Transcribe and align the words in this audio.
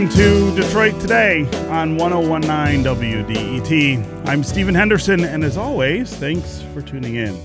Welcome 0.00 0.16
to 0.16 0.62
Detroit 0.62 0.98
Today 0.98 1.42
on 1.68 1.98
1019 1.98 2.82
WDET. 2.82 4.26
I'm 4.26 4.42
Stephen 4.42 4.74
Henderson, 4.74 5.22
and 5.24 5.44
as 5.44 5.58
always, 5.58 6.16
thanks 6.16 6.62
for 6.72 6.80
tuning 6.80 7.16
in. 7.16 7.38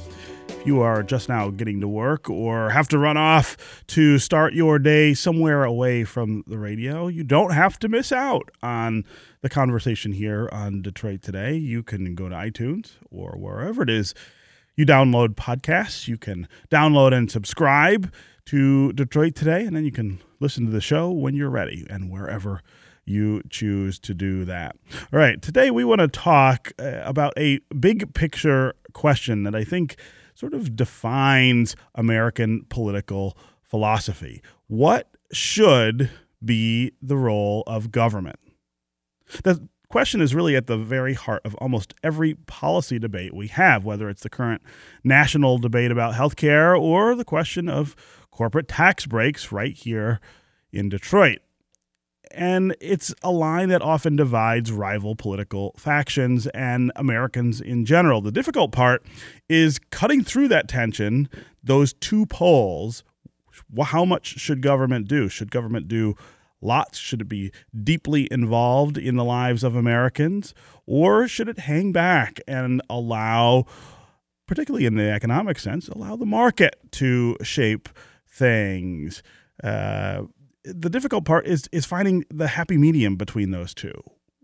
If 0.48 0.66
you 0.66 0.80
are 0.80 1.04
just 1.04 1.28
now 1.28 1.50
getting 1.50 1.82
to 1.82 1.88
work 1.90 2.30
or 2.30 2.70
have 2.70 2.88
to 2.90 2.98
run 2.98 3.18
off 3.18 3.84
to 3.88 4.18
start 4.20 4.54
your 4.54 4.80
day 4.80 5.14
somewhere 5.14 5.66
away 5.66 6.06
from 6.06 6.46
the 6.48 6.58
radio, 6.58 7.10
you 7.10 7.26
don't 7.26 7.52
have 7.52 7.78
to 7.80 7.90
miss 7.90 8.14
out 8.14 8.50
on 8.64 9.04
the 9.42 9.50
conversation 9.50 10.14
here 10.14 10.48
on 10.54 10.82
Detroit 10.82 11.22
Today. 11.22 11.56
You 11.58 11.84
can 11.84 12.16
go 12.16 12.30
to 12.30 12.36
iTunes 12.36 12.92
or 13.12 13.32
wherever 13.32 13.84
it 13.84 13.90
is 13.90 14.14
you 14.78 14.86
download 14.86 15.36
podcasts. 15.36 16.08
You 16.08 16.18
can 16.18 16.48
download 16.70 17.14
and 17.14 17.30
subscribe 17.30 18.14
to 18.46 18.94
Detroit 18.94 19.36
Today, 19.36 19.66
and 19.66 19.76
then 19.76 19.84
you 19.86 19.92
can 19.92 20.20
listen 20.46 20.68
to 20.68 20.72
the 20.72 20.80
show 20.80 21.10
when 21.10 21.34
you're 21.34 21.50
ready 21.50 21.88
and 21.90 22.12
wherever 22.12 22.62
you 23.04 23.42
choose 23.50 23.98
to 23.98 24.14
do 24.14 24.46
that. 24.46 24.76
All 25.12 25.18
right, 25.18 25.42
today 25.42 25.72
we 25.72 25.84
want 25.84 26.02
to 26.02 26.08
talk 26.08 26.72
uh, 26.78 27.02
about 27.04 27.34
a 27.36 27.58
big 27.80 28.14
picture 28.14 28.76
question 28.94 29.42
that 29.42 29.56
I 29.56 29.64
think 29.64 29.96
sort 30.36 30.54
of 30.54 30.76
defines 30.76 31.76
American 31.96 32.64
political 32.70 33.36
philosophy. 33.64 34.44
What 34.68 35.10
should 35.32 36.12
be 36.44 36.92
the 37.02 37.18
role 37.18 37.64
of 37.66 37.92
government? 37.92 38.38
The 39.44 39.68
question 39.90 40.22
is 40.22 40.36
really 40.36 40.56
at 40.56 40.68
the 40.68 40.78
very 40.78 41.16
heart 41.16 41.42
of 41.44 41.56
almost 41.56 41.96
every 42.04 42.36
policy 42.36 43.00
debate 43.00 43.34
we 43.34 43.48
have, 43.48 43.84
whether 43.84 44.10
it's 44.10 44.22
the 44.22 44.30
current 44.30 44.62
national 45.04 45.58
debate 45.58 45.90
about 45.90 46.14
healthcare 46.14 46.80
or 46.80 47.16
the 47.16 47.26
question 47.26 47.68
of 47.68 47.96
corporate 48.36 48.68
tax 48.68 49.06
breaks 49.06 49.52
right 49.54 49.74
here 49.74 50.20
in 50.74 50.90
Detroit. 50.90 51.40
And 52.32 52.76
it's 52.82 53.16
a 53.24 53.32
line 53.32 53.70
that 53.70 53.82
often 53.82 54.18
divides 54.18 54.74
rival 54.74 55.16
political 55.16 55.74
factions 55.78 56.46
and 56.48 56.92
Americans 56.98 57.62
in 57.62 57.86
general. 57.86 58.20
The 58.20 58.34
difficult 58.34 58.74
part 58.74 59.06
is 59.48 59.80
cutting 59.90 60.22
through 60.22 60.50
that 60.50 60.68
tension, 60.68 61.30
those 61.64 61.94
two 61.94 62.26
poles. 62.26 63.06
How 63.82 64.04
much 64.04 64.38
should 64.38 64.62
government 64.62 65.08
do? 65.08 65.30
Should 65.30 65.50
government 65.50 65.88
do 65.88 66.16
lots? 66.60 66.98
Should 66.98 67.22
it 67.22 67.30
be 67.30 67.54
deeply 67.84 68.28
involved 68.30 68.98
in 68.98 69.16
the 69.16 69.24
lives 69.24 69.64
of 69.64 69.78
Americans? 69.78 70.54
Or 70.86 71.30
should 71.30 71.48
it 71.48 71.60
hang 71.60 71.94
back 71.94 72.42
and 72.50 72.82
allow, 72.90 73.66
particularly 74.46 74.86
in 74.86 74.96
the 74.96 75.10
economic 75.10 75.58
sense, 75.58 75.88
allow 75.88 76.18
the 76.18 76.26
market 76.26 76.76
to 76.92 77.38
shape 77.44 77.88
things? 78.36 79.24
Uh, 79.64 80.24
the 80.64 80.90
difficult 80.90 81.26
part 81.26 81.48
is 81.48 81.68
is 81.72 81.86
finding 81.86 82.26
the 82.30 82.48
happy 82.48 82.78
medium 82.78 83.16
between 83.16 83.52
those 83.52 83.74
two. 83.74 83.94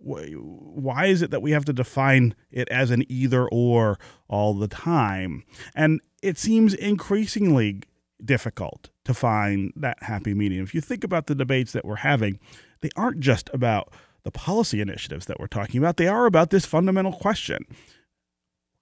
Why 0.04 1.06
is 1.06 1.22
it 1.22 1.30
that 1.30 1.44
we 1.44 1.52
have 1.52 1.66
to 1.66 1.74
define 1.74 2.34
it 2.50 2.68
as 2.70 2.90
an 2.90 3.04
either 3.08 3.48
or 3.50 4.00
all 4.28 4.56
the 4.56 4.68
time? 4.68 5.44
And 5.76 6.02
it 6.24 6.40
seems 6.40 6.74
increasingly 6.74 7.82
difficult 8.24 8.90
to 9.06 9.14
find 9.14 9.74
that 9.76 10.02
happy 10.02 10.34
medium. 10.34 10.64
If 10.64 10.74
you 10.74 10.82
think 10.82 11.04
about 11.04 11.28
the 11.28 11.36
debates 11.36 11.72
that 11.74 11.86
we're 11.86 11.98
having, 11.98 12.40
they 12.82 12.90
aren't 12.96 13.20
just 13.20 13.50
about 13.54 13.94
the 14.24 14.32
policy 14.32 14.82
initiatives 14.82 15.26
that 15.26 15.40
we're 15.40 15.48
talking 15.48 15.80
about, 15.80 15.98
they 15.98 16.08
are 16.08 16.26
about 16.26 16.50
this 16.50 16.66
fundamental 16.66 17.14
question. 17.14 17.66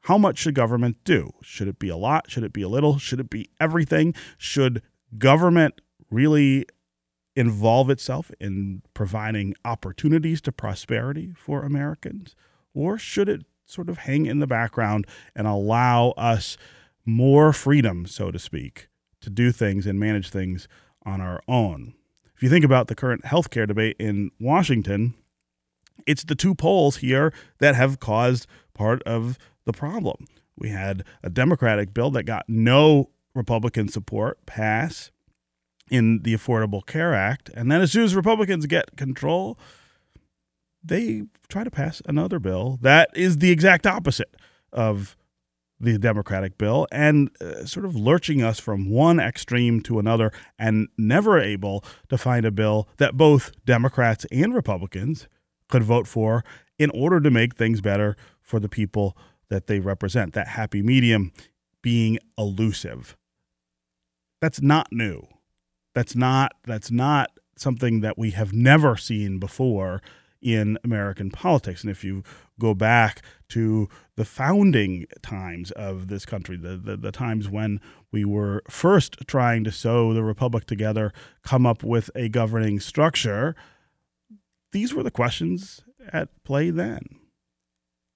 How 0.04 0.18
much 0.18 0.38
should 0.38 0.56
government 0.56 0.98
do? 1.04 1.32
Should 1.42 1.68
it 1.68 1.80
be 1.80 1.90
a 1.90 1.98
lot? 1.98 2.32
Should 2.32 2.44
it 2.44 2.54
be 2.54 2.62
a 2.62 2.70
little? 2.70 2.98
Should 2.98 3.20
it 3.20 3.30
be 3.30 3.50
everything? 3.60 4.14
Should 4.38 4.82
government 5.18 5.82
really 6.10 6.66
involve 7.36 7.90
itself 7.90 8.32
in 8.40 8.82
providing 8.94 9.56
opportunities 9.64 10.42
to 10.42 10.52
prosperity 10.52 11.34
for 11.36 11.64
Americans? 11.64 12.36
Or 12.74 12.98
should 12.98 13.30
it 13.30 13.46
sort 13.66 13.90
of 13.90 14.00
hang 14.00 14.26
in 14.26 14.40
the 14.40 14.48
background 14.48 15.06
and 15.36 15.48
allow 15.48 16.10
us 16.12 16.58
more 17.06 17.54
freedom, 17.54 18.06
so 18.06 18.32
to 18.32 18.40
speak, 18.40 18.88
to 19.22 19.30
do 19.30 19.52
things 19.52 19.86
and 19.86 20.00
manage 20.00 20.30
things 20.30 20.68
on 21.06 21.22
our 21.22 21.42
own. 21.48 21.94
If 22.36 22.44
you 22.44 22.50
think 22.50 22.66
about 22.66 22.88
the 22.88 22.96
current 22.96 23.24
healthcare 23.24 23.68
debate 23.68 23.96
in 24.00 24.32
Washington, 24.40 25.14
it's 26.08 26.24
the 26.24 26.36
two 26.36 26.56
poles 26.56 26.98
here 26.98 27.34
that 27.60 27.76
have 27.76 28.00
caused 28.00 28.48
part 28.74 29.04
of 29.04 29.38
the 29.66 29.74
problem. 29.74 30.26
We 30.58 30.70
had 30.70 31.04
a 31.24 31.30
Democratic 31.30 31.94
bill 31.94 32.12
that 32.12 32.24
got 32.24 32.46
no 32.48 33.10
Republican 33.34 33.88
support 33.88 34.46
pass 34.46 35.12
in 35.90 36.22
the 36.24 36.34
Affordable 36.34 36.86
Care 36.86 37.14
Act. 37.14 37.50
And 37.56 37.72
then 37.72 37.82
as 37.82 37.92
soon 37.92 38.04
as 38.04 38.16
Republicans 38.16 38.66
get 38.66 38.96
control, 38.96 39.58
they 40.84 41.24
try 41.48 41.64
to 41.64 41.72
pass 41.72 42.02
another 42.06 42.40
bill 42.40 42.78
that 42.82 43.10
is 43.16 43.40
the 43.40 43.52
exact 43.52 43.86
opposite 43.86 44.36
of 44.72 45.18
the 45.80 45.98
Democratic 45.98 46.58
bill 46.58 46.88
and 46.92 47.30
uh, 47.42 47.66
sort 47.66 47.86
of 47.86 47.96
lurching 47.96 48.44
us 48.44 48.60
from 48.60 48.90
one 48.90 49.20
extreme 49.20 49.82
to 49.82 49.98
another 49.98 50.32
and 50.58 50.90
never 50.98 51.40
able 51.40 51.84
to 52.10 52.18
find 52.18 52.46
a 52.46 52.52
bill 52.52 52.88
that 52.98 53.16
both 53.16 53.52
Democrats 53.66 54.26
and 54.32 54.54
Republicans 54.54 55.28
could 55.70 55.84
vote 55.84 56.08
for 56.08 56.44
in 56.78 56.90
order 56.92 57.22
to 57.22 57.32
make 57.32 57.56
things 57.56 57.80
better 57.80 58.18
for 58.42 58.60
the 58.60 58.70
people 58.70 59.16
that 59.50 59.68
they 59.68 59.80
represent. 59.80 60.34
That 60.34 60.50
happy 60.50 60.82
medium 60.82 61.32
being 61.82 62.20
elusive. 62.38 63.16
That's 64.42 64.62
not 64.62 64.88
new. 64.92 65.28
That's 65.94 66.16
not 66.16 66.54
that's 66.66 66.92
not 66.92 67.32
something 67.58 68.00
that 68.02 68.18
we 68.18 68.32
have 68.32 68.54
never 68.54 68.96
seen 68.96 69.38
before 69.40 70.02
in 70.42 70.78
American 70.84 71.30
politics. 71.30 71.82
And 71.82 71.92
if 71.92 72.04
you 72.04 72.24
go 72.60 72.74
back 72.74 73.22
to 73.50 73.90
the 74.16 74.26
founding 74.26 75.06
times 75.22 75.72
of 75.72 76.08
this 76.08 76.26
country, 76.26 76.58
the, 76.58 76.78
the, 76.78 76.98
the, 76.98 77.12
times 77.12 77.50
when 77.50 77.82
we 78.12 78.24
were 78.24 78.64
first 78.70 79.18
trying 79.28 79.64
to 79.66 79.72
sew 79.72 80.14
the 80.14 80.24
republic 80.24 80.66
together, 80.66 81.12
come 81.44 81.66
up 81.66 81.84
with 81.84 82.10
a 82.16 82.30
governing 82.30 82.80
structure, 82.80 83.56
these 84.72 84.94
were 84.94 85.04
the 85.04 85.12
questions 85.12 85.82
at 86.14 86.30
play 86.44 86.70
then. 86.70 87.02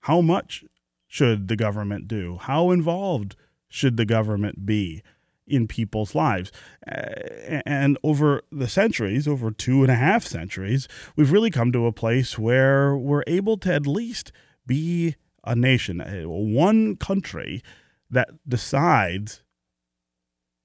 How 0.01 0.21
much 0.21 0.63
should 1.07 1.47
the 1.47 1.55
government 1.55 2.07
do? 2.07 2.37
How 2.39 2.71
involved 2.71 3.35
should 3.67 3.97
the 3.97 4.05
government 4.05 4.65
be? 4.65 5.01
In 5.47 5.67
people's 5.67 6.15
lives. 6.15 6.51
and 6.85 7.97
over 8.03 8.43
the 8.51 8.67
centuries, 8.67 9.27
over 9.27 9.51
two 9.51 9.81
and 9.81 9.91
a 9.91 9.95
half 9.95 10.23
centuries, 10.25 10.87
we've 11.15 11.31
really 11.31 11.51
come 11.51 11.71
to 11.71 11.85
a 11.85 11.91
place 11.91 12.39
where 12.39 12.95
we're 12.95 13.23
able 13.27 13.57
to 13.57 13.73
at 13.73 13.87
least 13.87 14.31
be 14.65 15.15
a 15.43 15.55
nation, 15.55 16.01
one 16.27 16.95
country 16.95 17.61
that 18.09 18.29
decides 18.47 19.43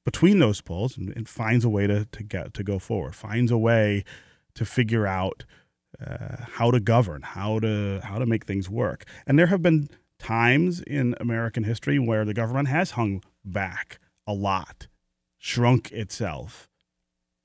between 0.04 0.38
those 0.38 0.60
poles 0.60 0.96
and, 0.96 1.28
finds 1.28 1.64
a 1.64 1.68
way 1.68 1.86
to, 1.86 2.06
to 2.06 2.22
get 2.22 2.54
to 2.54 2.62
go 2.62 2.78
forward, 2.78 3.14
finds 3.14 3.50
a 3.50 3.58
way 3.58 4.04
to 4.54 4.64
figure 4.64 5.06
out 5.06 5.44
uh, 6.04 6.36
how 6.52 6.70
to 6.70 6.80
govern, 6.80 7.22
how 7.22 7.58
to 7.58 8.00
how 8.02 8.18
to 8.18 8.26
make 8.26 8.46
things 8.46 8.70
work. 8.70 9.04
And 9.26 9.38
there 9.38 9.48
have 9.48 9.62
been 9.62 9.88
times 10.18 10.80
in 10.80 11.14
American 11.20 11.64
history 11.64 11.98
where 11.98 12.24
the 12.24 12.34
government 12.34 12.68
has 12.68 12.92
hung 12.92 13.22
back 13.44 13.98
a 14.28 14.34
lot, 14.34 14.86
shrunk 15.38 15.90
itself, 15.90 16.68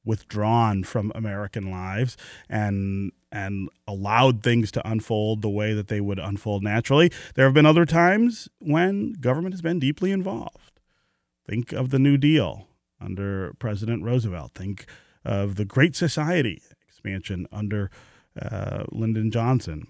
withdrawn 0.05 0.83
from 0.83 1.11
American 1.15 1.71
lives, 1.71 2.17
and 2.47 3.11
and 3.31 3.69
allowed 3.87 4.43
things 4.43 4.71
to 4.71 4.87
unfold 4.87 5.41
the 5.41 5.49
way 5.49 5.73
that 5.73 5.87
they 5.87 5.99
would 5.99 6.19
unfold 6.19 6.61
naturally. 6.61 7.11
There 7.33 7.45
have 7.45 7.53
been 7.55 7.65
other 7.65 7.85
times 7.85 8.47
when 8.59 9.13
government 9.13 9.55
has 9.55 9.61
been 9.61 9.79
deeply 9.79 10.11
involved. 10.11 10.79
Think 11.47 11.71
of 11.71 11.89
the 11.89 11.97
New 11.97 12.17
Deal 12.17 12.67
under 13.01 13.53
President 13.57 14.03
Roosevelt. 14.03 14.51
Think 14.53 14.85
of 15.25 15.55
the 15.55 15.65
Great 15.65 15.95
Society 15.95 16.61
expansion 16.87 17.47
under 17.51 17.89
uh, 18.39 18.83
Lyndon 18.91 19.31
Johnson. 19.31 19.87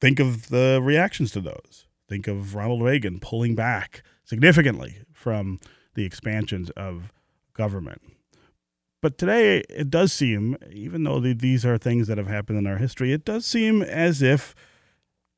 Think 0.00 0.18
of 0.18 0.48
the 0.48 0.80
reactions 0.82 1.30
to 1.32 1.40
those. 1.40 1.86
Think 2.08 2.26
of 2.26 2.54
Ronald 2.54 2.82
Reagan 2.82 3.20
pulling 3.20 3.54
back 3.54 4.02
significantly 4.24 4.98
from 5.12 5.60
the 5.94 6.04
expansions 6.04 6.70
of 6.70 7.12
government. 7.52 8.02
But 9.00 9.18
today, 9.18 9.58
it 9.68 9.90
does 9.90 10.12
seem, 10.12 10.56
even 10.72 11.04
though 11.04 11.20
these 11.20 11.66
are 11.66 11.76
things 11.76 12.06
that 12.08 12.16
have 12.16 12.26
happened 12.26 12.58
in 12.58 12.66
our 12.66 12.78
history, 12.78 13.12
it 13.12 13.24
does 13.24 13.44
seem 13.44 13.82
as 13.82 14.22
if 14.22 14.54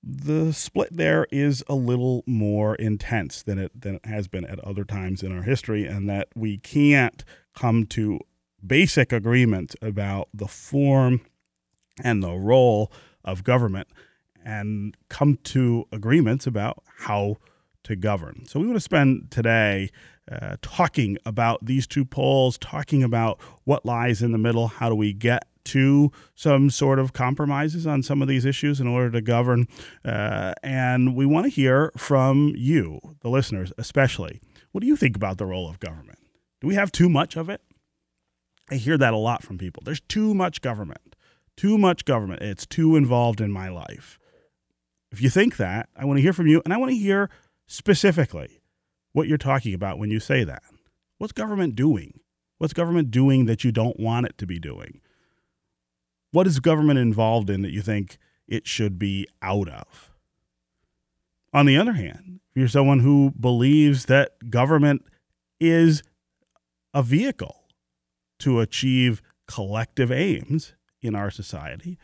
the 0.02 0.52
split 0.52 0.96
there 0.96 1.26
is 1.32 1.64
a 1.68 1.74
little 1.74 2.22
more 2.26 2.76
intense 2.76 3.42
than 3.42 3.58
it 3.58 3.80
than 3.80 3.96
it 3.96 4.06
has 4.06 4.28
been 4.28 4.44
at 4.44 4.60
other 4.60 4.84
times 4.84 5.24
in 5.24 5.36
our 5.36 5.42
history, 5.42 5.84
and 5.84 6.08
that 6.08 6.28
we 6.36 6.58
can't 6.58 7.24
come 7.56 7.86
to 7.86 8.20
basic 8.64 9.12
agreement 9.12 9.74
about 9.82 10.28
the 10.32 10.46
form 10.46 11.22
and 12.04 12.22
the 12.22 12.34
role 12.34 12.92
of 13.24 13.42
government 13.42 13.88
and 14.44 14.96
come 15.08 15.38
to 15.42 15.88
agreements 15.90 16.46
about 16.46 16.84
how 16.98 17.36
to 17.86 17.94
govern. 17.96 18.44
So 18.46 18.58
we 18.58 18.66
want 18.66 18.76
to 18.76 18.80
spend 18.80 19.30
today 19.30 19.90
uh, 20.30 20.56
talking 20.60 21.18
about 21.24 21.64
these 21.64 21.86
two 21.86 22.04
poles, 22.04 22.58
talking 22.58 23.04
about 23.04 23.40
what 23.62 23.86
lies 23.86 24.22
in 24.22 24.32
the 24.32 24.38
middle, 24.38 24.66
how 24.66 24.88
do 24.88 24.96
we 24.96 25.12
get 25.12 25.44
to 25.66 26.10
some 26.34 26.68
sort 26.68 26.98
of 26.98 27.12
compromises 27.12 27.86
on 27.86 28.02
some 28.02 28.22
of 28.22 28.28
these 28.28 28.44
issues 28.44 28.80
in 28.80 28.88
order 28.88 29.10
to 29.10 29.20
govern. 29.20 29.66
Uh, 30.04 30.52
and 30.62 31.14
we 31.14 31.26
want 31.26 31.44
to 31.44 31.50
hear 31.50 31.92
from 31.96 32.52
you, 32.56 33.00
the 33.20 33.28
listeners, 33.28 33.72
especially. 33.78 34.40
What 34.72 34.80
do 34.80 34.88
you 34.88 34.96
think 34.96 35.16
about 35.16 35.38
the 35.38 35.46
role 35.46 35.68
of 35.68 35.78
government? 35.78 36.18
Do 36.60 36.66
we 36.66 36.74
have 36.74 36.90
too 36.90 37.08
much 37.08 37.36
of 37.36 37.48
it? 37.48 37.60
I 38.68 38.76
hear 38.76 38.98
that 38.98 39.14
a 39.14 39.16
lot 39.18 39.44
from 39.44 39.58
people. 39.58 39.82
There's 39.84 40.00
too 40.00 40.34
much 40.34 40.60
government, 40.60 41.14
too 41.56 41.78
much 41.78 42.04
government. 42.04 42.42
It's 42.42 42.66
too 42.66 42.96
involved 42.96 43.40
in 43.40 43.52
my 43.52 43.68
life. 43.68 44.18
If 45.12 45.22
you 45.22 45.30
think 45.30 45.56
that, 45.56 45.88
I 45.96 46.04
want 46.04 46.18
to 46.18 46.22
hear 46.22 46.32
from 46.32 46.48
you, 46.48 46.62
and 46.64 46.74
I 46.74 46.76
want 46.76 46.90
to 46.90 46.96
hear 46.96 47.30
specifically 47.66 48.60
what 49.12 49.28
you're 49.28 49.38
talking 49.38 49.74
about 49.74 49.98
when 49.98 50.10
you 50.10 50.20
say 50.20 50.44
that. 50.44 50.62
What's 51.18 51.32
government 51.32 51.74
doing? 51.74 52.20
What's 52.58 52.72
government 52.72 53.10
doing 53.10 53.46
that 53.46 53.64
you 53.64 53.72
don't 53.72 53.98
want 53.98 54.26
it 54.26 54.38
to 54.38 54.46
be 54.46 54.58
doing? 54.58 55.00
What 56.32 56.46
is 56.46 56.60
government 56.60 56.98
involved 56.98 57.50
in 57.50 57.62
that 57.62 57.72
you 57.72 57.82
think 57.82 58.18
it 58.46 58.66
should 58.66 58.98
be 58.98 59.26
out 59.42 59.68
of? 59.68 60.10
On 61.52 61.64
the 61.66 61.76
other 61.76 61.94
hand, 61.94 62.40
if 62.50 62.60
you're 62.60 62.68
someone 62.68 63.00
who 63.00 63.32
believes 63.38 64.06
that 64.06 64.50
government 64.50 65.02
is 65.58 66.02
a 66.92 67.02
vehicle 67.02 67.64
to 68.40 68.60
achieve 68.60 69.22
collective 69.46 70.12
aims 70.12 70.74
in 71.00 71.14
our 71.14 71.30
society, 71.30 71.98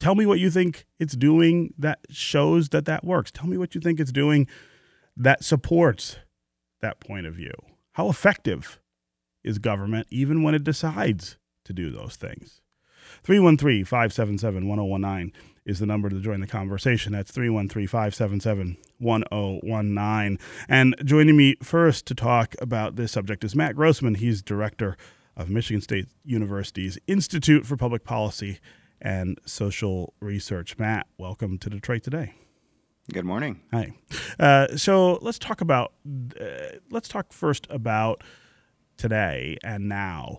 tell 0.00 0.16
me 0.16 0.26
what 0.26 0.40
you 0.40 0.50
think 0.50 0.86
it's 0.98 1.14
doing 1.14 1.72
that 1.78 2.00
shows 2.10 2.70
that 2.70 2.86
that 2.86 3.04
works. 3.04 3.30
Tell 3.30 3.46
me 3.46 3.56
what 3.56 3.74
you 3.74 3.80
think 3.80 4.00
it's 4.00 4.12
doing 4.12 4.48
that 5.16 5.44
supports 5.44 6.16
that 6.80 7.00
point 7.00 7.26
of 7.26 7.34
view. 7.34 7.52
How 7.92 8.08
effective 8.08 8.80
is 9.42 9.58
government 9.58 10.06
even 10.10 10.42
when 10.42 10.54
it 10.54 10.64
decides 10.64 11.38
to 11.64 11.72
do 11.72 11.90
those 11.90 12.16
things? 12.16 12.60
313 13.22 13.84
577 13.84 14.68
1019 14.68 15.32
is 15.66 15.78
the 15.78 15.86
number 15.86 16.08
to 16.08 16.20
join 16.20 16.40
the 16.40 16.46
conversation. 16.46 17.12
That's 17.12 17.30
313 17.30 17.86
577 17.86 18.76
1019. 18.98 20.38
And 20.68 20.96
joining 21.04 21.36
me 21.36 21.56
first 21.62 22.06
to 22.06 22.14
talk 22.14 22.54
about 22.60 22.96
this 22.96 23.12
subject 23.12 23.44
is 23.44 23.54
Matt 23.54 23.76
Grossmann. 23.76 24.16
He's 24.16 24.42
director 24.42 24.96
of 25.36 25.50
Michigan 25.50 25.80
State 25.80 26.08
University's 26.24 26.98
Institute 27.06 27.66
for 27.66 27.76
Public 27.76 28.04
Policy 28.04 28.58
and 29.00 29.38
Social 29.46 30.14
Research. 30.20 30.78
Matt, 30.78 31.06
welcome 31.18 31.58
to 31.58 31.70
Detroit 31.70 32.02
Today. 32.02 32.34
Good 33.12 33.26
morning. 33.26 33.60
Hi. 33.70 33.92
Uh, 34.40 34.76
so 34.76 35.18
let's 35.20 35.38
talk 35.38 35.60
about 35.60 35.92
uh, 36.40 36.78
let's 36.90 37.06
talk 37.06 37.32
first 37.32 37.66
about 37.68 38.24
today 38.96 39.58
and 39.62 39.88
now. 39.88 40.38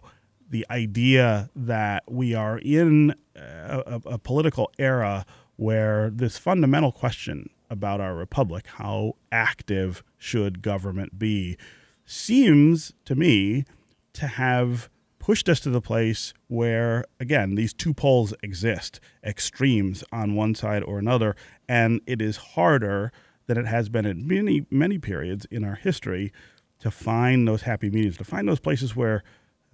The 0.49 0.65
idea 0.71 1.49
that 1.55 2.03
we 2.07 2.33
are 2.33 2.57
in 2.57 3.13
a, 3.35 4.01
a 4.05 4.17
political 4.17 4.71
era 4.79 5.25
where 5.57 6.09
this 6.09 6.37
fundamental 6.37 6.91
question 6.91 7.49
about 7.69 8.01
our 8.01 8.15
republic, 8.15 8.65
how 8.77 9.15
active 9.31 10.03
should 10.17 10.61
government 10.61 11.19
be, 11.19 11.57
seems 12.05 12.93
to 13.05 13.15
me 13.15 13.65
to 14.13 14.27
have 14.27 14.89
pushed 15.25 15.49
us 15.49 15.59
to 15.59 15.71
the 15.71 15.81
place 15.81 16.35
where, 16.49 17.03
again, 17.19 17.55
these 17.55 17.73
two 17.73 17.95
poles 17.95 18.31
exist 18.43 18.99
extremes 19.23 20.03
on 20.11 20.35
one 20.35 20.53
side 20.53 20.83
or 20.83 20.99
another. 20.99 21.35
And 21.67 21.99
it 22.05 22.21
is 22.21 22.37
harder 22.37 23.11
than 23.47 23.57
it 23.57 23.65
has 23.65 23.89
been 23.89 24.05
in 24.05 24.27
many, 24.27 24.67
many 24.69 24.99
periods 24.99 25.47
in 25.49 25.63
our 25.63 25.73
history 25.73 26.31
to 26.77 26.91
find 26.91 27.47
those 27.47 27.63
happy 27.63 27.89
mediums, 27.89 28.17
to 28.17 28.23
find 28.23 28.47
those 28.47 28.59
places 28.59 28.95
where 28.95 29.23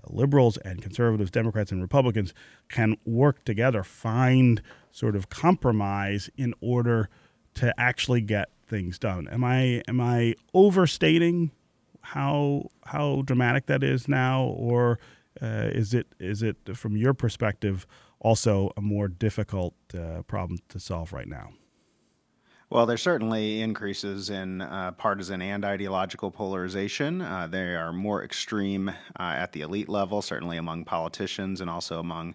liberals 0.08 0.56
and 0.56 0.82
conservatives, 0.82 1.30
Democrats 1.30 1.70
and 1.70 1.82
Republicans 1.82 2.34
can 2.70 2.96
work 3.06 3.44
together, 3.44 3.84
find 3.84 4.62
sort 4.90 5.18
of 5.18 5.28
compromise 5.28 6.30
in 6.38 6.54
order 6.62 7.10
to 7.56 7.78
actually 7.78 8.22
get 8.22 8.48
things 8.66 8.98
done. 8.98 9.28
Am 9.28 9.44
I 9.44 9.84
am 9.86 10.00
I 10.00 10.36
overstating 10.54 11.52
how 12.00 12.70
how 12.86 13.24
dramatic 13.26 13.66
that 13.66 13.84
is 13.84 14.08
now, 14.08 14.44
or 14.44 14.98
uh, 15.42 15.70
is 15.72 15.94
it 15.94 16.08
is 16.20 16.44
it 16.44 16.58
from 16.76 16.96
your 16.96 17.14
perspective 17.14 17.88
also 18.20 18.72
a 18.78 18.82
more 18.82 19.08
difficult 19.08 19.74
uh, 19.98 20.22
problem 20.24 20.60
to 20.70 20.80
solve 20.80 21.12
right 21.12 21.28
now? 21.28 21.50
Well, 22.70 22.86
there's 22.86 23.02
certainly 23.02 23.60
increases 23.60 24.30
in 24.30 24.62
uh, 24.62 24.92
partisan 24.92 25.42
and 25.42 25.66
ideological 25.66 26.32
polarization. 26.32 27.22
Uh, 27.22 27.48
they 27.48 27.76
are 27.76 27.92
more 27.92 28.24
extreme 28.24 28.88
uh, 28.88 28.94
at 29.20 29.52
the 29.52 29.60
elite 29.60 29.90
level, 29.90 30.22
certainly 30.22 30.56
among 30.56 30.86
politicians 30.86 31.60
and 31.60 31.70
also 31.70 32.00
among 32.00 32.34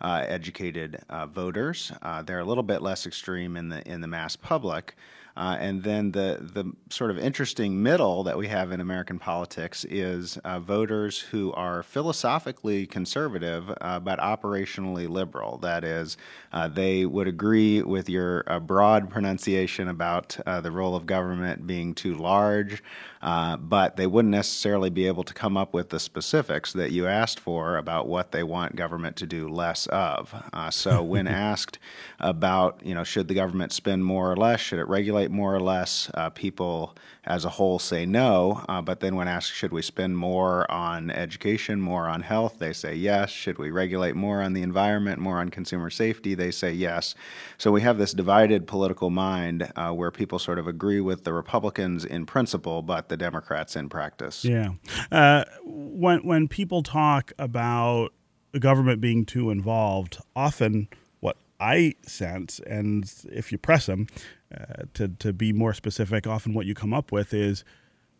uh, 0.00 0.24
educated 0.28 1.00
uh, 1.08 1.26
voters. 1.26 1.90
Uh, 2.00 2.22
they're 2.22 2.38
a 2.38 2.44
little 2.44 2.62
bit 2.62 2.80
less 2.80 3.06
extreme 3.06 3.56
in 3.56 3.70
the 3.70 3.88
in 3.88 4.00
the 4.00 4.06
mass 4.06 4.36
public. 4.36 4.94
Uh, 5.36 5.56
and 5.58 5.82
then 5.82 6.12
the 6.12 6.38
the 6.40 6.70
sort 6.90 7.10
of 7.10 7.18
interesting 7.18 7.82
middle 7.82 8.22
that 8.22 8.36
we 8.36 8.48
have 8.48 8.70
in 8.70 8.80
American 8.80 9.18
politics 9.18 9.84
is 9.88 10.36
uh, 10.38 10.60
voters 10.60 11.18
who 11.18 11.52
are 11.52 11.82
philosophically 11.82 12.86
conservative 12.86 13.72
uh, 13.80 13.98
but 13.98 14.18
operationally 14.18 15.08
liberal. 15.08 15.58
That 15.58 15.84
is, 15.84 16.16
uh, 16.52 16.68
they 16.68 17.06
would 17.06 17.28
agree 17.28 17.82
with 17.82 18.08
your 18.08 18.44
uh, 18.46 18.60
broad 18.60 19.10
pronunciation 19.10 19.88
about 19.88 20.38
uh, 20.46 20.60
the 20.60 20.70
role 20.70 20.94
of 20.94 21.06
government 21.06 21.66
being 21.66 21.94
too 21.94 22.14
large, 22.14 22.82
but 23.22 23.96
they 23.96 24.06
wouldn't 24.06 24.32
necessarily 24.32 24.90
be 24.90 25.06
able 25.06 25.24
to 25.24 25.32
come 25.32 25.56
up 25.56 25.72
with 25.72 25.88
the 25.88 26.00
specifics 26.00 26.72
that 26.74 26.92
you 26.92 27.06
asked 27.06 27.40
for 27.40 27.76
about 27.76 28.06
what 28.06 28.32
they 28.32 28.42
want 28.42 28.76
government 28.76 29.16
to 29.16 29.26
do 29.26 29.48
less 29.48 29.86
of. 29.86 30.34
so 30.70 31.02
when 31.02 31.26
asked 31.32 31.78
about, 32.20 32.80
you 32.84 32.94
know, 32.94 33.04
should 33.04 33.28
the 33.28 33.34
government 33.34 33.72
spend 33.72 34.04
more 34.04 34.30
or 34.30 34.36
less, 34.36 34.60
should 34.60 34.78
it 34.78 34.88
regulate 34.88 35.21
more 35.30 35.54
or 35.54 35.60
less. 35.60 36.10
Uh, 36.14 36.30
people 36.30 36.96
as 37.24 37.44
a 37.44 37.50
whole 37.50 37.78
say 37.78 38.04
no, 38.04 38.64
uh, 38.68 38.82
but 38.82 39.00
then 39.00 39.14
when 39.14 39.28
asked, 39.28 39.52
should 39.52 39.72
we 39.72 39.82
spend 39.82 40.16
more 40.16 40.68
on 40.70 41.10
education, 41.10 41.80
more 41.80 42.08
on 42.08 42.22
health, 42.22 42.58
they 42.58 42.72
say 42.72 42.94
yes. 42.94 43.30
Should 43.30 43.58
we 43.58 43.70
regulate 43.70 44.16
more 44.16 44.42
on 44.42 44.54
the 44.54 44.62
environment, 44.62 45.20
more 45.20 45.38
on 45.38 45.48
consumer 45.48 45.88
safety, 45.88 46.34
they 46.34 46.50
say 46.50 46.72
yes. 46.72 47.14
So 47.58 47.70
we 47.70 47.82
have 47.82 47.98
this 47.98 48.12
divided 48.12 48.66
political 48.66 49.10
mind 49.10 49.70
uh, 49.76 49.92
where 49.92 50.10
people 50.10 50.38
sort 50.38 50.58
of 50.58 50.66
agree 50.66 51.00
with 51.00 51.24
the 51.24 51.32
Republicans 51.32 52.04
in 52.04 52.26
principle, 52.26 52.82
but 52.82 53.08
the 53.08 53.16
Democrats 53.16 53.76
in 53.76 53.88
practice. 53.88 54.44
Yeah. 54.44 54.70
Uh, 55.10 55.44
when, 55.64 56.26
when 56.26 56.48
people 56.48 56.82
talk 56.82 57.32
about 57.38 58.12
the 58.52 58.60
government 58.60 59.00
being 59.00 59.24
too 59.24 59.50
involved, 59.50 60.18
often 60.36 60.88
what 61.20 61.36
I 61.58 61.94
sense, 62.02 62.60
and 62.66 63.10
if 63.30 63.50
you 63.52 63.58
press 63.58 63.86
them, 63.86 64.06
uh, 64.52 64.84
to, 64.94 65.08
to 65.08 65.32
be 65.32 65.52
more 65.52 65.74
specific, 65.74 66.26
often 66.26 66.54
what 66.54 66.66
you 66.66 66.74
come 66.74 66.92
up 66.92 67.12
with 67.12 67.32
is, 67.32 67.64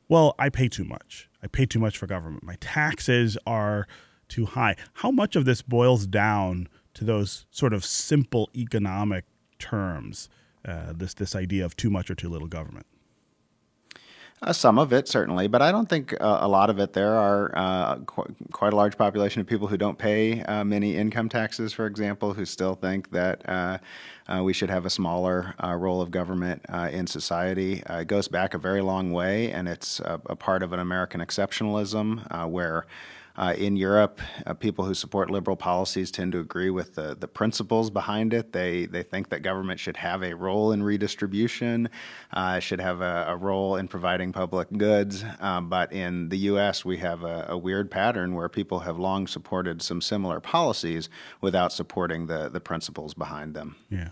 well, 0.08 0.34
I 0.38 0.48
pay 0.48 0.68
too 0.68 0.84
much. 0.84 1.28
I 1.42 1.46
pay 1.46 1.66
too 1.66 1.78
much 1.78 1.98
for 1.98 2.06
government. 2.06 2.42
My 2.42 2.56
taxes 2.60 3.36
are 3.46 3.86
too 4.28 4.46
high. 4.46 4.76
How 4.94 5.10
much 5.10 5.36
of 5.36 5.44
this 5.44 5.62
boils 5.62 6.06
down 6.06 6.68
to 6.94 7.04
those 7.04 7.46
sort 7.50 7.72
of 7.72 7.84
simple 7.84 8.50
economic 8.54 9.24
terms? 9.58 10.28
Uh, 10.64 10.92
this 10.94 11.14
this 11.14 11.34
idea 11.34 11.64
of 11.64 11.76
too 11.76 11.90
much 11.90 12.10
or 12.10 12.14
too 12.14 12.28
little 12.28 12.48
government. 12.48 12.86
Uh, 14.42 14.52
some 14.52 14.76
of 14.76 14.92
it, 14.92 15.06
certainly, 15.06 15.46
but 15.46 15.62
I 15.62 15.70
don't 15.70 15.88
think 15.88 16.14
uh, 16.14 16.38
a 16.40 16.48
lot 16.48 16.68
of 16.68 16.80
it. 16.80 16.94
There 16.94 17.14
are 17.14 17.52
uh, 17.54 17.98
qu- 17.98 18.34
quite 18.50 18.72
a 18.72 18.76
large 18.76 18.98
population 18.98 19.40
of 19.40 19.46
people 19.46 19.68
who 19.68 19.76
don't 19.76 19.96
pay 19.96 20.42
uh, 20.42 20.64
many 20.64 20.96
income 20.96 21.28
taxes, 21.28 21.72
for 21.72 21.86
example, 21.86 22.34
who 22.34 22.44
still 22.44 22.74
think 22.74 23.12
that 23.12 23.48
uh, 23.48 23.78
uh, 24.26 24.42
we 24.42 24.52
should 24.52 24.68
have 24.68 24.84
a 24.84 24.90
smaller 24.90 25.54
role 25.62 26.02
of 26.02 26.10
government 26.10 26.60
in 26.90 27.06
society. 27.06 27.84
it 27.88 28.08
goes 28.08 28.26
back 28.26 28.52
a 28.52 28.58
very 28.58 28.80
long 28.80 29.12
way, 29.12 29.52
and 29.52 29.68
it's 29.68 30.00
a, 30.00 30.20
a 30.26 30.34
part 30.34 30.64
of 30.64 30.72
an 30.72 30.80
American 30.80 31.20
exceptionalism 31.20 32.48
where 32.50 32.84
uh, 33.36 33.54
in 33.56 33.76
Europe, 33.76 34.20
uh, 34.46 34.54
people 34.54 34.84
who 34.84 34.94
support 34.94 35.30
liberal 35.30 35.56
policies 35.56 36.10
tend 36.10 36.32
to 36.32 36.40
agree 36.40 36.70
with 36.70 36.94
the, 36.94 37.16
the 37.18 37.28
principles 37.28 37.90
behind 37.90 38.34
it. 38.34 38.52
They, 38.52 38.86
they 38.86 39.02
think 39.02 39.30
that 39.30 39.42
government 39.42 39.80
should 39.80 39.96
have 39.96 40.22
a 40.22 40.34
role 40.34 40.72
in 40.72 40.82
redistribution, 40.82 41.88
uh, 42.32 42.58
should 42.58 42.80
have 42.80 43.00
a, 43.00 43.26
a, 43.28 43.36
role 43.36 43.76
in 43.76 43.88
providing 43.88 44.32
public 44.32 44.70
goods. 44.76 45.24
Um, 45.40 45.68
but 45.68 45.92
in 45.92 46.28
the 46.28 46.38
U.S., 46.38 46.84
we 46.84 46.98
have 46.98 47.24
a, 47.24 47.46
a, 47.48 47.58
weird 47.58 47.90
pattern 47.90 48.34
where 48.34 48.48
people 48.48 48.80
have 48.80 48.98
long 48.98 49.26
supported 49.26 49.82
some 49.82 50.00
similar 50.00 50.40
policies 50.40 51.08
without 51.40 51.72
supporting 51.72 52.26
the, 52.26 52.48
the 52.48 52.60
principles 52.60 53.14
behind 53.14 53.54
them. 53.54 53.76
Yeah. 53.88 54.08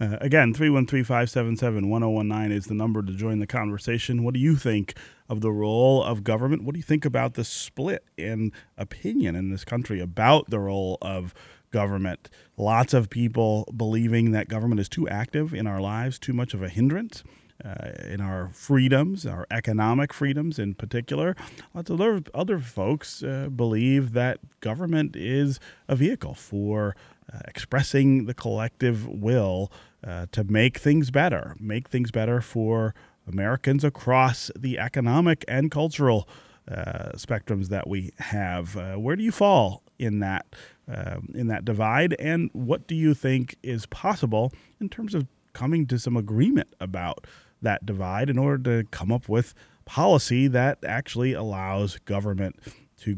Uh, 0.00 0.16
again, 0.20 0.52
313 0.54 1.04
577 1.04 1.88
1019 1.88 2.56
is 2.56 2.66
the 2.66 2.74
number 2.74 3.02
to 3.02 3.12
join 3.12 3.38
the 3.38 3.46
conversation. 3.46 4.22
What 4.24 4.34
do 4.34 4.40
you 4.40 4.56
think 4.56 4.94
of 5.28 5.40
the 5.40 5.52
role 5.52 6.02
of 6.02 6.24
government? 6.24 6.64
What 6.64 6.74
do 6.74 6.78
you 6.78 6.84
think 6.84 7.04
about 7.04 7.34
the 7.34 7.44
split 7.44 8.04
in 8.16 8.52
opinion 8.76 9.34
in 9.36 9.50
this 9.50 9.64
country 9.64 10.00
about 10.00 10.50
the 10.50 10.58
role 10.58 10.98
of 11.00 11.34
government? 11.70 12.28
Lots 12.56 12.92
of 12.94 13.08
people 13.10 13.72
believing 13.76 14.32
that 14.32 14.48
government 14.48 14.80
is 14.80 14.88
too 14.88 15.08
active 15.08 15.54
in 15.54 15.66
our 15.66 15.80
lives, 15.80 16.18
too 16.18 16.32
much 16.32 16.54
of 16.54 16.62
a 16.62 16.68
hindrance. 16.68 17.22
uh, 17.64 17.92
in 18.08 18.20
our 18.20 18.50
freedoms, 18.52 19.26
our 19.26 19.46
economic 19.50 20.12
freedoms 20.12 20.58
in 20.58 20.74
particular. 20.74 21.36
Lots 21.74 21.90
of 21.90 22.00
other, 22.00 22.22
other 22.34 22.58
folks 22.58 23.22
uh, 23.22 23.48
believe 23.54 24.12
that 24.12 24.38
government 24.60 25.16
is 25.16 25.60
a 25.88 25.96
vehicle 25.96 26.34
for 26.34 26.96
uh, 27.32 27.40
expressing 27.46 28.26
the 28.26 28.34
collective 28.34 29.06
will 29.06 29.70
uh, 30.06 30.26
to 30.32 30.44
make 30.44 30.78
things 30.78 31.10
better, 31.10 31.56
make 31.60 31.88
things 31.88 32.10
better 32.10 32.40
for 32.40 32.94
Americans 33.26 33.84
across 33.84 34.50
the 34.58 34.78
economic 34.78 35.44
and 35.46 35.70
cultural 35.70 36.28
uh, 36.70 37.10
spectrums 37.16 37.68
that 37.68 37.88
we 37.88 38.10
have. 38.18 38.76
Uh, 38.76 38.94
where 38.94 39.16
do 39.16 39.22
you 39.22 39.32
fall 39.32 39.82
in 39.98 40.20
that 40.20 40.46
um, 40.88 41.28
in 41.34 41.46
that 41.46 41.64
divide, 41.64 42.14
and 42.18 42.50
what 42.52 42.88
do 42.88 42.94
you 42.94 43.14
think 43.14 43.56
is 43.62 43.86
possible 43.86 44.52
in 44.80 44.88
terms 44.88 45.14
of 45.14 45.26
coming 45.52 45.86
to 45.86 45.98
some 45.98 46.16
agreement 46.16 46.74
about 46.80 47.26
that 47.60 47.86
divide 47.86 48.28
in 48.28 48.38
order 48.38 48.82
to 48.82 48.88
come 48.90 49.12
up 49.12 49.28
with 49.28 49.54
policy 49.84 50.48
that 50.48 50.78
actually 50.84 51.32
allows 51.32 51.98
government 52.00 52.56
to 52.98 53.14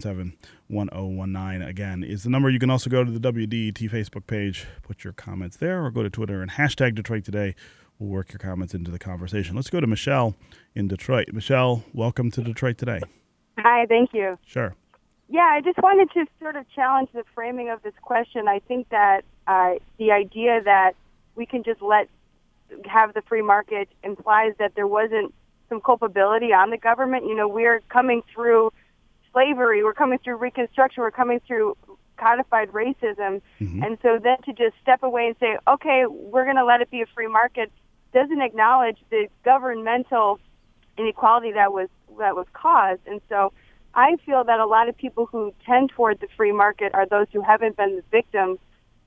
govern. 0.00 0.36
313-577-1019 0.70 1.68
again 1.68 2.04
is 2.04 2.24
the 2.24 2.30
number. 2.30 2.50
You 2.50 2.58
can 2.58 2.70
also 2.70 2.90
go 2.90 3.04
to 3.04 3.10
the 3.10 3.20
WDET 3.20 3.90
Facebook 3.90 4.26
page, 4.26 4.66
put 4.82 5.04
your 5.04 5.12
comments 5.12 5.56
there, 5.56 5.84
or 5.84 5.90
go 5.90 6.02
to 6.02 6.10
Twitter 6.10 6.42
and 6.42 6.52
hashtag 6.52 6.94
Detroit 6.94 7.24
Today. 7.24 7.54
We'll 7.98 8.10
work 8.10 8.32
your 8.32 8.38
comments 8.38 8.74
into 8.74 8.90
the 8.90 8.98
conversation. 8.98 9.56
Let's 9.56 9.70
go 9.70 9.80
to 9.80 9.86
Michelle 9.86 10.34
in 10.74 10.88
Detroit. 10.88 11.28
Michelle, 11.32 11.84
welcome 11.92 12.30
to 12.32 12.42
Detroit 12.42 12.78
Today. 12.78 13.00
Hi, 13.58 13.86
thank 13.86 14.10
you. 14.12 14.38
Sure. 14.46 14.74
Yeah, 15.28 15.50
I 15.52 15.60
just 15.60 15.78
wanted 15.78 16.10
to 16.12 16.24
sort 16.40 16.56
of 16.56 16.64
challenge 16.74 17.10
the 17.12 17.24
framing 17.34 17.70
of 17.70 17.82
this 17.82 17.94
question. 18.00 18.48
I 18.48 18.60
think 18.60 18.88
that 18.90 19.22
uh, 19.46 19.74
the 19.98 20.12
idea 20.12 20.62
that 20.64 20.92
we 21.34 21.44
can 21.44 21.64
just 21.64 21.82
let 21.82 22.08
have 22.84 23.14
the 23.14 23.22
free 23.22 23.42
market 23.42 23.88
implies 24.04 24.52
that 24.58 24.74
there 24.74 24.86
wasn't 24.86 25.34
some 25.68 25.80
culpability 25.80 26.52
on 26.52 26.70
the 26.70 26.76
government. 26.76 27.26
You 27.26 27.34
know, 27.34 27.48
we're 27.48 27.80
coming 27.88 28.22
through 28.32 28.72
slavery, 29.38 29.84
we're 29.84 29.94
coming 29.94 30.18
through 30.18 30.36
Reconstruction, 30.36 31.02
we're 31.02 31.10
coming 31.10 31.40
through 31.46 31.76
codified 32.16 32.70
racism, 32.70 33.40
mm-hmm. 33.60 33.82
and 33.82 33.98
so 34.02 34.18
then 34.22 34.36
to 34.44 34.52
just 34.52 34.74
step 34.82 35.02
away 35.02 35.26
and 35.28 35.36
say, 35.38 35.56
okay, 35.68 36.04
we're 36.08 36.44
going 36.44 36.56
to 36.56 36.64
let 36.64 36.80
it 36.80 36.90
be 36.90 37.00
a 37.02 37.06
free 37.14 37.28
market, 37.28 37.70
doesn't 38.12 38.42
acknowledge 38.42 38.98
the 39.10 39.28
governmental 39.44 40.40
inequality 40.96 41.52
that 41.52 41.72
was 41.72 41.88
that 42.18 42.34
was 42.34 42.46
caused, 42.52 43.00
and 43.06 43.20
so. 43.28 43.52
I 43.94 44.16
feel 44.24 44.44
that 44.44 44.60
a 44.60 44.66
lot 44.66 44.88
of 44.88 44.96
people 44.96 45.26
who 45.26 45.52
tend 45.64 45.90
toward 45.90 46.20
the 46.20 46.28
free 46.36 46.52
market 46.52 46.94
are 46.94 47.06
those 47.06 47.26
who 47.32 47.40
haven't 47.40 47.76
been 47.78 47.96
the 47.96 48.04
victims 48.12 48.58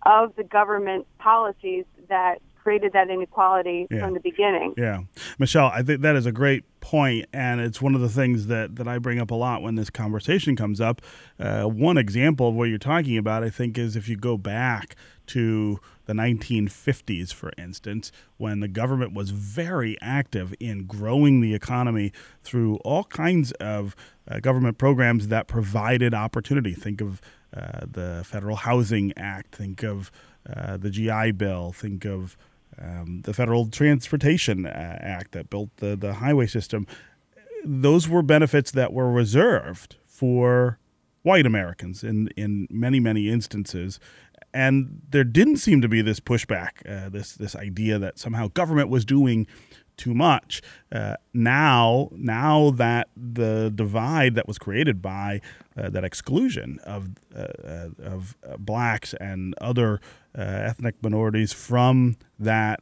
of 0.05 0.35
the 0.35 0.43
government 0.43 1.05
policies 1.19 1.85
that 2.09 2.41
created 2.61 2.93
that 2.93 3.09
inequality 3.09 3.87
yeah. 3.89 3.99
from 3.99 4.13
the 4.13 4.19
beginning. 4.19 4.73
Yeah. 4.77 5.01
Michelle, 5.39 5.71
I 5.73 5.81
think 5.81 6.01
that 6.01 6.15
is 6.15 6.25
a 6.25 6.31
great 6.31 6.63
point, 6.79 7.27
and 7.33 7.61
it's 7.61 7.81
one 7.81 7.95
of 7.95 8.01
the 8.01 8.09
things 8.09 8.47
that, 8.47 8.75
that 8.75 8.87
I 8.87 8.97
bring 8.97 9.19
up 9.19 9.31
a 9.31 9.35
lot 9.35 9.61
when 9.61 9.75
this 9.75 9.89
conversation 9.89 10.55
comes 10.55 10.81
up. 10.81 11.01
Uh, 11.39 11.63
one 11.63 11.97
example 11.97 12.49
of 12.49 12.55
what 12.55 12.65
you're 12.65 12.77
talking 12.77 13.17
about, 13.17 13.43
I 13.43 13.49
think, 13.49 13.77
is 13.77 13.95
if 13.95 14.07
you 14.07 14.15
go 14.15 14.37
back 14.37 14.95
to 15.27 15.79
the 16.05 16.13
1950s, 16.13 17.33
for 17.33 17.51
instance, 17.57 18.11
when 18.37 18.59
the 18.59 18.67
government 18.67 19.13
was 19.13 19.29
very 19.29 19.97
active 20.01 20.53
in 20.59 20.85
growing 20.85 21.39
the 21.39 21.53
economy 21.53 22.11
through 22.43 22.75
all 22.77 23.05
kinds 23.05 23.51
of 23.53 23.95
uh, 24.27 24.39
government 24.39 24.77
programs 24.77 25.29
that 25.29 25.47
provided 25.47 26.13
opportunity. 26.13 26.73
Think 26.73 26.99
of 26.99 27.21
uh, 27.55 27.85
the 27.89 28.23
Federal 28.25 28.57
Housing 28.57 29.13
Act, 29.15 29.55
think 29.55 29.83
of 29.83 30.11
uh, 30.49 30.77
the 30.77 30.89
GI 30.89 31.31
Bill, 31.31 31.71
think 31.71 32.05
of 32.05 32.35
um, 32.81 33.21
the 33.23 33.33
Federal 33.33 33.67
Transportation 33.67 34.65
uh, 34.65 34.97
Act 35.01 35.31
that 35.33 35.49
built 35.49 35.69
the, 35.77 35.95
the 35.95 36.15
highway 36.15 36.47
system, 36.47 36.87
those 37.63 38.09
were 38.09 38.21
benefits 38.21 38.71
that 38.71 38.91
were 38.93 39.11
reserved 39.11 39.95
for 40.05 40.79
white 41.21 41.45
Americans 41.45 42.03
in, 42.03 42.27
in 42.35 42.67
many, 42.69 42.99
many 42.99 43.29
instances. 43.29 43.99
And 44.53 45.01
there 45.09 45.23
didn't 45.23 45.57
seem 45.57 45.81
to 45.81 45.87
be 45.87 46.01
this 46.01 46.19
pushback, 46.19 46.69
uh, 46.89 47.09
this, 47.09 47.33
this 47.33 47.55
idea 47.55 47.99
that 47.99 48.19
somehow 48.19 48.47
government 48.47 48.89
was 48.89 49.05
doing 49.05 49.47
too 50.01 50.15
much. 50.15 50.63
Uh, 50.91 51.15
now, 51.31 52.09
now 52.11 52.71
that 52.71 53.07
the 53.15 53.71
divide 53.73 54.33
that 54.33 54.47
was 54.47 54.57
created 54.57 54.99
by 54.99 55.39
uh, 55.77 55.89
that 55.91 56.03
exclusion 56.03 56.79
of 56.83 57.09
uh, 57.35 57.39
uh 57.39 57.89
of 58.01 58.35
uh, 58.43 58.57
blacks 58.57 59.13
and 59.19 59.53
other 59.61 60.01
ethnic 60.33 60.95
minorities 61.03 61.53
from 61.53 62.15
that 62.39 62.79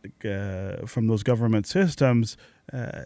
from 0.86 1.08
those 1.08 1.24
government 1.24 1.68
systems, 1.68 2.38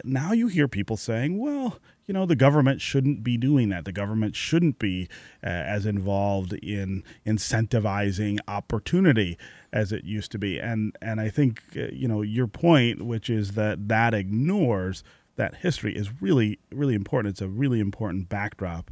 now 0.04 0.32
you 0.32 0.48
hear 0.48 0.68
people 0.68 0.96
saying, 0.96 1.40
"Well, 1.40 1.80
you 2.06 2.14
know, 2.14 2.26
the 2.26 2.36
government 2.36 2.82
shouldn't 2.82 3.24
be 3.24 3.38
doing 3.38 3.70
that. 3.70 3.86
The 3.86 3.92
government 3.92 4.36
shouldn't 4.36 4.80
be 4.80 5.08
uh, 5.44 5.48
as 5.48 5.86
involved 5.86 6.54
in 6.54 7.04
incentivizing 7.26 8.40
opportunity 8.48 9.38
as 9.72 9.92
it 9.92 10.04
used 10.04 10.32
to 10.34 10.38
be. 10.38 10.60
And 10.60 10.96
and 11.02 11.22
I 11.22 11.30
think 11.30 11.62
uh, 11.76 11.88
you 11.92 12.08
know 12.08 12.22
your 12.22 12.48
point, 12.48 13.06
which 13.06 13.30
is 13.30 13.52
that 13.52 13.88
that 13.88 14.14
ignores 14.14 15.04
that 15.36 15.56
history, 15.56 15.96
is 15.96 16.22
really 16.22 16.60
really 16.72 16.96
important. 16.96 17.34
It's 17.34 17.42
a 17.42 17.48
really 17.48 17.80
important 17.80 18.30
backdrop. 18.30 18.92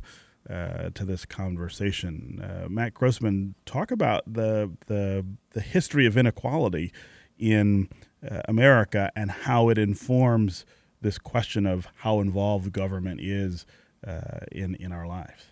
Uh, 0.49 0.89
to 0.95 1.05
this 1.05 1.23
conversation, 1.23 2.41
uh, 2.43 2.67
Matt 2.67 2.95
Grossmann, 2.95 3.53
talk 3.67 3.91
about 3.91 4.23
the 4.25 4.71
the 4.87 5.23
the 5.51 5.61
history 5.61 6.07
of 6.07 6.17
inequality 6.17 6.91
in 7.37 7.89
uh, 8.29 8.41
America 8.45 9.11
and 9.15 9.29
how 9.29 9.69
it 9.69 9.77
informs 9.77 10.65
this 11.01 11.17
question 11.17 11.65
of 11.65 11.87
how 11.97 12.19
involved 12.19 12.71
government 12.71 13.21
is 13.21 13.65
uh, 14.05 14.39
in 14.51 14.75
in 14.75 14.91
our 14.91 15.07
lives. 15.07 15.45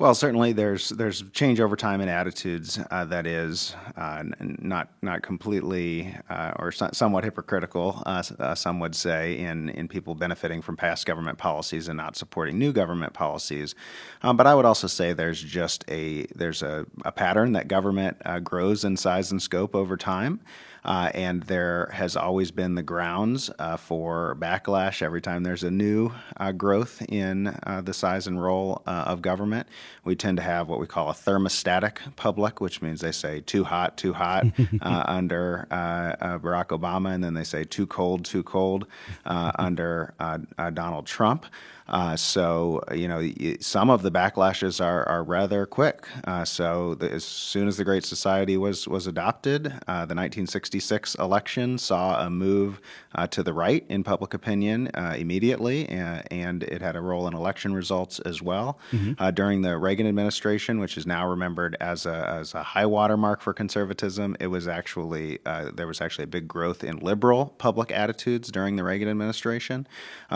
Well, 0.00 0.14
certainly 0.14 0.52
there's 0.52 0.88
there's 0.88 1.22
change 1.32 1.60
over 1.60 1.76
time 1.76 2.00
in 2.00 2.08
attitudes 2.08 2.78
uh, 2.90 3.04
that 3.06 3.26
is 3.26 3.74
uh, 3.98 4.22
not 4.40 4.88
not 5.02 5.20
completely 5.20 6.16
uh, 6.30 6.52
or 6.58 6.72
so, 6.72 6.88
somewhat 6.92 7.24
hypocritical. 7.24 8.02
Uh, 8.06 8.22
uh, 8.38 8.54
some 8.54 8.80
would 8.80 8.94
say 8.94 9.36
in 9.38 9.68
in 9.68 9.88
people 9.88 10.14
benefiting 10.14 10.62
from 10.62 10.76
past 10.76 11.04
government 11.06 11.38
policies 11.38 11.88
and 11.88 11.98
not 11.98 12.16
supporting 12.16 12.58
new 12.58 12.72
government 12.72 13.12
policies. 13.12 13.74
Um, 14.22 14.38
but 14.38 14.46
I 14.46 14.54
would 14.54 14.64
also 14.64 14.86
say 14.86 15.12
there's 15.12 15.42
just 15.42 15.84
a 15.88 16.24
there's 16.34 16.62
a, 16.62 16.86
a 17.04 17.12
pattern 17.12 17.52
that 17.52 17.68
government 17.68 18.16
uh, 18.24 18.38
grows 18.38 18.84
in 18.84 18.96
size 18.96 19.32
and 19.32 19.42
scope 19.42 19.74
over 19.74 19.98
time. 19.98 20.40
Uh, 20.84 21.10
and 21.14 21.42
there 21.44 21.90
has 21.92 22.16
always 22.16 22.50
been 22.50 22.74
the 22.74 22.82
grounds 22.82 23.50
uh, 23.58 23.76
for 23.76 24.36
backlash 24.38 25.02
every 25.02 25.20
time 25.20 25.42
there's 25.42 25.62
a 25.62 25.70
new 25.70 26.10
uh, 26.36 26.52
growth 26.52 27.02
in 27.08 27.48
uh, 27.64 27.80
the 27.84 27.92
size 27.92 28.26
and 28.26 28.42
role 28.42 28.82
uh, 28.86 29.04
of 29.06 29.22
government. 29.22 29.68
We 30.04 30.16
tend 30.16 30.38
to 30.38 30.42
have 30.42 30.68
what 30.68 30.80
we 30.80 30.86
call 30.86 31.10
a 31.10 31.14
thermostatic 31.14 31.98
public, 32.16 32.60
which 32.60 32.80
means 32.80 33.00
they 33.00 33.12
say 33.12 33.40
too 33.40 33.64
hot, 33.64 33.96
too 33.96 34.12
hot 34.12 34.46
uh, 34.80 35.04
under 35.06 35.66
Barack 35.70 36.68
Obama, 36.68 37.12
and 37.14 37.22
then 37.22 37.34
they 37.34 37.44
say 37.44 37.64
too 37.64 37.86
cold, 37.86 38.24
too 38.24 38.42
cold 38.42 38.86
under 39.24 40.14
Donald 40.72 41.06
Trump. 41.06 41.46
Uh, 41.90 42.16
so, 42.16 42.82
you 42.94 43.08
know, 43.08 43.28
some 43.60 43.90
of 43.90 44.02
the 44.02 44.10
backlashes 44.10 44.82
are, 44.84 45.06
are 45.08 45.24
rather 45.24 45.66
quick. 45.66 46.06
Uh, 46.24 46.44
so, 46.44 46.94
the, 46.94 47.10
as 47.10 47.24
soon 47.24 47.66
as 47.66 47.76
the 47.76 47.84
Great 47.84 48.04
Society 48.04 48.56
was, 48.56 48.86
was 48.86 49.06
adopted, 49.06 49.66
uh, 49.66 50.06
the 50.06 50.14
1966 50.14 51.16
election 51.16 51.78
saw 51.78 52.24
a 52.24 52.30
move 52.30 52.80
uh, 53.16 53.26
to 53.26 53.42
the 53.42 53.52
right 53.52 53.84
in 53.88 54.04
public 54.04 54.34
opinion 54.34 54.88
uh, 54.94 55.16
immediately, 55.18 55.88
and, 55.88 56.22
and, 56.30 56.62
it 56.70 56.82
had 56.82 56.94
a 56.94 57.00
role 57.00 57.26
in 57.26 57.34
election 57.34 57.72
results 57.72 58.20
as 58.20 58.42
well. 58.42 58.78
Mm-hmm. 58.92 59.34
during 59.34 59.62
the 59.62 59.78
Reagan 59.78 60.06
administration, 60.06 60.78
which 60.78 60.96
is 60.96 61.06
now 61.06 61.26
remembered 61.26 61.76
as 61.80 62.04
a, 62.04 62.28
as 62.28 62.54
a 62.54 62.62
high 62.62 62.84
watermark 62.86 63.40
for 63.40 63.52
conservatism, 63.54 64.36
it 64.38 64.48
was 64.48 64.68
actually, 64.68 65.38
there 65.72 65.86
was 65.86 66.00
actually 66.00 66.24
a 66.24 66.28
big 66.28 66.46
growth 66.46 66.84
in 66.84 66.98
liberal 66.98 67.54
public 67.58 67.90
attitudes 67.90 68.50
during 68.50 68.76
the 68.76 68.84
Reagan 68.84 69.08
administration. 69.08 69.88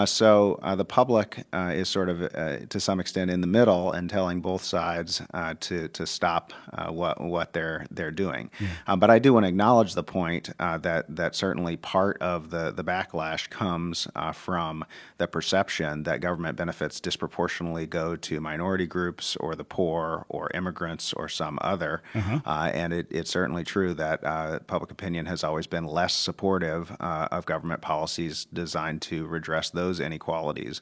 so, 0.06 0.58
the 0.76 0.84
public 0.84 1.43
uh, 1.52 1.72
is 1.74 1.88
sort 1.88 2.08
of 2.08 2.22
uh, 2.22 2.58
to 2.68 2.80
some 2.80 3.00
extent 3.00 3.30
in 3.30 3.40
the 3.40 3.46
middle 3.46 3.92
and 3.92 4.10
telling 4.10 4.40
both 4.40 4.64
sides 4.64 5.22
uh, 5.32 5.54
to 5.60 5.88
to 5.88 6.06
stop 6.06 6.52
uh, 6.72 6.90
what 6.90 7.20
what 7.20 7.52
they're 7.52 7.86
they're 7.90 8.10
doing. 8.10 8.50
Yeah. 8.60 8.68
Um, 8.86 9.00
but 9.00 9.10
I 9.10 9.18
do 9.18 9.32
want 9.32 9.44
to 9.44 9.48
acknowledge 9.48 9.94
the 9.94 10.02
point 10.02 10.50
uh, 10.58 10.78
that 10.78 11.14
that 11.14 11.34
certainly 11.34 11.76
part 11.76 12.20
of 12.20 12.50
the 12.50 12.72
the 12.72 12.84
backlash 12.84 13.50
comes 13.50 14.08
uh, 14.16 14.32
from 14.32 14.84
the 15.18 15.26
perception 15.26 16.02
that 16.04 16.20
government 16.20 16.56
benefits 16.56 17.00
disproportionately 17.00 17.86
go 17.86 18.16
to 18.16 18.40
minority 18.40 18.86
groups 18.86 19.36
or 19.36 19.54
the 19.54 19.64
poor 19.64 20.26
or 20.28 20.50
immigrants 20.54 21.12
or 21.12 21.28
some 21.28 21.58
other. 21.60 22.02
Uh-huh. 22.14 22.40
and 22.74 22.92
it, 22.92 23.06
it's 23.10 23.30
certainly 23.30 23.64
true 23.64 23.94
that 23.94 24.66
public 24.66 24.90
opinion 24.90 25.26
has 25.26 25.44
always 25.44 25.66
been 25.66 25.84
less 25.84 26.14
supportive 26.14 26.90
of 27.00 27.46
government 27.46 27.80
policies 27.80 28.46
designed 28.52 29.02
to 29.02 29.26
redress 29.26 29.70
those 29.70 30.00
inequalities 30.00 30.80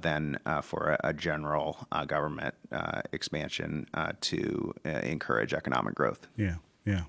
than 0.00 0.38
uh, 0.46 0.60
for 0.60 0.96
a, 1.02 1.08
a 1.10 1.12
general 1.12 1.86
uh, 1.92 2.04
government 2.04 2.54
uh, 2.72 3.02
expansion 3.12 3.86
to 4.20 4.74
encourage 4.84 5.54
economic 5.54 5.94
growth. 5.94 6.26
Yeah. 6.36 6.56
Yeah. 6.86 7.02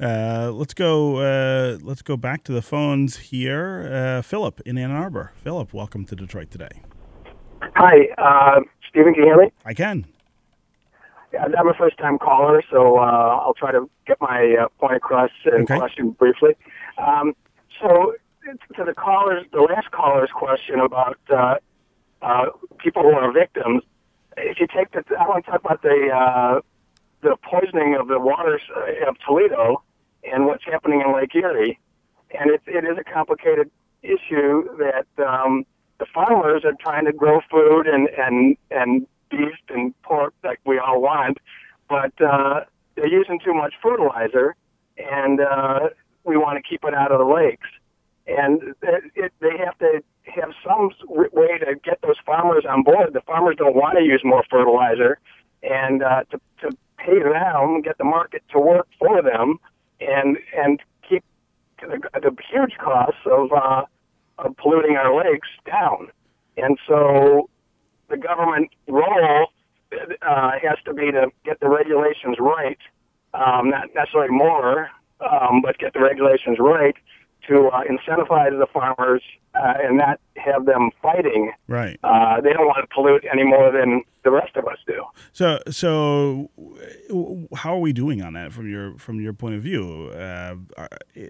Uh, 0.00 0.50
let's 0.50 0.74
go. 0.74 1.18
Uh, 1.18 1.78
let's 1.82 2.02
go 2.02 2.16
back 2.16 2.42
to 2.44 2.52
the 2.52 2.62
phones 2.62 3.18
here. 3.18 3.88
Uh, 3.92 4.22
Philip 4.22 4.60
in 4.64 4.78
Ann 4.78 4.90
Arbor. 4.90 5.32
Philip, 5.36 5.72
welcome 5.74 6.04
to 6.06 6.16
Detroit 6.16 6.50
today. 6.50 6.82
Hi, 7.76 8.08
uh, 8.18 8.60
Stephen. 8.88 9.12
Can 9.14 9.24
you 9.24 9.28
hear 9.28 9.36
me? 9.36 9.52
I 9.64 9.74
can. 9.74 10.06
Yeah, 11.32 11.46
I'm 11.56 11.68
a 11.68 11.74
first-time 11.74 12.18
caller, 12.18 12.62
so 12.70 12.98
uh, 12.98 13.02
I'll 13.42 13.54
try 13.54 13.70
to 13.70 13.88
get 14.06 14.20
my 14.20 14.56
uh, 14.62 14.68
point 14.80 14.96
across 14.96 15.30
and 15.44 15.62
Okay. 15.62 15.76
question 15.78 16.10
briefly. 16.10 16.56
Um, 16.98 17.34
so, 17.80 18.14
to 18.76 18.84
the 18.84 18.94
callers, 18.94 19.44
the 19.52 19.60
last 19.60 19.90
caller's 19.92 20.30
question 20.34 20.80
about 20.80 21.18
uh, 22.22 22.46
people 22.78 23.02
who 23.02 23.12
are 23.12 23.32
victims. 23.32 23.82
If 24.36 24.60
you 24.60 24.66
take 24.66 24.92
the, 24.92 25.02
I 25.16 25.28
want 25.28 25.44
to 25.44 25.50
talk 25.50 25.60
about 25.64 25.82
the 25.82 26.08
uh, 26.14 26.60
the 27.22 27.36
poisoning 27.42 27.96
of 28.00 28.08
the 28.08 28.18
waters 28.18 28.62
uh, 28.74 29.08
of 29.08 29.16
Toledo 29.26 29.82
and 30.24 30.46
what's 30.46 30.64
happening 30.64 31.02
in 31.04 31.14
Lake 31.14 31.34
Erie, 31.34 31.78
and 32.38 32.50
it, 32.50 32.62
it 32.66 32.84
is 32.84 32.96
a 32.98 33.04
complicated 33.04 33.70
issue 34.02 34.64
that 34.78 35.06
um, 35.24 35.64
the 35.98 36.06
farmers 36.14 36.64
are 36.64 36.74
trying 36.80 37.04
to 37.04 37.12
grow 37.12 37.40
food 37.50 37.86
and 37.86 38.08
and 38.08 38.56
and 38.70 39.06
beef 39.30 39.54
and 39.68 39.94
pork 40.02 40.34
like 40.42 40.60
we 40.64 40.78
all 40.78 41.00
want, 41.00 41.38
but 41.88 42.12
uh, 42.20 42.60
they're 42.96 43.08
using 43.08 43.38
too 43.44 43.54
much 43.54 43.74
fertilizer, 43.82 44.56
and 44.96 45.40
uh, 45.40 45.88
we 46.24 46.36
want 46.36 46.62
to 46.62 46.68
keep 46.68 46.84
it 46.84 46.94
out 46.94 47.12
of 47.12 47.18
the 47.18 47.24
lakes. 47.24 47.68
And 48.26 48.62
it, 48.82 49.04
it, 49.14 49.32
they 49.40 49.56
have 49.64 49.76
to 49.78 50.02
have 50.26 50.50
some 50.64 50.90
way 51.10 51.58
to 51.58 51.74
get 51.82 52.00
those 52.02 52.16
farmers 52.24 52.64
on 52.68 52.82
board. 52.82 53.12
The 53.12 53.22
farmers 53.22 53.56
don't 53.56 53.74
want 53.74 53.98
to 53.98 54.04
use 54.04 54.22
more 54.24 54.44
fertilizer, 54.50 55.18
and 55.62 56.02
uh, 56.02 56.24
to 56.30 56.40
to 56.62 56.76
pay 56.98 57.18
them, 57.22 57.80
get 57.82 57.98
the 57.98 58.04
market 58.04 58.42
to 58.52 58.60
work 58.60 58.86
for 58.98 59.22
them, 59.22 59.58
and 60.00 60.38
and 60.56 60.80
keep 61.08 61.24
the, 61.80 61.98
the 62.20 62.36
huge 62.52 62.76
costs 62.78 63.20
of 63.26 63.52
uh, 63.52 63.84
of 64.38 64.56
polluting 64.56 64.96
our 64.96 65.14
lakes 65.16 65.48
down. 65.66 66.08
And 66.56 66.78
so 66.86 67.48
the 68.08 68.16
government 68.16 68.70
role 68.86 69.48
uh, 70.22 70.50
has 70.62 70.78
to 70.84 70.94
be 70.94 71.10
to 71.10 71.28
get 71.44 71.58
the 71.60 71.68
regulations 71.68 72.36
right, 72.38 72.78
um, 73.34 73.70
not 73.70 73.88
necessarily 73.94 74.30
more, 74.30 74.90
um, 75.20 75.62
but 75.62 75.78
get 75.78 75.94
the 75.94 76.00
regulations 76.00 76.58
right 76.60 76.96
to 77.48 77.68
uh, 77.68 77.82
incentivize 77.84 78.58
the 78.58 78.66
farmers 78.72 79.22
uh, 79.54 79.74
and 79.82 79.96
not 79.98 80.20
have 80.36 80.66
them 80.66 80.90
fighting. 81.02 81.52
Right. 81.68 81.98
Uh, 82.02 82.40
they 82.40 82.52
don't 82.52 82.66
want 82.66 82.78
to 82.88 82.94
pollute 82.94 83.24
any 83.30 83.44
more 83.44 83.70
than 83.72 84.02
the 84.24 84.30
rest 84.30 84.56
of 84.56 84.66
us 84.66 84.78
do. 84.86 85.02
So, 85.32 85.58
so 85.70 86.50
how 87.56 87.74
are 87.74 87.80
we 87.80 87.92
doing 87.92 88.22
on 88.22 88.34
that 88.34 88.52
from 88.52 88.68
your 88.68 88.96
from 88.98 89.20
your 89.20 89.32
point 89.32 89.54
of 89.54 89.62
view? 89.62 90.10
Uh, 90.14 90.56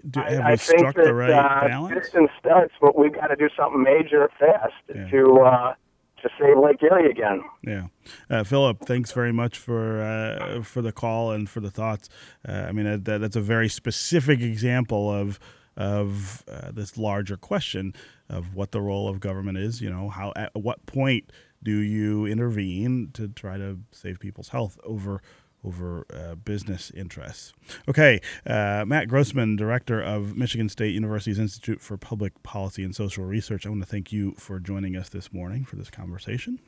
do, 0.09 0.19
have 0.19 0.41
I 0.41 0.51
we 0.51 0.57
think 0.57 0.79
struck 0.79 0.95
that 0.95 1.05
the 1.05 1.13
right 1.13 1.31
uh, 1.31 1.67
balance? 1.67 1.95
distance 1.95 2.29
starts, 2.39 2.73
but 2.81 2.97
we've 2.97 3.13
got 3.13 3.27
to 3.27 3.35
do 3.35 3.49
something 3.57 3.83
major 3.83 4.29
fast 4.39 4.73
Yeah. 4.93 5.07
to 5.09 5.39
uh, 5.41 5.73
to 6.21 6.29
save 6.39 6.57
Lake 6.57 6.83
Erie 6.83 7.09
again. 7.09 7.43
Yeah, 7.63 7.87
uh, 8.29 8.43
Philip, 8.43 8.85
thanks 8.85 9.11
very 9.11 9.31
much 9.31 9.57
for 9.57 10.01
uh, 10.01 10.61
for 10.61 10.81
the 10.81 10.91
call 10.91 11.31
and 11.31 11.49
for 11.49 11.61
the 11.61 11.71
thoughts. 11.71 12.09
Uh, 12.47 12.51
I 12.51 12.71
mean, 12.71 13.03
that, 13.03 13.19
that's 13.21 13.35
a 13.35 13.41
very 13.41 13.69
specific 13.69 14.41
example 14.41 15.09
of 15.09 15.39
of 15.77 16.43
uh, 16.51 16.71
this 16.71 16.97
larger 16.97 17.37
question 17.37 17.93
of 18.29 18.55
what 18.55 18.71
the 18.71 18.81
role 18.81 19.07
of 19.07 19.19
government 19.19 19.57
is. 19.57 19.81
You 19.81 19.89
know, 19.89 20.09
how 20.09 20.33
at 20.35 20.55
what 20.55 20.85
point 20.85 21.31
do 21.63 21.77
you 21.77 22.25
intervene 22.25 23.11
to 23.13 23.27
try 23.27 23.57
to 23.57 23.79
save 23.91 24.19
people's 24.19 24.49
health 24.49 24.79
over 24.83 25.21
over 25.63 26.05
uh, 26.13 26.35
business 26.35 26.91
interests. 26.95 27.53
Okay, 27.87 28.19
uh, 28.45 28.83
Matt 28.87 29.07
Grossmann, 29.07 29.55
director 29.55 30.01
of 30.01 30.35
Michigan 30.35 30.69
State 30.69 30.93
University's 30.93 31.39
Institute 31.39 31.81
for 31.81 31.97
Public 31.97 32.41
Policy 32.43 32.83
and 32.83 32.95
Social 32.95 33.25
Research. 33.25 33.65
I 33.65 33.69
want 33.69 33.81
to 33.81 33.87
thank 33.87 34.11
you 34.11 34.33
for 34.37 34.59
joining 34.59 34.95
us 34.95 35.09
this 35.09 35.31
morning 35.31 35.65
for 35.65 35.75
this 35.75 35.89
conversation. 35.89 36.59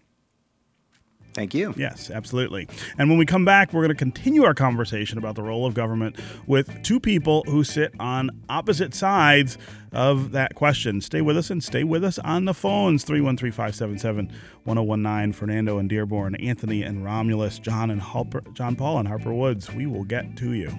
Thank 1.33 1.53
you. 1.53 1.73
Yes, 1.77 2.11
absolutely. 2.11 2.67
And 2.97 3.09
when 3.09 3.17
we 3.17 3.25
come 3.25 3.45
back, 3.45 3.73
we're 3.73 3.81
going 3.81 3.89
to 3.89 3.95
continue 3.95 4.43
our 4.43 4.53
conversation 4.53 5.17
about 5.17 5.35
the 5.35 5.41
role 5.41 5.65
of 5.65 5.73
government 5.73 6.19
with 6.47 6.83
two 6.83 6.99
people 6.99 7.43
who 7.47 7.63
sit 7.63 7.93
on 7.99 8.29
opposite 8.49 8.93
sides 8.93 9.57
of 9.91 10.31
that 10.31 10.55
question. 10.55 11.01
Stay 11.01 11.21
with 11.21 11.37
us 11.37 11.49
and 11.49 11.63
stay 11.63 11.83
with 11.83 12.03
us 12.03 12.19
on 12.19 12.45
the 12.45 12.53
phones 12.53 13.03
313 13.03 13.51
577 13.51 14.31
1019. 14.63 15.33
Fernando 15.33 15.77
and 15.77 15.89
Dearborn, 15.89 16.35
Anthony 16.35 16.83
and 16.83 17.03
Romulus, 17.03 17.59
John 17.59 17.89
and 17.91 18.01
Harper, 18.01 18.43
John 18.53 18.75
Paul 18.75 18.99
and 18.99 19.07
Harper 19.07 19.33
Woods. 19.33 19.71
We 19.73 19.85
will 19.87 20.03
get 20.03 20.35
to 20.37 20.53
you. 20.53 20.71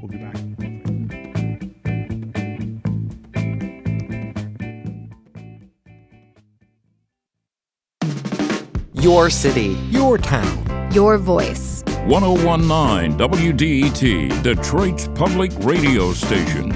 We'll 0.00 0.08
be 0.08 0.18
back. 0.18 1.19
Your 9.00 9.30
city, 9.30 9.78
Your 9.88 10.18
town. 10.18 10.92
Your 10.92 11.16
voice. 11.16 11.82
1019 12.04 13.16
WDET, 13.16 14.42
Detroit's 14.42 15.08
public 15.14 15.50
radio 15.60 16.12
station. 16.12 16.74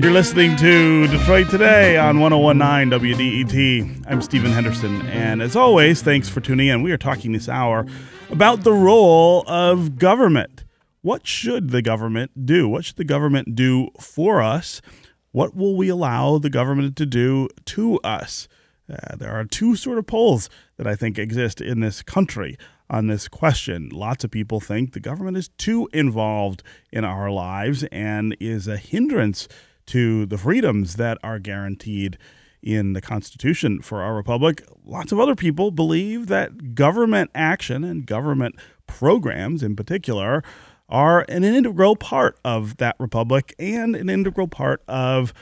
You're 0.00 0.12
listening 0.12 0.54
to 0.58 1.08
Detroit 1.08 1.50
Today 1.50 1.96
on 1.96 2.20
1019 2.20 3.00
WDET. 3.00 4.04
I'm 4.06 4.22
Stephen 4.22 4.52
Henderson, 4.52 5.02
and 5.08 5.42
as 5.42 5.56
always, 5.56 6.00
thanks 6.00 6.28
for 6.28 6.40
tuning 6.40 6.68
in. 6.68 6.82
We 6.82 6.92
are 6.92 6.96
talking 6.96 7.32
this 7.32 7.48
hour 7.48 7.86
about 8.30 8.62
the 8.62 8.72
role 8.72 9.42
of 9.48 9.98
government. 9.98 10.62
What 11.08 11.26
should 11.26 11.70
the 11.70 11.80
government 11.80 12.44
do? 12.44 12.68
What 12.68 12.84
should 12.84 12.96
the 12.96 13.02
government 13.02 13.54
do 13.54 13.88
for 13.98 14.42
us? 14.42 14.82
What 15.32 15.56
will 15.56 15.74
we 15.74 15.88
allow 15.88 16.36
the 16.36 16.50
government 16.50 16.96
to 16.96 17.06
do 17.06 17.48
to 17.64 17.98
us? 18.00 18.46
Uh, 18.92 19.16
there 19.16 19.32
are 19.32 19.46
two 19.46 19.74
sort 19.74 19.96
of 19.96 20.06
poles 20.06 20.50
that 20.76 20.86
I 20.86 20.96
think 20.96 21.18
exist 21.18 21.62
in 21.62 21.80
this 21.80 22.02
country 22.02 22.58
on 22.90 23.06
this 23.06 23.26
question. 23.26 23.88
Lots 23.88 24.22
of 24.22 24.30
people 24.30 24.60
think 24.60 24.92
the 24.92 25.00
government 25.00 25.38
is 25.38 25.48
too 25.56 25.88
involved 25.94 26.62
in 26.92 27.06
our 27.06 27.30
lives 27.30 27.84
and 27.84 28.36
is 28.38 28.68
a 28.68 28.76
hindrance 28.76 29.48
to 29.86 30.26
the 30.26 30.36
freedoms 30.36 30.96
that 30.96 31.16
are 31.22 31.38
guaranteed 31.38 32.18
in 32.62 32.92
the 32.92 33.00
Constitution 33.00 33.80
for 33.80 34.02
our 34.02 34.14
republic. 34.14 34.62
Lots 34.84 35.10
of 35.10 35.18
other 35.18 35.34
people 35.34 35.70
believe 35.70 36.26
that 36.26 36.74
government 36.74 37.30
action 37.34 37.82
and 37.82 38.04
government 38.04 38.56
programs 38.86 39.62
in 39.62 39.74
particular 39.74 40.42
are 40.88 41.24
an 41.28 41.44
integral 41.44 41.96
part 41.96 42.38
of 42.44 42.76
that 42.78 42.96
republic 42.98 43.54
and 43.58 43.94
an 43.94 44.08
integral 44.08 44.48
part 44.48 44.82
of 44.88 45.34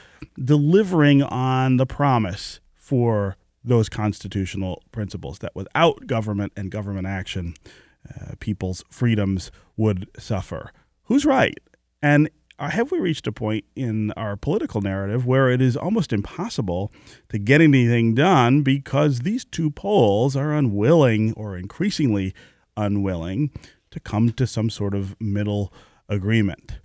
delivering 0.43 1.23
on 1.23 1.77
the 1.77 1.85
promise 1.85 2.59
for 2.75 3.37
those 3.63 3.89
constitutional 3.89 4.81
principles 4.91 5.39
that 5.39 5.55
without 5.55 6.07
government 6.07 6.53
and 6.55 6.71
government 6.71 7.07
action, 7.07 7.53
uh, 8.09 8.33
people's 8.39 8.83
freedoms 8.89 9.51
would 9.75 10.07
suffer. 10.17 10.71
Who's 11.03 11.25
right? 11.25 11.57
And 12.01 12.29
uh, 12.59 12.69
have 12.69 12.91
we 12.91 12.99
reached 12.99 13.27
a 13.27 13.31
point 13.31 13.65
in 13.75 14.11
our 14.11 14.35
political 14.35 14.81
narrative 14.81 15.25
where 15.25 15.49
it 15.49 15.61
is 15.61 15.77
almost 15.77 16.11
impossible 16.11 16.91
to 17.29 17.37
get 17.37 17.61
anything 17.61 18.15
done 18.15 18.63
because 18.63 19.19
these 19.19 19.45
two 19.45 19.69
poles 19.69 20.35
are 20.35 20.53
unwilling 20.53 21.33
or 21.33 21.57
increasingly 21.57 22.33
unwilling 22.75 23.51
to 23.97 24.09
come 24.09 24.31
to 24.31 24.47
some 24.47 24.69
sort 24.69 24.93
of 24.93 25.19
middle 25.19 25.73
agreement? 26.07 26.79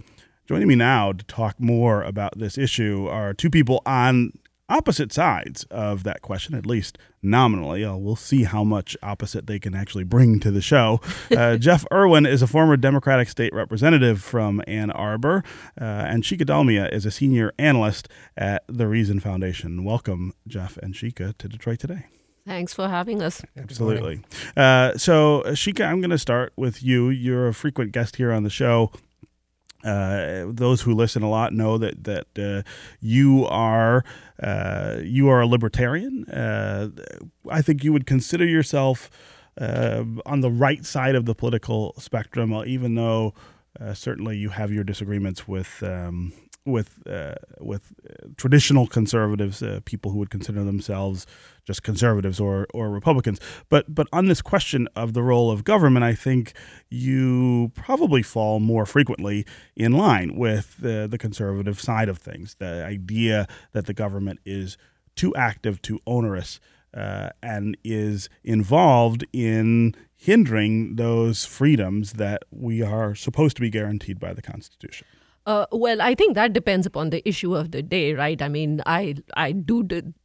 Joining 0.46 0.68
me 0.68 0.74
now 0.74 1.12
to 1.12 1.24
talk 1.24 1.60
more 1.60 2.02
about 2.02 2.38
this 2.38 2.58
issue 2.58 3.06
are 3.08 3.32
two 3.32 3.50
people 3.50 3.82
on 3.86 4.32
opposite 4.68 5.12
sides 5.12 5.64
of 5.64 6.02
that 6.04 6.22
question, 6.22 6.54
at 6.54 6.64
least 6.64 6.96
nominally. 7.22 7.84
Uh, 7.84 7.94
we'll 7.94 8.16
see 8.16 8.44
how 8.44 8.64
much 8.64 8.96
opposite 9.02 9.46
they 9.46 9.58
can 9.58 9.74
actually 9.74 10.04
bring 10.04 10.40
to 10.40 10.50
the 10.50 10.62
show. 10.62 11.00
Uh, 11.32 11.56
Jeff 11.56 11.86
Irwin 11.90 12.26
is 12.26 12.42
a 12.42 12.46
former 12.46 12.76
Democratic 12.76 13.28
state 13.28 13.54
representative 13.54 14.22
from 14.22 14.62
Ann 14.66 14.90
Arbor, 14.90 15.42
uh, 15.80 15.84
and 15.84 16.22
Shikha 16.22 16.44
Dalmia 16.44 16.92
is 16.92 17.06
a 17.06 17.10
senior 17.10 17.52
analyst 17.58 18.06
at 18.36 18.64
the 18.68 18.86
Reason 18.86 19.18
Foundation. 19.18 19.82
Welcome, 19.82 20.34
Jeff 20.46 20.76
and 20.76 20.94
Shikha, 20.94 21.36
to 21.38 21.48
Detroit 21.48 21.78
Today. 21.78 22.06
Thanks 22.46 22.74
for 22.74 22.88
having 22.88 23.22
us. 23.22 23.42
Absolutely. 23.56 24.20
Uh, 24.56 24.96
so, 24.96 25.42
Shikha, 25.46 25.86
I'm 25.86 26.00
going 26.00 26.10
to 26.10 26.18
start 26.18 26.52
with 26.56 26.82
you. 26.82 27.08
You're 27.08 27.48
a 27.48 27.54
frequent 27.54 27.92
guest 27.92 28.16
here 28.16 28.32
on 28.32 28.42
the 28.42 28.50
show. 28.50 28.90
Uh, 29.84 30.44
those 30.48 30.82
who 30.82 30.94
listen 30.94 31.22
a 31.22 31.28
lot 31.28 31.52
know 31.52 31.76
that 31.76 32.04
that 32.04 32.26
uh, 32.38 32.62
you 33.00 33.44
are 33.46 34.04
uh, 34.40 34.98
you 35.02 35.28
are 35.28 35.40
a 35.40 35.46
libertarian. 35.46 36.24
Uh, 36.26 36.88
I 37.50 37.62
think 37.62 37.82
you 37.82 37.92
would 37.92 38.06
consider 38.06 38.44
yourself 38.44 39.10
uh, 39.60 40.04
on 40.24 40.40
the 40.40 40.50
right 40.50 40.84
side 40.84 41.14
of 41.16 41.24
the 41.24 41.34
political 41.34 41.94
spectrum, 41.98 42.52
even 42.64 42.94
though 42.94 43.34
certainly 43.94 44.36
you 44.36 44.50
have 44.50 44.70
your 44.70 44.84
disagreements 44.84 45.48
with 45.48 45.82
um, 45.82 46.32
with 46.64 47.02
uh, 47.08 47.34
with 47.60 47.92
uh, 48.08 48.28
traditional 48.36 48.86
conservatives, 48.86 49.62
uh, 49.62 49.80
people 49.84 50.10
who 50.10 50.18
would 50.18 50.30
consider 50.30 50.64
themselves 50.64 51.26
just 51.64 51.82
conservatives 51.82 52.38
or 52.40 52.66
or 52.72 52.90
Republicans. 52.90 53.40
But 53.68 53.94
but 53.94 54.06
on 54.12 54.26
this 54.26 54.42
question 54.42 54.88
of 54.94 55.12
the 55.14 55.22
role 55.22 55.50
of 55.50 55.64
government, 55.64 56.04
I 56.04 56.14
think 56.14 56.52
you 56.88 57.72
probably 57.74 58.22
fall 58.22 58.60
more 58.60 58.86
frequently 58.86 59.44
in 59.76 59.92
line 59.92 60.36
with 60.36 60.76
the 60.78 61.08
the 61.10 61.18
conservative 61.18 61.80
side 61.80 62.08
of 62.08 62.18
things. 62.18 62.56
The 62.58 62.84
idea 62.84 63.46
that 63.72 63.86
the 63.86 63.94
government 63.94 64.40
is 64.44 64.76
too 65.14 65.34
active, 65.34 65.82
too 65.82 66.00
onerous, 66.06 66.60
uh, 66.94 67.30
and 67.42 67.76
is 67.84 68.28
involved 68.44 69.24
in 69.32 69.94
hindering 70.14 70.96
those 70.96 71.44
freedoms 71.44 72.14
that 72.14 72.44
we 72.50 72.82
are 72.82 73.14
supposed 73.14 73.56
to 73.56 73.60
be 73.60 73.70
guaranteed 73.70 74.20
by 74.20 74.32
the 74.32 74.42
Constitution. 74.42 75.06
Uh, 75.44 75.66
well, 75.72 76.00
I 76.00 76.14
think 76.14 76.34
that 76.34 76.52
depends 76.52 76.86
upon 76.86 77.10
the 77.10 77.26
issue 77.28 77.54
of 77.56 77.72
the 77.72 77.82
day, 77.82 78.14
right? 78.14 78.40
I 78.40 78.48
mean, 78.48 78.80
I 78.86 79.16
I 79.34 79.52
do 79.52 79.82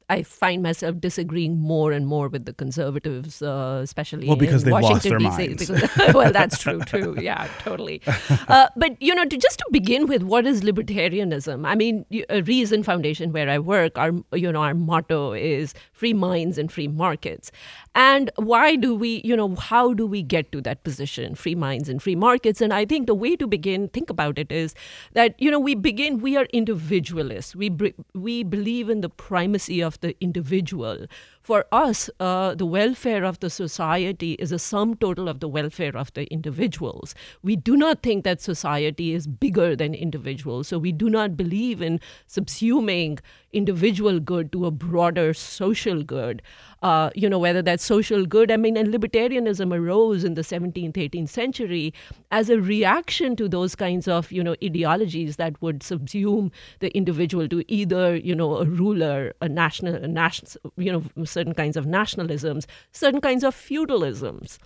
I 0.10 0.24
find 0.24 0.64
myself 0.64 1.02
disagreeing 1.02 1.58
more 1.60 1.92
and 1.92 2.08
more 2.08 2.30
with 2.30 2.46
the 2.46 2.54
conservatives, 2.54 3.42
uh, 3.42 3.82
especially 3.84 4.28
well 4.28 4.38
because 4.38 4.64
in 4.64 4.68
they've 4.70 4.82
Washington 4.82 5.24
lost 5.24 5.38
their 5.38 5.48
DC. 5.48 5.50
minds. 5.50 5.68
Because, 5.68 6.14
well, 6.14 6.32
that's 6.32 6.58
true 6.60 6.80
too. 6.82 7.16
Yeah, 7.20 7.48
totally. 7.60 8.02
Uh, 8.48 8.68
but 8.78 9.02
you 9.02 9.14
know, 9.14 9.26
to 9.26 9.38
just 9.38 9.60
to 9.60 9.66
begin 9.72 10.08
with, 10.08 10.24
what 10.24 10.46
is 10.46 10.62
libertarianism? 10.62 11.68
I 11.68 11.76
mean, 11.76 12.06
a 12.30 12.42
Reason 12.44 12.82
Foundation, 12.82 13.34
where 13.34 13.50
I 13.50 13.60
work, 13.60 13.98
our 13.98 14.12
you 14.34 14.52
know 14.52 14.62
our 14.62 14.74
motto 14.74 15.34
is 15.34 15.74
free 15.92 16.14
minds 16.14 16.58
and 16.58 16.72
free 16.72 16.88
markets. 16.88 17.52
And 17.94 18.30
why 18.36 18.76
do 18.76 18.96
we, 18.96 19.22
you 19.26 19.36
know, 19.36 19.56
how 19.56 19.94
do 19.94 20.06
we 20.06 20.22
get 20.22 20.52
to 20.52 20.62
that 20.62 20.84
position, 20.84 21.36
free 21.36 21.56
minds 21.56 21.90
and 21.90 22.02
free 22.02 22.16
markets? 22.16 22.62
And 22.62 22.74
I 22.74 22.86
think 22.86 23.08
the 23.08 23.16
way 23.16 23.36
to 23.36 23.48
begin, 23.48 23.90
think 23.90 24.10
about 24.10 24.38
it, 24.38 24.52
is 24.52 24.76
that 25.14 25.36
you 25.40 25.52
know 25.52 25.60
we 25.60 25.76
begin. 25.76 26.20
We 26.20 26.38
are 26.38 26.46
individualists. 26.54 27.56
We 27.56 27.72
we 28.14 28.44
believe 28.44 28.90
in 28.90 29.02
the 29.02 29.10
primacy 29.10 29.82
of 29.82 29.97
the 30.02 30.16
individual. 30.22 31.08
For 31.48 31.64
us, 31.72 32.10
uh, 32.20 32.56
the 32.56 32.66
welfare 32.66 33.24
of 33.24 33.40
the 33.40 33.50
society 33.50 34.34
is 34.34 34.52
a 34.52 34.60
sum 34.60 34.96
total 34.96 35.30
of 35.30 35.40
the 35.40 35.48
welfare 35.48 35.96
of 35.96 36.14
the 36.14 36.26
individuals. 36.26 37.16
We 37.42 37.56
do 37.56 37.78
not 37.78 38.04
think 38.04 38.26
that 38.26 38.42
society 38.42 39.14
is 39.14 39.28
bigger 39.28 39.74
than 39.74 39.96
individuals. 39.96 40.68
So 40.68 40.78
we 40.78 40.92
do 40.92 41.10
not 41.10 41.38
believe 41.38 41.82
in 41.82 42.02
subsuming 42.28 43.20
individual 43.54 44.20
good 44.20 44.52
to 44.52 44.66
a 44.66 44.72
broader 44.72 45.34
social 45.34 46.04
good. 46.04 46.42
Uh, 46.84 47.10
you 47.16 47.28
know, 47.28 47.40
whether 47.40 47.62
that's 47.62 47.84
social 47.84 48.26
good. 48.26 48.52
I 48.52 48.58
mean, 48.58 48.78
and 48.78 48.94
libertarianism 48.94 49.74
arose 49.76 50.24
in 50.24 50.36
the 50.36 50.44
17th, 50.44 50.94
18th 50.94 51.30
century 51.30 51.94
as 52.30 52.50
a 52.50 52.62
reaction 52.62 53.36
to 53.38 53.48
those 53.48 53.74
kinds 53.74 54.08
of, 54.08 54.32
you 54.32 54.44
know, 54.44 54.56
ideologies 54.64 55.38
that 55.38 55.60
would 55.62 55.80
subsume 55.80 56.52
the 56.80 56.96
individual 56.96 57.48
to 57.48 57.64
either, 57.72 58.16
you 58.16 58.36
know, 58.36 58.58
a 58.58 58.66
ruler, 58.66 59.34
a 59.42 59.50
national, 59.50 59.96
a 59.96 60.08
national, 60.08 60.52
you 60.76 60.92
know, 60.92 61.04
certain 61.38 61.54
kinds 61.54 61.78
of 61.78 61.86
nationalisms, 61.86 62.66
certain 62.92 63.22
kinds 63.22 63.44
of 63.44 63.54
feudalisms. 63.54 64.58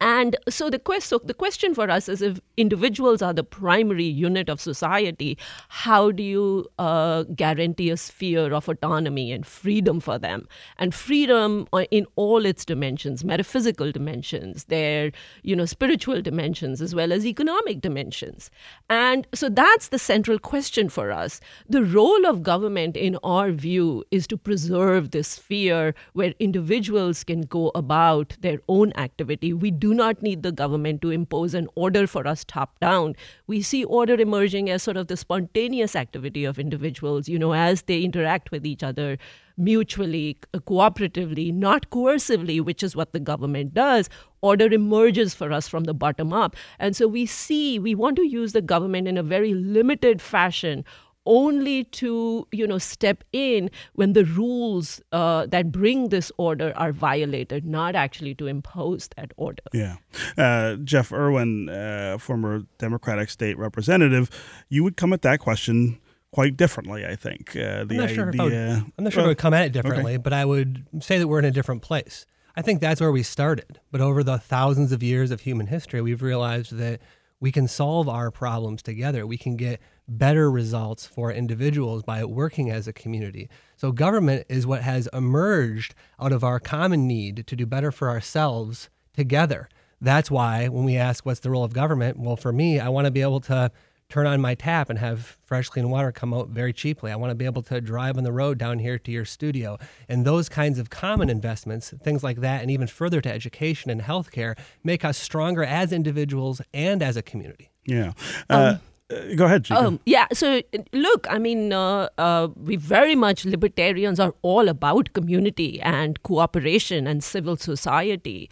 And 0.00 0.36
so 0.48 0.70
the, 0.70 0.78
quest, 0.78 1.08
so 1.08 1.20
the 1.22 1.34
question 1.34 1.74
for 1.74 1.90
us 1.90 2.08
is 2.08 2.22
if 2.22 2.40
individuals 2.56 3.20
are 3.20 3.34
the 3.34 3.44
primary 3.44 4.04
unit 4.04 4.48
of 4.48 4.60
society, 4.60 5.36
how 5.68 6.10
do 6.10 6.22
you 6.22 6.66
uh, 6.78 7.24
guarantee 7.34 7.90
a 7.90 7.96
sphere 7.98 8.54
of 8.54 8.68
autonomy 8.68 9.30
and 9.30 9.46
freedom 9.46 10.00
for 10.00 10.18
them? 10.18 10.48
And 10.78 10.94
freedom 10.94 11.68
uh, 11.74 11.84
in 11.90 12.06
all 12.16 12.46
its 12.46 12.64
dimensions, 12.64 13.24
metaphysical 13.24 13.92
dimensions, 13.92 14.64
their 14.64 15.12
you 15.42 15.54
know 15.54 15.66
spiritual 15.66 16.22
dimensions, 16.22 16.80
as 16.80 16.94
well 16.94 17.12
as 17.12 17.26
economic 17.26 17.82
dimensions. 17.82 18.50
And 18.88 19.26
so 19.34 19.50
that's 19.50 19.88
the 19.88 19.98
central 19.98 20.38
question 20.38 20.88
for 20.88 21.10
us. 21.10 21.40
The 21.68 21.84
role 21.84 22.26
of 22.26 22.42
government, 22.42 22.96
in 22.96 23.18
our 23.22 23.50
view, 23.50 24.04
is 24.10 24.26
to 24.28 24.38
preserve 24.38 25.10
this 25.10 25.28
sphere 25.28 25.94
where 26.14 26.32
individuals 26.38 27.22
can 27.22 27.42
go 27.42 27.70
about 27.74 28.36
their 28.40 28.60
own 28.68 28.92
activity. 28.96 29.52
We 29.52 29.70
do 29.70 29.89
not 29.94 30.22
need 30.22 30.42
the 30.42 30.52
government 30.52 31.02
to 31.02 31.10
impose 31.10 31.54
an 31.54 31.68
order 31.74 32.06
for 32.06 32.26
us 32.26 32.44
top 32.44 32.78
down. 32.80 33.14
We 33.46 33.62
see 33.62 33.84
order 33.84 34.14
emerging 34.14 34.70
as 34.70 34.82
sort 34.82 34.96
of 34.96 35.08
the 35.08 35.16
spontaneous 35.16 35.96
activity 35.96 36.44
of 36.44 36.58
individuals, 36.58 37.28
you 37.28 37.38
know, 37.38 37.54
as 37.54 37.82
they 37.82 38.02
interact 38.02 38.50
with 38.50 38.66
each 38.66 38.82
other 38.82 39.18
mutually, 39.56 40.38
cooperatively, 40.54 41.52
not 41.52 41.90
coercively, 41.90 42.64
which 42.64 42.82
is 42.82 42.96
what 42.96 43.12
the 43.12 43.20
government 43.20 43.74
does. 43.74 44.08
Order 44.40 44.72
emerges 44.72 45.34
for 45.34 45.52
us 45.52 45.68
from 45.68 45.84
the 45.84 45.94
bottom 45.94 46.32
up. 46.32 46.56
And 46.78 46.96
so 46.96 47.06
we 47.06 47.26
see, 47.26 47.78
we 47.78 47.94
want 47.94 48.16
to 48.16 48.26
use 48.26 48.52
the 48.52 48.62
government 48.62 49.06
in 49.06 49.18
a 49.18 49.22
very 49.22 49.52
limited 49.52 50.22
fashion 50.22 50.84
only 51.26 51.84
to 51.84 52.46
you 52.52 52.66
know 52.66 52.78
step 52.78 53.24
in 53.32 53.70
when 53.94 54.12
the 54.12 54.24
rules 54.24 55.00
uh, 55.12 55.46
that 55.46 55.70
bring 55.70 56.08
this 56.08 56.32
order 56.38 56.72
are 56.76 56.92
violated, 56.92 57.64
not 57.64 57.94
actually 57.94 58.34
to 58.36 58.46
impose 58.46 59.08
that 59.16 59.32
order. 59.36 59.62
Yeah, 59.72 59.96
uh, 60.36 60.76
Jeff 60.76 61.12
Irwin, 61.12 61.68
uh, 61.68 62.18
former 62.18 62.64
Democratic 62.78 63.30
state 63.30 63.58
representative, 63.58 64.30
you 64.68 64.82
would 64.84 64.96
come 64.96 65.12
at 65.12 65.22
that 65.22 65.40
question 65.40 65.98
quite 66.32 66.56
differently. 66.56 67.04
I 67.04 67.16
think 67.16 67.50
uh, 67.56 67.84
the 67.84 67.94
I'm 67.94 67.96
not 67.96 68.10
sure 68.10 68.28
idea. 68.28 68.40
I 68.40 68.44
would, 68.44 68.92
I'm 68.98 69.04
not 69.04 69.12
sure 69.12 69.20
well, 69.20 69.26
I 69.26 69.28
would 69.28 69.38
come 69.38 69.54
at 69.54 69.66
it 69.66 69.72
differently, 69.72 70.14
okay. 70.14 70.22
but 70.22 70.32
I 70.32 70.44
would 70.44 70.86
say 71.00 71.18
that 71.18 71.28
we're 71.28 71.38
in 71.38 71.44
a 71.44 71.50
different 71.50 71.82
place. 71.82 72.26
I 72.56 72.62
think 72.62 72.80
that's 72.80 73.00
where 73.00 73.12
we 73.12 73.22
started. 73.22 73.80
But 73.90 74.00
over 74.00 74.22
the 74.22 74.38
thousands 74.38 74.92
of 74.92 75.02
years 75.02 75.30
of 75.30 75.40
human 75.40 75.68
history, 75.68 76.00
we've 76.00 76.22
realized 76.22 76.76
that 76.76 77.00
we 77.40 77.50
can 77.50 77.66
solve 77.68 78.08
our 78.08 78.30
problems 78.30 78.82
together. 78.82 79.26
We 79.26 79.38
can 79.38 79.56
get 79.56 79.80
better 80.10 80.50
results 80.50 81.06
for 81.06 81.32
individuals 81.32 82.02
by 82.02 82.24
working 82.24 82.68
as 82.68 82.88
a 82.88 82.92
community. 82.92 83.48
So, 83.76 83.92
government 83.92 84.46
is 84.48 84.66
what 84.66 84.82
has 84.82 85.08
emerged 85.12 85.94
out 86.20 86.32
of 86.32 86.44
our 86.44 86.58
common 86.58 87.06
need 87.06 87.46
to 87.46 87.56
do 87.56 87.64
better 87.64 87.92
for 87.92 88.10
ourselves 88.10 88.90
together. 89.14 89.68
That's 90.00 90.30
why 90.30 90.68
when 90.68 90.84
we 90.84 90.96
ask 90.96 91.24
what's 91.24 91.40
the 91.40 91.50
role 91.50 91.64
of 91.64 91.72
government, 91.72 92.18
well, 92.18 92.36
for 92.36 92.52
me, 92.52 92.80
I 92.80 92.88
want 92.88 93.04
to 93.04 93.10
be 93.10 93.22
able 93.22 93.40
to 93.42 93.70
turn 94.08 94.26
on 94.26 94.40
my 94.40 94.54
tap 94.54 94.90
and 94.90 94.98
have 94.98 95.38
fresh, 95.44 95.68
clean 95.68 95.88
water 95.88 96.10
come 96.10 96.34
out 96.34 96.48
very 96.48 96.72
cheaply. 96.72 97.12
I 97.12 97.16
want 97.16 97.30
to 97.30 97.34
be 97.36 97.44
able 97.44 97.62
to 97.62 97.80
drive 97.80 98.18
on 98.18 98.24
the 98.24 98.32
road 98.32 98.58
down 98.58 98.80
here 98.80 98.98
to 98.98 99.12
your 99.12 99.24
studio. 99.24 99.78
And 100.08 100.24
those 100.24 100.48
kinds 100.48 100.78
of 100.80 100.90
common 100.90 101.30
investments, 101.30 101.94
things 102.02 102.24
like 102.24 102.40
that, 102.40 102.62
and 102.62 102.70
even 102.70 102.88
further 102.88 103.20
to 103.20 103.32
education 103.32 103.90
and 103.90 104.02
healthcare, 104.02 104.58
make 104.82 105.04
us 105.04 105.16
stronger 105.16 105.62
as 105.62 105.92
individuals 105.92 106.60
and 106.74 107.02
as 107.02 107.16
a 107.16 107.22
community. 107.22 107.70
Yeah. 107.86 108.12
Uh, 108.48 108.74
um, 108.74 108.80
uh, 109.10 109.34
go 109.34 109.44
ahead, 109.46 109.64
Shikha. 109.64 109.76
Um, 109.76 110.00
yeah. 110.06 110.26
So, 110.32 110.62
look, 110.92 111.26
I 111.30 111.38
mean, 111.38 111.72
uh, 111.72 112.08
uh, 112.18 112.48
we 112.56 112.76
very 112.76 113.14
much 113.14 113.44
libertarians 113.44 114.20
are 114.20 114.34
all 114.42 114.68
about 114.68 115.12
community 115.12 115.80
and 115.80 116.22
cooperation 116.22 117.06
and 117.06 117.22
civil 117.22 117.56
society. 117.56 118.48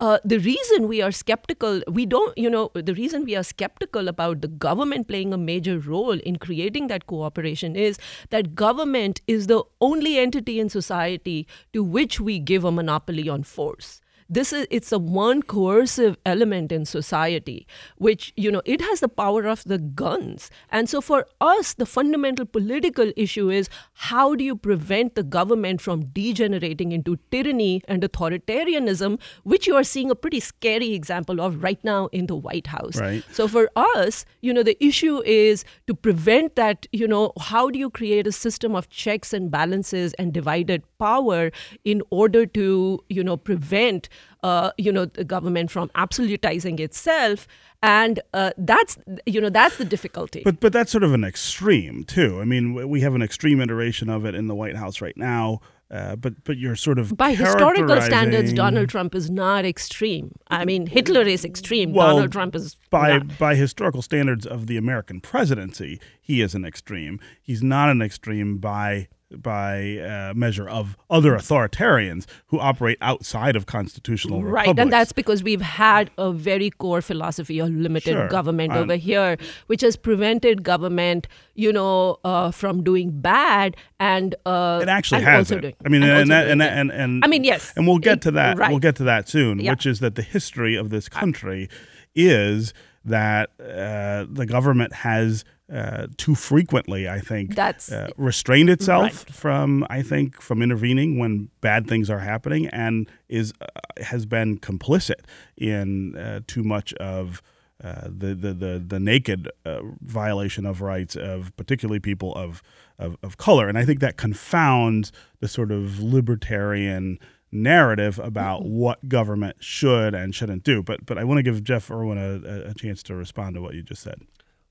Uh, 0.00 0.18
the 0.24 0.38
reason 0.38 0.88
we 0.88 1.00
are 1.00 1.12
skeptical, 1.12 1.82
we 1.88 2.06
don't, 2.06 2.36
you 2.36 2.50
know, 2.50 2.70
the 2.74 2.94
reason 2.94 3.24
we 3.24 3.36
are 3.36 3.42
skeptical 3.42 4.08
about 4.08 4.40
the 4.40 4.48
government 4.48 5.08
playing 5.08 5.32
a 5.32 5.38
major 5.38 5.78
role 5.78 6.18
in 6.20 6.36
creating 6.36 6.88
that 6.88 7.06
cooperation 7.06 7.76
is 7.76 7.98
that 8.30 8.54
government 8.54 9.20
is 9.26 9.46
the 9.46 9.62
only 9.80 10.18
entity 10.18 10.58
in 10.58 10.68
society 10.68 11.46
to 11.72 11.84
which 11.84 12.20
we 12.20 12.38
give 12.38 12.64
a 12.64 12.72
monopoly 12.72 13.28
on 13.28 13.42
force 13.42 14.00
this 14.30 14.52
is 14.52 14.66
it's 14.70 14.92
a 14.92 14.98
one 14.98 15.42
coercive 15.42 16.16
element 16.24 16.70
in 16.70 16.84
society 16.84 17.66
which 17.96 18.32
you 18.36 18.50
know 18.50 18.62
it 18.64 18.80
has 18.80 19.00
the 19.00 19.08
power 19.08 19.46
of 19.46 19.64
the 19.64 19.78
guns 19.78 20.50
and 20.70 20.88
so 20.88 21.00
for 21.00 21.26
us 21.40 21.74
the 21.74 21.84
fundamental 21.84 22.46
political 22.46 23.12
issue 23.16 23.50
is 23.50 23.68
how 23.94 24.34
do 24.34 24.44
you 24.44 24.54
prevent 24.54 25.16
the 25.16 25.22
government 25.22 25.80
from 25.80 26.04
degenerating 26.20 26.92
into 26.92 27.18
tyranny 27.32 27.82
and 27.88 28.02
authoritarianism 28.02 29.18
which 29.42 29.66
you 29.66 29.74
are 29.74 29.84
seeing 29.84 30.10
a 30.10 30.14
pretty 30.14 30.40
scary 30.40 30.92
example 30.94 31.40
of 31.40 31.62
right 31.62 31.82
now 31.82 32.06
in 32.12 32.26
the 32.26 32.36
white 32.36 32.68
house 32.68 32.96
right. 33.00 33.24
so 33.32 33.48
for 33.48 33.68
us 33.74 34.24
you 34.40 34.54
know 34.54 34.62
the 34.62 34.82
issue 34.84 35.20
is 35.24 35.64
to 35.88 35.94
prevent 35.94 36.54
that 36.54 36.86
you 36.92 37.08
know 37.08 37.32
how 37.40 37.68
do 37.68 37.78
you 37.78 37.90
create 37.90 38.26
a 38.26 38.32
system 38.32 38.76
of 38.76 38.88
checks 38.88 39.32
and 39.32 39.50
balances 39.50 40.14
and 40.14 40.32
divided 40.32 40.84
power 41.06 41.50
in 41.84 42.02
order 42.10 42.46
to 42.46 43.04
you 43.08 43.24
know 43.24 43.36
prevent 43.36 44.08
uh, 44.42 44.70
you 44.76 44.92
know, 44.92 45.04
the 45.04 45.24
government 45.24 45.70
from 45.70 45.88
absolutizing 45.90 46.80
itself. 46.80 47.46
And 47.82 48.20
uh, 48.34 48.50
that's, 48.58 48.98
you 49.26 49.40
know, 49.40 49.50
that's 49.50 49.78
the 49.78 49.84
difficulty. 49.84 50.42
But, 50.44 50.60
but 50.60 50.72
that's 50.72 50.92
sort 50.92 51.04
of 51.04 51.14
an 51.14 51.24
extreme, 51.24 52.04
too. 52.04 52.40
I 52.40 52.44
mean, 52.44 52.88
we 52.88 53.00
have 53.00 53.14
an 53.14 53.22
extreme 53.22 53.60
iteration 53.60 54.10
of 54.10 54.24
it 54.26 54.34
in 54.34 54.48
the 54.48 54.54
White 54.54 54.76
House 54.76 55.00
right 55.00 55.16
now. 55.16 55.60
Uh, 55.90 56.14
but 56.14 56.44
but 56.44 56.56
you're 56.56 56.76
sort 56.76 57.00
of 57.00 57.16
by 57.16 57.34
historical 57.34 58.00
standards, 58.00 58.52
Donald 58.52 58.88
Trump 58.88 59.12
is 59.12 59.28
not 59.28 59.64
extreme. 59.64 60.30
I 60.46 60.64
mean, 60.64 60.86
Hitler 60.86 61.22
is 61.22 61.44
extreme. 61.44 61.92
Well, 61.92 62.14
Donald 62.14 62.30
Trump 62.30 62.54
is 62.54 62.76
by 62.90 63.18
not. 63.18 63.38
by 63.38 63.56
historical 63.56 64.00
standards 64.00 64.46
of 64.46 64.68
the 64.68 64.76
American 64.76 65.20
presidency, 65.20 66.00
he 66.20 66.42
is 66.42 66.54
an 66.54 66.64
extreme. 66.64 67.18
He's 67.42 67.60
not 67.60 67.90
an 67.90 68.02
extreme 68.02 68.58
by 68.58 69.08
by 69.36 69.98
uh, 69.98 70.32
measure 70.34 70.68
of 70.68 70.96
other 71.08 71.32
authoritarians 71.36 72.26
who 72.46 72.58
operate 72.58 72.98
outside 73.00 73.54
of 73.56 73.66
constitutional 73.66 74.42
Right, 74.42 74.62
republics. 74.62 74.80
and 74.82 74.92
that's 74.92 75.12
because 75.12 75.42
we've 75.42 75.60
had 75.60 76.10
a 76.18 76.32
very 76.32 76.70
core 76.70 77.00
philosophy 77.00 77.58
of 77.60 77.70
limited 77.70 78.12
Sure. 78.12 78.28
government 78.28 78.72
Um, 78.72 78.78
over 78.78 78.96
here, 78.96 79.36
which 79.68 79.82
has 79.82 79.96
prevented 79.96 80.62
government, 80.64 81.28
you 81.54 81.72
know, 81.72 82.18
uh, 82.24 82.50
from 82.50 82.82
doing 82.82 83.20
bad 83.20 83.76
and 84.00 84.34
uh, 84.46 84.80
It 84.82 84.88
actually 84.88 85.22
has 85.22 85.50
it. 85.50 85.60
doing- 85.60 85.74
I 85.84 85.88
mean, 85.88 86.02
and 86.02 86.12
and, 86.22 86.30
that, 86.30 86.48
and, 86.48 86.62
and 86.62 86.90
and 86.90 87.24
I 87.24 87.28
mean, 87.28 87.44
yes, 87.44 87.72
and 87.76 87.86
we'll 87.86 87.98
get 87.98 88.14
it- 88.18 88.22
to 88.22 88.30
that. 88.32 88.58
right. 88.58 88.70
We'll 88.70 88.78
get 88.80 88.96
to 88.96 89.04
that 89.04 89.28
soon. 89.28 89.60
Yeah. 89.60 89.70
Which 89.72 89.86
is 89.86 90.00
that 90.00 90.16
the 90.16 90.22
history 90.22 90.74
of 90.76 90.90
this 90.90 91.08
country 91.08 91.68
is 92.14 92.74
that 93.04 93.50
uh, 93.60 94.26
the 94.30 94.44
government 94.46 94.92
has 94.92 95.44
uh, 95.72 96.06
too 96.16 96.34
frequently, 96.34 97.08
I 97.08 97.20
think, 97.20 97.54
That's- 97.54 97.92
uh, 97.92 98.10
restrained 98.16 98.70
itself 98.70 99.02
Right. 99.02 99.34
from, 99.34 99.86
I 99.88 100.02
think, 100.02 100.40
from 100.40 100.62
intervening 100.62 101.18
when 101.18 101.50
bad 101.60 101.86
things 101.86 102.10
are 102.10 102.18
happening, 102.20 102.66
and 102.68 103.08
is 103.28 103.52
uh, 103.60 103.66
has 104.02 104.26
been 104.26 104.58
complicit 104.58 105.20
in 105.56 106.16
uh, 106.16 106.40
too 106.46 106.62
much 106.64 106.92
of. 106.94 107.42
Uh, 107.82 108.08
the, 108.14 108.34
the 108.34 108.52
the 108.52 108.84
the 108.86 109.00
naked 109.00 109.48
uh, 109.64 109.80
violation 110.02 110.66
of 110.66 110.82
rights 110.82 111.16
of 111.16 111.50
particularly 111.56 111.98
people 111.98 112.34
of, 112.34 112.62
of 112.98 113.16
of 113.22 113.38
color, 113.38 113.70
and 113.70 113.78
I 113.78 113.86
think 113.86 114.00
that 114.00 114.18
confounds 114.18 115.12
the 115.40 115.48
sort 115.48 115.72
of 115.72 115.98
libertarian 115.98 117.18
narrative 117.52 118.18
about 118.18 118.66
what 118.66 119.08
government 119.08 119.56
should 119.60 120.14
and 120.14 120.34
shouldn't 120.34 120.62
do. 120.62 120.82
But 120.82 121.06
but 121.06 121.16
I 121.16 121.24
want 121.24 121.38
to 121.38 121.42
give 121.42 121.64
Jeff 121.64 121.90
Irwin 121.90 122.18
a, 122.18 122.68
a 122.70 122.74
chance 122.74 123.02
to 123.04 123.14
respond 123.14 123.54
to 123.54 123.62
what 123.62 123.72
you 123.74 123.82
just 123.82 124.02
said. 124.02 124.20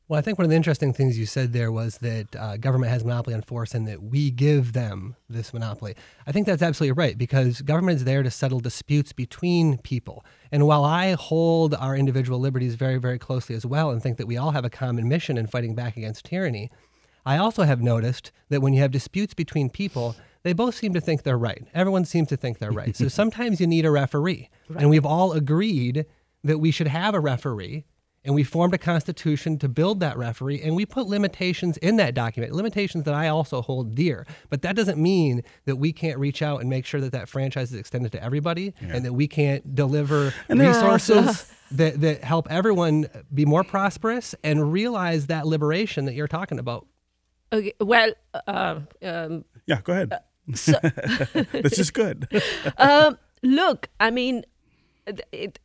Well, 0.10 0.18
I 0.18 0.24
think 0.24 0.40
one 0.40 0.46
of 0.46 0.50
the 0.50 0.56
interesting 0.56 0.92
things 0.92 1.20
you 1.20 1.28
said 1.28 1.54
there 1.54 1.72
was 1.72 2.00
that 2.00 2.36
uh, 2.36 2.58
government 2.58 2.92
has 2.92 3.04
monopoly 3.04 3.36
on 3.36 3.44
force 3.44 3.76
and 3.76 3.88
that 3.88 4.02
we 4.02 4.32
give 4.32 4.74
them 4.74 5.16
this 5.30 5.54
monopoly. 5.54 5.94
I 6.26 6.32
think 6.32 6.48
that's 6.48 6.64
absolutely 6.64 6.94
right 6.94 7.16
because 7.16 7.62
government 7.62 7.98
is 7.98 8.06
there 8.06 8.24
to 8.24 8.32
settle 8.32 8.60
disputes 8.60 9.14
between 9.14 9.78
people. 9.78 10.26
And 10.52 10.66
while 10.66 10.84
I 10.84 11.12
hold 11.12 11.76
our 11.76 11.96
individual 11.96 12.40
liberties 12.40 12.74
very, 12.74 12.98
very 12.98 13.20
closely 13.20 13.56
as 13.56 13.68
well 13.68 13.92
and 13.92 14.02
think 14.02 14.18
that 14.18 14.26
we 14.26 14.36
all 14.36 14.50
have 14.50 14.66
a 14.66 14.70
common 14.72 15.08
mission 15.08 15.38
in 15.38 15.46
fighting 15.46 15.76
back 15.76 15.96
against 15.96 16.26
tyranny, 16.26 16.72
I 17.24 17.38
also 17.38 17.62
have 17.62 17.84
noticed 17.84 18.32
that 18.50 18.62
when 18.64 18.74
you 18.74 18.82
have 18.82 18.90
disputes 18.90 19.36
between 19.36 19.70
people, 19.70 20.16
they 20.42 20.54
both 20.54 20.74
seem 20.74 20.92
to 20.96 21.02
think 21.02 21.22
they're 21.22 21.38
right. 21.38 21.68
Everyone 21.76 22.04
seems 22.04 22.30
to 22.30 22.38
think 22.38 22.58
they're 22.58 22.72
right. 22.72 22.96
so 22.96 23.08
sometimes 23.10 23.62
you 23.62 23.68
need 23.68 23.86
a 23.86 23.92
referee. 23.92 24.50
And 24.76 24.90
we've 24.90 25.06
all 25.06 25.34
agreed 25.34 26.08
that 26.44 26.58
we 26.58 26.72
should 26.72 26.88
have 26.88 27.14
a 27.14 27.20
referee. 27.20 27.86
And 28.26 28.36
we 28.36 28.44
formed 28.44 28.74
a 28.74 28.78
constitution 28.78 29.58
to 29.60 29.70
build 29.70 30.02
that 30.02 30.18
referee, 30.18 30.62
and 30.62 30.76
we 30.76 30.86
put 30.86 31.08
limitations 31.08 31.78
in 31.78 31.96
that 31.98 32.14
document, 32.14 32.52
limitations 32.52 33.06
that 33.06 33.14
I 33.14 33.30
also 33.30 33.62
hold 33.62 33.96
dear. 33.96 34.26
But 34.50 34.62
that 34.64 34.76
doesn't 34.76 34.98
mean 35.02 35.42
that 35.66 35.78
we 35.78 35.94
can't 35.94 36.20
reach 36.20 36.42
out 36.42 36.60
and 36.60 36.70
make 36.70 36.86
sure 36.86 37.00
that 37.00 37.14
that 37.14 37.30
franchise 37.30 37.72
is 37.72 37.80
extended 37.80 38.12
to 38.12 38.24
everybody, 38.24 38.74
and 38.82 39.06
that 39.06 39.14
we 39.14 39.28
can't 39.28 39.74
deliver 39.74 40.34
And 40.50 40.60
resources 40.60 41.50
that, 41.72 42.02
that 42.02 42.24
help 42.24 42.48
everyone 42.52 43.08
be 43.34 43.46
more 43.46 43.64
prosperous 43.64 44.36
and 44.44 44.72
realize 44.74 45.28
that 45.28 45.48
liberation 45.48 46.06
that 46.06 46.14
you're 46.14 46.28
talking 46.28 46.60
about. 46.60 46.88
Okay, 47.54 47.74
well, 47.80 48.12
uh, 48.48 48.80
um, 49.02 49.46
Yeah, 49.66 49.82
go 49.82 49.94
ahead. 49.94 50.20
so, 50.56 50.74
this 51.52 51.80
is 51.80 51.90
good. 51.90 52.28
um, 52.78 53.18
look, 53.44 53.90
I 54.00 54.12
mean, 54.12 54.44
th- 55.06 55.22
it, 55.32 55.60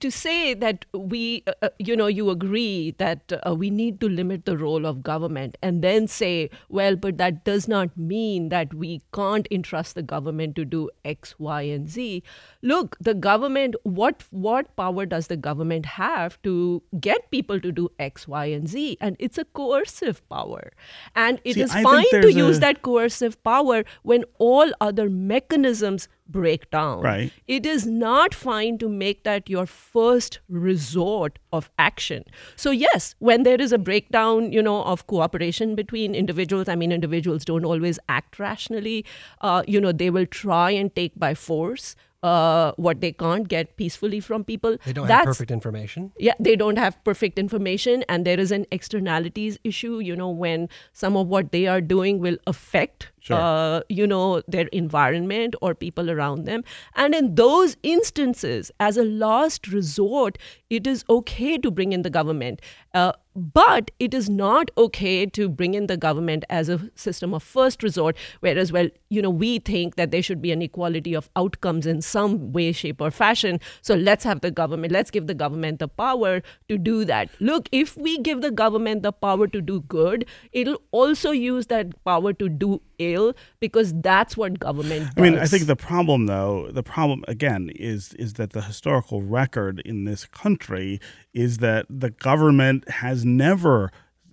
to 0.00 0.10
say 0.10 0.54
that 0.54 0.84
we, 0.92 1.42
uh, 1.46 1.52
uh, 1.62 1.68
you 1.78 1.96
know, 1.96 2.06
you 2.06 2.30
agree 2.30 2.94
that 2.98 3.32
uh, 3.46 3.54
we 3.54 3.70
need 3.70 4.00
to 4.00 4.08
limit 4.08 4.44
the 4.44 4.56
role 4.56 4.86
of 4.86 5.02
government 5.02 5.56
and 5.62 5.82
then 5.82 6.06
say, 6.06 6.50
well, 6.68 6.96
but 6.96 7.18
that 7.18 7.44
does 7.44 7.68
not 7.68 7.96
mean 7.96 8.48
that 8.48 8.72
we 8.74 9.02
can't 9.12 9.46
entrust 9.50 9.94
the 9.94 10.02
government 10.02 10.56
to 10.56 10.64
do 10.64 10.88
X, 11.04 11.34
Y, 11.38 11.62
and 11.62 11.88
Z. 11.88 12.22
Look, 12.62 12.96
the 13.00 13.14
government, 13.14 13.74
what 13.82 14.24
what 14.30 14.74
power 14.76 15.06
does 15.06 15.26
the 15.28 15.36
government 15.36 15.86
have 15.86 16.40
to 16.42 16.82
get 17.00 17.30
people 17.30 17.60
to 17.60 17.72
do 17.72 17.90
X, 17.98 18.26
Y, 18.28 18.44
and 18.46 18.68
Z? 18.68 18.96
And 19.00 19.16
it's 19.18 19.38
a 19.38 19.44
coercive 19.44 20.26
power, 20.28 20.72
and 21.14 21.40
it 21.44 21.54
See, 21.54 21.62
is 21.62 21.70
I 21.74 21.82
fine 21.82 22.10
to 22.22 22.32
use 22.32 22.56
a- 22.58 22.60
that 22.60 22.82
coercive 22.82 23.42
power 23.44 23.84
when 24.02 24.24
all 24.38 24.70
other 24.80 25.08
mechanisms 25.10 26.08
break 26.30 26.70
down. 26.70 27.00
Right. 27.00 27.32
It 27.46 27.66
is 27.66 27.86
not 27.86 28.34
fine 28.34 28.78
to 28.78 28.88
make 28.88 29.24
that 29.24 29.48
your 29.50 29.66
first 29.66 30.40
resort 30.48 31.38
of 31.52 31.70
action. 31.78 32.24
So 32.56 32.70
yes, 32.70 33.14
when 33.18 33.42
there 33.42 33.60
is 33.60 33.72
a 33.72 33.78
breakdown, 33.78 34.52
you 34.52 34.62
know, 34.62 34.82
of 34.84 35.06
cooperation 35.06 35.74
between 35.74 36.14
individuals, 36.14 36.68
I 36.68 36.74
mean, 36.76 36.92
individuals 36.92 37.44
don't 37.44 37.64
always 37.64 37.98
act 38.08 38.38
rationally. 38.38 39.04
Uh, 39.40 39.62
you 39.66 39.80
know, 39.80 39.92
they 39.92 40.10
will 40.10 40.26
try 40.26 40.70
and 40.70 40.94
take 40.94 41.18
by 41.18 41.34
force 41.34 41.96
uh, 42.22 42.72
what 42.76 43.00
they 43.00 43.12
can't 43.12 43.48
get 43.48 43.76
peacefully 43.78 44.20
from 44.20 44.44
people. 44.44 44.76
They 44.84 44.92
don't 44.92 45.06
That's- 45.06 45.20
have 45.24 45.26
perfect 45.34 45.50
information. 45.50 46.12
yeah 46.18 46.34
they 46.38 46.54
don't 46.54 46.76
have 46.76 47.02
perfect 47.02 47.38
information 47.38 48.04
and 48.10 48.26
there 48.26 48.38
is 48.38 48.52
an 48.52 48.66
externalities 48.70 49.58
issue 49.64 50.00
you 50.00 50.14
know 50.14 50.28
when 50.28 50.68
some 50.92 51.16
of 51.16 51.28
what 51.28 51.50
they 51.52 51.66
are 51.66 51.80
doing 51.80 52.18
will 52.20 52.36
affect 52.46 53.08
Sure. 53.20 53.36
uh, 53.36 53.80
you 53.88 54.06
know 54.06 54.42
their 54.48 54.66
environment 54.68 55.54
or 55.60 55.74
people 55.74 56.10
around 56.10 56.44
them. 56.44 56.64
And 56.94 57.14
in 57.14 57.34
those 57.34 57.76
instances 57.82 58.70
as 58.80 58.96
a 58.96 59.04
last 59.04 59.68
resort 59.68 60.38
it 60.70 60.86
is 60.86 61.04
okay 61.10 61.58
to 61.58 61.70
bring 61.70 61.92
in 61.92 62.02
the 62.02 62.10
government. 62.10 62.60
Uh, 62.94 63.12
but 63.36 63.90
it 64.00 64.12
is 64.12 64.28
not 64.28 64.70
okay 64.76 65.24
to 65.24 65.48
bring 65.48 65.74
in 65.74 65.86
the 65.86 65.96
government 65.96 66.44
as 66.50 66.68
a 66.68 66.90
system 66.96 67.32
of 67.32 67.42
first 67.42 67.82
resort 67.84 68.16
whereas 68.40 68.72
well 68.72 68.88
you 69.08 69.22
know 69.22 69.30
we 69.30 69.60
think 69.60 69.94
that 69.94 70.10
there 70.10 70.22
should 70.22 70.42
be 70.42 70.50
an 70.50 70.60
equality 70.60 71.14
of 71.14 71.30
outcomes 71.36 71.86
in 71.86 72.02
some 72.02 72.52
way 72.52 72.72
shape 72.72 73.00
or 73.00 73.10
fashion. 73.10 73.60
So 73.82 73.94
let's 73.94 74.24
have 74.24 74.40
the 74.40 74.50
government 74.50 74.92
let's 74.92 75.10
give 75.10 75.26
the 75.26 75.34
government 75.34 75.78
the 75.78 75.88
power 75.88 76.42
to 76.68 76.78
do 76.78 77.04
that. 77.04 77.30
Look 77.40 77.68
if 77.72 77.96
we 77.96 78.18
give 78.18 78.40
the 78.40 78.50
government 78.50 79.02
the 79.02 79.12
power 79.12 79.46
to 79.46 79.60
do 79.60 79.80
good 79.82 80.24
it'll 80.52 80.82
also 80.90 81.30
use 81.30 81.66
that 81.66 82.02
power 82.04 82.32
to 82.32 82.48
do 82.48 82.80
ill 83.00 83.34
because 83.58 83.92
that's 84.00 84.36
what 84.36 84.58
government 84.60 85.06
does 85.06 85.14
I 85.16 85.20
mean, 85.20 85.38
I 85.38 85.46
think 85.46 85.66
the 85.66 85.76
problem, 85.76 86.26
though, 86.26 86.68
the 86.70 86.82
problem 86.82 87.24
again 87.26 87.70
is 87.74 88.14
is 88.14 88.34
that 88.34 88.52
the 88.52 88.62
historical 88.62 89.22
record 89.22 89.80
in 89.84 90.04
this 90.04 90.26
country 90.26 91.00
is 91.32 91.58
that 91.58 91.86
the 91.88 92.10
government 92.10 92.88
has 92.88 93.24
never 93.24 93.90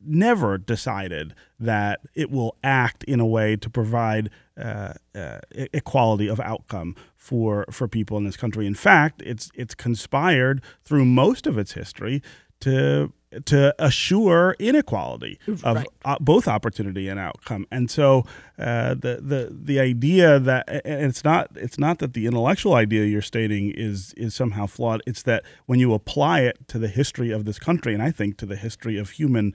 never 0.08 0.58
decided 0.58 1.34
that 1.60 2.01
it 2.15 2.32
will 2.32 2.56
act 2.63 3.03
in 3.03 3.19
a 3.19 3.25
way 3.25 3.56
to 3.56 3.69
provide 3.69 4.30
uh, 4.58 4.93
uh, 5.15 5.39
equality 5.73 6.27
of 6.27 6.39
outcome 6.39 6.95
for 7.15 7.65
for 7.71 7.88
people 7.88 8.17
in 8.17 8.23
this 8.23 8.38
country. 8.38 8.65
In 8.65 8.75
fact, 8.75 9.21
it's 9.25 9.51
it's 9.53 9.75
conspired 9.75 10.62
through 10.84 11.06
most 11.06 11.47
of 11.47 11.58
its 11.58 11.73
history 11.73 12.21
to 12.61 13.11
to 13.45 13.75
assure 13.77 14.55
inequality 14.57 15.37
of 15.47 15.75
Right. 15.75 15.87
uh, 16.05 16.15
both 16.21 16.47
opportunity 16.47 17.09
and 17.09 17.19
outcome. 17.19 17.67
And 17.71 17.91
so 17.91 18.23
uh, 18.57 18.93
the 18.93 19.19
the 19.21 19.49
the 19.51 19.79
idea 19.81 20.39
that 20.39 20.63
and 20.85 21.05
it's 21.05 21.23
not 21.25 21.49
it's 21.55 21.77
not 21.77 21.99
that 21.99 22.13
the 22.13 22.25
intellectual 22.25 22.73
idea 22.75 23.03
you're 23.05 23.21
stating 23.21 23.71
is 23.71 24.13
is 24.15 24.33
somehow 24.33 24.65
flawed. 24.65 25.01
It's 25.05 25.23
that 25.23 25.43
when 25.65 25.79
you 25.79 25.93
apply 25.93 26.41
it 26.41 26.67
to 26.69 26.79
the 26.79 26.87
history 26.87 27.31
of 27.31 27.43
this 27.43 27.59
country, 27.59 27.93
and 27.93 28.01
I 28.01 28.11
think 28.11 28.37
to 28.37 28.45
the 28.45 28.55
history 28.55 28.97
of 28.97 29.09
human 29.11 29.53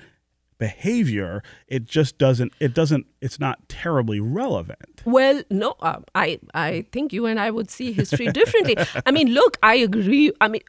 behavior, 0.62 1.42
it 1.66 1.82
just 1.86 2.18
doesn't 2.18 2.52
it 2.60 2.72
doesn't 2.72 3.04
it's 3.20 3.40
not 3.40 3.56
terribly 3.68 4.20
relevant. 4.20 5.02
Well, 5.04 5.42
no, 5.50 5.74
uh, 5.80 6.00
I 6.14 6.38
I 6.54 6.86
think 6.92 7.12
you 7.12 7.26
and 7.26 7.40
I 7.40 7.50
would 7.50 7.68
see 7.68 7.90
history 7.92 8.28
differently. 8.40 8.76
I 9.08 9.10
mean, 9.10 9.28
look, 9.34 9.58
I 9.62 9.74
agree. 9.88 10.30
I 10.40 10.46
mean, 10.46 10.62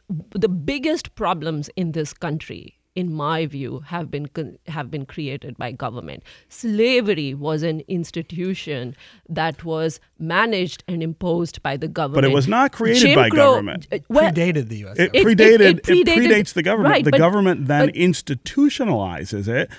the 0.46 0.48
biggest 0.48 1.14
problems 1.14 1.70
in 1.76 1.92
this 1.92 2.12
country, 2.12 2.64
in 2.94 3.12
my 3.12 3.44
view, 3.46 3.80
have 3.86 4.08
been 4.10 4.26
con- 4.28 4.56
have 4.68 4.88
been 4.90 5.04
created 5.04 5.56
by 5.56 5.72
government. 5.72 6.22
Slavery 6.48 7.34
was 7.34 7.62
an 7.64 7.82
institution 7.88 8.94
that 9.28 9.64
was 9.64 9.98
managed 10.18 10.84
and 10.86 11.02
imposed 11.02 11.60
by 11.62 11.76
the 11.76 11.88
government. 11.88 12.22
But 12.22 12.30
it 12.30 12.34
was 12.34 12.46
not 12.46 12.70
created 12.72 13.00
Jim 13.00 13.14
by 13.16 13.30
Crow- 13.30 13.52
government. 13.54 13.88
uh, 13.90 13.98
well, 14.08 14.30
Predated 14.30 14.68
the 14.68 14.76
U.S. 14.78 14.98
It, 14.98 15.10
It- 15.12 15.14
it- 15.16 15.26
predated. 15.26 15.60
it 15.60 15.76
It, 15.78 15.82
predated- 16.06 16.16
predates 16.28 16.52
the 16.52 16.62
government. 16.62 16.92
right, 16.92 17.04
the 17.04 17.10
but- 17.10 17.18
government 17.18 17.66
then 17.66 17.86
but- 17.86 17.94
institutionalizes 17.94 19.48
it 19.48 19.70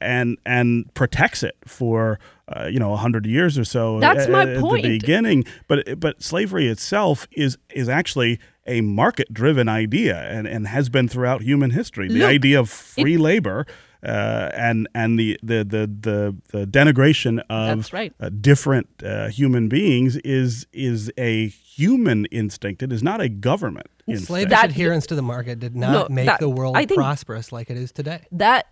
and 0.00 0.36
and 0.44 0.92
protects 0.94 1.42
it 1.42 1.56
for 1.64 2.18
uh, 2.48 2.66
you 2.66 2.78
know 2.78 2.94
hundred 2.96 3.24
years 3.26 3.56
or 3.58 3.64
so. 3.64 4.00
That's 4.00 4.24
at, 4.24 4.30
my 4.30 4.42
at 4.42 4.60
point. 4.60 4.82
the 4.82 4.98
beginning, 4.98 5.44
but 5.68 5.98
but 6.00 6.22
slavery 6.22 6.66
itself 6.68 7.26
is 7.32 7.56
is 7.74 7.88
actually 7.88 8.38
a 8.70 8.80
market 8.80 9.28
driven 9.32 9.68
idea 9.68 10.16
and, 10.34 10.46
and 10.46 10.66
has 10.68 10.88
been 10.88 11.08
throughout 11.08 11.42
human 11.42 11.70
history. 11.70 12.08
The 12.08 12.20
Look, 12.20 12.28
idea 12.38 12.60
of 12.60 12.70
free 12.70 13.18
labor. 13.30 13.66
Uh, 14.02 14.48
and 14.54 14.88
and 14.94 15.18
the, 15.20 15.38
the, 15.42 15.58
the, 15.74 15.82
the, 16.08 16.36
the 16.54 16.66
denigration 16.66 17.38
of 17.50 17.76
That's 17.76 17.92
right. 17.92 18.14
uh, 18.18 18.30
different 18.30 18.88
uh, 19.04 19.28
human 19.28 19.68
beings 19.68 20.16
is 20.24 20.66
is 20.72 21.12
a 21.18 21.48
human 21.48 22.24
instinct. 22.40 22.82
It 22.82 22.92
is 22.92 23.02
not 23.02 23.20
a 23.20 23.28
government 23.28 23.88
instinct. 24.06 24.28
Slavish 24.28 24.50
That- 24.56 24.70
adherence 24.70 25.06
to 25.08 25.14
the 25.14 25.26
market 25.34 25.60
did 25.60 25.76
not 25.76 25.92
No, 25.92 26.14
make 26.14 26.24
that- 26.30 26.40
the 26.40 26.48
world 26.48 26.76
prosperous 26.88 27.52
like 27.52 27.68
it 27.68 27.76
is 27.76 27.92
today. 27.92 28.20
that 28.32 28.62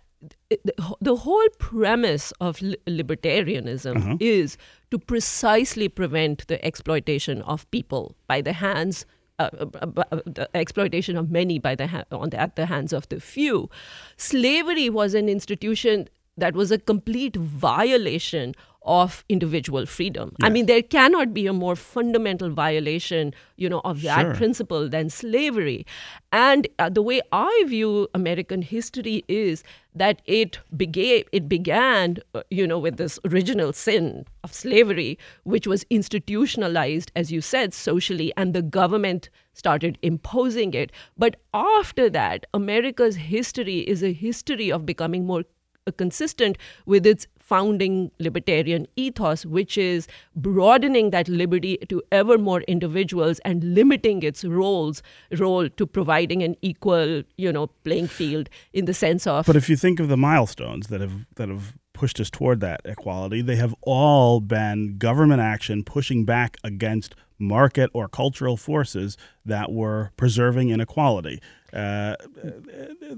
the 0.99 1.15
whole 1.15 1.49
premise 1.59 2.33
of 2.41 2.57
libertarianism 2.87 3.97
uh-huh. 3.97 4.17
is 4.19 4.57
to 4.91 4.97
precisely 4.97 5.87
prevent 5.87 6.47
the 6.47 6.63
exploitation 6.65 7.41
of 7.43 7.69
people 7.71 8.15
by 8.27 8.41
the 8.41 8.53
hands 8.53 9.05
uh, 9.39 9.49
uh, 9.61 10.03
uh, 10.11 10.19
the 10.25 10.49
exploitation 10.53 11.17
of 11.17 11.31
many 11.31 11.59
by 11.59 11.75
the 11.75 11.87
ha- 11.87 12.03
on 12.11 12.29
the, 12.29 12.39
at 12.39 12.55
the 12.55 12.65
hands 12.65 12.93
of 12.93 13.07
the 13.09 13.19
few. 13.19 13.69
Slavery 14.17 14.89
was 14.89 15.13
an 15.13 15.29
institution 15.29 16.09
that 16.37 16.53
was 16.53 16.71
a 16.71 16.77
complete 16.77 17.35
violation 17.35 18.55
of 18.83 19.25
individual 19.29 19.85
freedom. 19.85 20.35
Yes. 20.39 20.47
I 20.47 20.49
mean, 20.49 20.65
there 20.65 20.81
cannot 20.81 21.33
be 21.33 21.47
a 21.47 21.53
more 21.53 21.75
fundamental 21.75 22.49
violation, 22.49 23.33
you 23.57 23.69
know, 23.69 23.81
of 23.83 24.01
that 24.03 24.21
sure. 24.21 24.35
principle 24.35 24.87
than 24.89 25.09
slavery. 25.09 25.85
And 26.31 26.67
uh, 26.79 26.89
the 26.89 27.01
way 27.01 27.21
I 27.31 27.65
view 27.67 28.07
American 28.13 28.61
history 28.61 29.25
is 29.27 29.63
that 29.95 30.21
it 30.25 30.59
began, 30.75 31.23
it 31.31 31.49
began, 31.49 32.17
uh, 32.33 32.43
you 32.49 32.65
know, 32.65 32.79
with 32.79 32.97
this 32.97 33.19
original 33.25 33.73
sin 33.73 34.25
of 34.43 34.53
slavery, 34.53 35.19
which 35.43 35.67
was 35.67 35.85
institutionalized, 35.89 37.11
as 37.15 37.31
you 37.31 37.41
said, 37.41 37.73
socially, 37.73 38.31
and 38.37 38.53
the 38.53 38.61
government 38.61 39.29
started 39.53 39.97
imposing 40.01 40.73
it. 40.73 40.91
But 41.17 41.35
after 41.53 42.09
that, 42.11 42.45
America's 42.53 43.17
history 43.17 43.79
is 43.79 44.03
a 44.03 44.13
history 44.13 44.71
of 44.71 44.85
becoming 44.85 45.25
more 45.25 45.43
uh, 45.85 45.91
consistent 45.91 46.57
with 46.85 47.05
its 47.05 47.27
founding 47.49 48.11
libertarian 48.19 48.87
ethos, 48.95 49.45
which 49.45 49.77
is 49.77 50.07
broadening 50.35 51.09
that 51.09 51.27
liberty 51.27 51.77
to 51.89 52.01
ever 52.11 52.37
more 52.37 52.61
individuals 52.61 53.39
and 53.39 53.63
limiting 53.79 54.21
its 54.21 54.45
roles 54.45 55.01
role 55.39 55.67
to 55.69 55.87
providing 55.87 56.43
an 56.43 56.55
equal, 56.61 57.23
you 57.37 57.51
know, 57.51 57.67
playing 57.83 58.07
field 58.07 58.49
in 58.73 58.85
the 58.85 58.93
sense 58.93 59.25
of. 59.25 59.45
But 59.45 59.55
if 59.55 59.69
you 59.69 59.75
think 59.75 59.99
of 59.99 60.07
the 60.09 60.17
milestones 60.17 60.87
that 60.87 61.01
have 61.01 61.25
that 61.35 61.49
have 61.49 61.73
pushed 61.99 62.19
us 62.21 62.29
toward 62.29 62.61
that 62.61 62.79
equality, 62.85 63.41
they 63.41 63.57
have 63.57 63.75
all 63.81 64.39
been 64.39 64.97
government 64.97 65.41
action 65.41 65.83
pushing 65.83 66.23
back 66.23 66.55
against 66.63 67.13
market 67.37 67.89
or 67.93 68.07
cultural 68.07 68.55
forces 68.55 69.17
that 69.45 69.69
were 69.71 70.11
preserving 70.15 70.69
inequality. 70.69 71.41
Uh, 71.73 72.15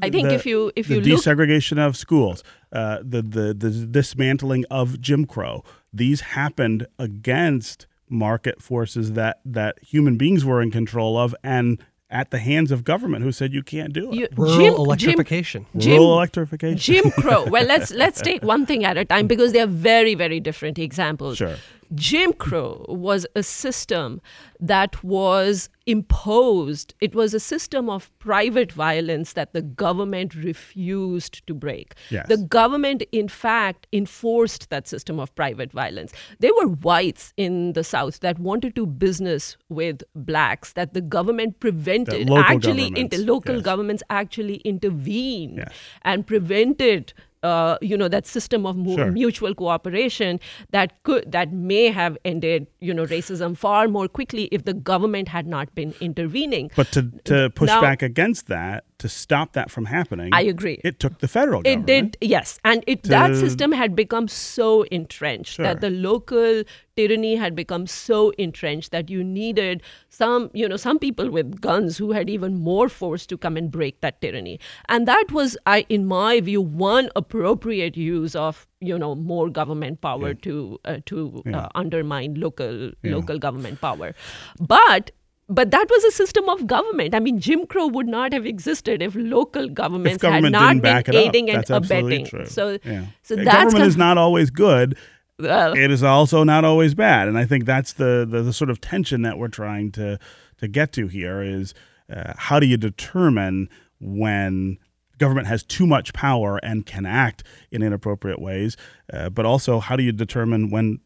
I 0.02 0.10
think 0.10 0.30
the, 0.30 0.34
if 0.34 0.46
you 0.48 0.72
if 0.76 0.88
the 0.88 0.96
you 0.96 1.02
desegregation 1.02 1.78
look... 1.78 1.90
of 1.90 1.98
schools, 1.98 2.44
uh, 2.72 2.98
the, 3.04 3.22
the 3.22 3.54
the 3.54 3.86
dismantling 3.86 4.66
of 4.72 5.00
Jim 5.00 5.26
Crow, 5.26 5.64
these 5.94 6.22
happened 6.22 6.88
against 6.98 7.86
market 8.10 8.62
forces 8.62 9.14
that 9.14 9.40
that 9.46 9.78
human 9.84 10.18
beings 10.18 10.44
were 10.44 10.62
in 10.62 10.72
control 10.72 11.18
of 11.18 11.36
and 11.44 11.82
at 12.12 12.30
the 12.30 12.38
hands 12.40 12.72
of 12.72 12.84
government 12.84 13.24
who 13.24 13.32
said 13.32 13.54
you 13.54 13.64
can't 13.64 13.94
do 13.94 14.12
it. 14.12 14.16
You, 14.16 14.28
Rural 14.36 14.58
Jim, 14.58 14.74
electrification. 14.74 15.66
Jim, 15.78 15.94
Rural 15.94 16.14
electrification. 16.14 16.78
Jim 16.78 17.12
Crow. 17.12 17.46
Well, 17.46 17.66
let's 17.66 17.92
let's 18.04 18.22
take 18.22 18.44
one 18.44 18.66
thing 18.66 18.84
at 18.84 18.98
a 18.98 19.06
time 19.06 19.28
because 19.28 19.54
they 19.54 19.62
are 19.62 19.68
very 19.68 20.14
very 20.14 20.40
different 20.40 20.78
examples. 20.78 21.38
Sure. 21.38 21.56
Jim 21.94 22.34
Crow 22.34 22.86
was 22.88 23.26
a 23.36 23.44
system 23.44 24.22
that 24.60 25.04
was 25.04 25.70
imposed. 25.86 26.94
It 27.02 27.14
was 27.14 27.34
a 27.34 27.40
system 27.40 27.90
of 27.90 28.10
private 28.20 28.72
violence 28.72 29.34
that 29.34 29.54
the 29.54 29.62
government 29.62 30.36
refused 30.36 31.46
to 31.48 31.54
break. 31.54 31.96
Yes. 32.10 32.28
The 32.28 32.38
government, 32.38 33.04
in 33.12 33.28
fact, 33.28 33.88
enforced 33.92 34.70
that 34.70 34.88
system 34.88 35.20
of 35.20 35.34
private 35.36 35.72
violence. 35.72 36.14
There 36.40 36.54
were 36.56 36.68
whites 36.68 37.34
in 37.36 37.74
the 37.74 37.84
South 37.84 38.20
that 38.22 38.40
wanted 38.40 38.76
to 38.76 38.86
business 38.86 39.58
with 39.70 40.04
blacks 40.16 40.74
that 40.74 40.94
the 40.94 41.02
government 41.02 41.60
prevented. 41.60 42.30
actually, 42.32 42.88
in, 42.88 43.10
local 43.26 43.56
yes. 43.56 43.64
governments 43.64 44.04
actually 44.10 44.56
intervened 44.58 45.58
yes. 45.58 45.74
and 46.04 46.26
prevented 46.26 47.14
uh, 47.44 47.78
you 47.82 47.98
know 47.98 48.08
that 48.08 48.26
system 48.28 48.66
of 48.66 48.78
mu- 48.78 48.96
sure. 48.96 49.12
mutual 49.12 49.56
cooperation 49.56 50.40
that 50.72 51.02
could 51.04 51.32
that 51.32 51.52
may 51.52 51.88
have 51.88 52.18
ended 52.26 52.68
you 52.80 52.94
know 52.94 53.06
racism 53.06 53.58
far 53.58 53.88
more 53.88 54.08
quickly 54.08 54.46
if 54.52 54.66
the 54.66 54.74
government 54.74 55.28
had 55.28 55.48
not 55.48 55.74
been 55.76 55.94
intervening. 56.00 56.72
But 56.76 56.92
to 56.94 57.04
to 57.26 57.50
push 57.50 57.68
now, 57.68 57.82
back 57.82 58.02
against 58.02 58.48
that, 58.48 58.86
to 59.02 59.10
stop 59.10 59.54
that 59.54 59.70
from 59.70 59.86
happening, 59.86 60.30
I 60.32 60.42
agree. 60.42 60.80
It 60.84 61.00
took 61.00 61.20
the 61.20 61.28
federal 61.28 61.62
government. 61.62 61.90
It 61.90 62.02
did, 62.02 62.18
yes, 62.22 62.60
and 62.64 62.84
it 62.88 63.04
that 63.04 63.36
system 63.36 63.72
had 63.72 63.96
become 63.96 64.28
so 64.28 64.84
entrenched 64.84 65.56
sure. 65.56 65.66
that 65.66 65.82
the 65.82 65.90
local 65.90 66.64
tyranny 66.96 67.36
had 67.36 67.56
become 67.56 67.88
so 67.88 68.32
entrenched 68.38 68.92
that 68.92 69.10
you 69.10 69.24
needed 69.24 69.82
some, 70.10 70.50
you 70.54 70.68
know, 70.68 70.78
some 70.78 71.00
people 71.00 71.30
with 71.30 71.62
guns 71.62 71.98
who 71.98 72.12
had 72.12 72.30
even 72.30 72.58
more 72.58 72.90
force 72.90 73.26
to 73.26 73.38
come 73.38 73.58
and 73.58 73.72
break 73.72 74.02
that 74.02 74.22
tyranny. 74.22 74.60
And 74.90 75.08
that 75.08 75.32
was, 75.32 75.58
I, 75.66 75.86
in 75.90 76.06
my 76.06 76.42
view, 76.42 76.62
one 76.62 77.10
appropriate 77.16 77.98
use 77.98 78.36
of, 78.36 78.68
you 78.80 78.98
know, 78.98 79.16
more 79.16 79.50
government 79.50 80.02
power 80.02 80.30
yeah. 80.30 80.44
to 80.44 80.80
uh, 80.86 80.98
to 81.06 81.42
yeah. 81.46 81.58
uh, 81.58 81.70
undermine 81.76 82.36
local 82.36 82.92
yeah. 83.04 83.16
local 83.16 83.40
government 83.40 83.82
power. 83.82 84.14
But 84.60 85.12
but 85.52 85.72
that 85.72 85.86
was 85.90 86.04
a 86.06 86.12
system 86.12 86.48
of 86.48 86.66
government. 86.66 87.14
I 87.14 87.20
mean, 87.20 87.40
Jim 87.40 87.68
Crow 87.68 87.88
would 87.88 88.08
not 88.08 88.32
have 88.32 88.46
existed 88.46 89.02
if 89.02 89.14
local 89.16 89.68
governments 89.68 90.16
if 90.16 90.22
government 90.22 90.56
had 90.56 90.82
not 90.82 91.06
been 91.06 91.16
aiding 91.16 91.50
and 91.50 91.70
abetting. 91.70 92.26
True. 92.26 92.46
So, 92.46 92.80
yeah. 92.86 93.08
so 93.22 93.36
that's 93.36 93.74
government 93.74 93.86
is 93.86 93.98
not 93.98 94.18
always 94.18 94.50
good. 94.50 94.98
Uh, 95.44 95.74
it 95.76 95.92
is 95.92 96.04
also 96.04 96.44
not 96.44 96.64
always 96.64 96.94
bad, 96.94 97.28
and 97.28 97.38
I 97.38 97.46
think 97.46 97.66
that's 97.66 97.94
the, 97.94 98.26
the, 98.30 98.44
the 98.44 98.54
sort 98.54 98.70
of 98.70 98.80
tension 98.80 99.24
that 99.24 99.38
we're 99.38 99.50
trying 99.50 99.92
to 99.94 100.20
to 100.58 100.68
get 100.68 100.94
to 100.94 101.08
here 101.08 101.42
is 101.42 101.74
uh, 102.10 102.34
how 102.38 102.60
do 102.60 102.68
you 102.68 102.78
determine 102.78 103.68
when 104.00 104.78
government 105.18 105.48
has 105.48 105.64
too 105.64 105.88
much 105.88 106.14
power 106.14 106.60
and 106.64 106.86
can 106.86 107.06
act 107.06 107.44
in 107.72 107.82
inappropriate 107.82 108.40
ways, 108.40 108.78
uh, 109.12 109.30
but 109.30 109.46
also 109.46 109.80
how 109.80 109.96
do 109.96 110.04
you 110.04 110.12
determine 110.12 110.70
when 110.70 111.00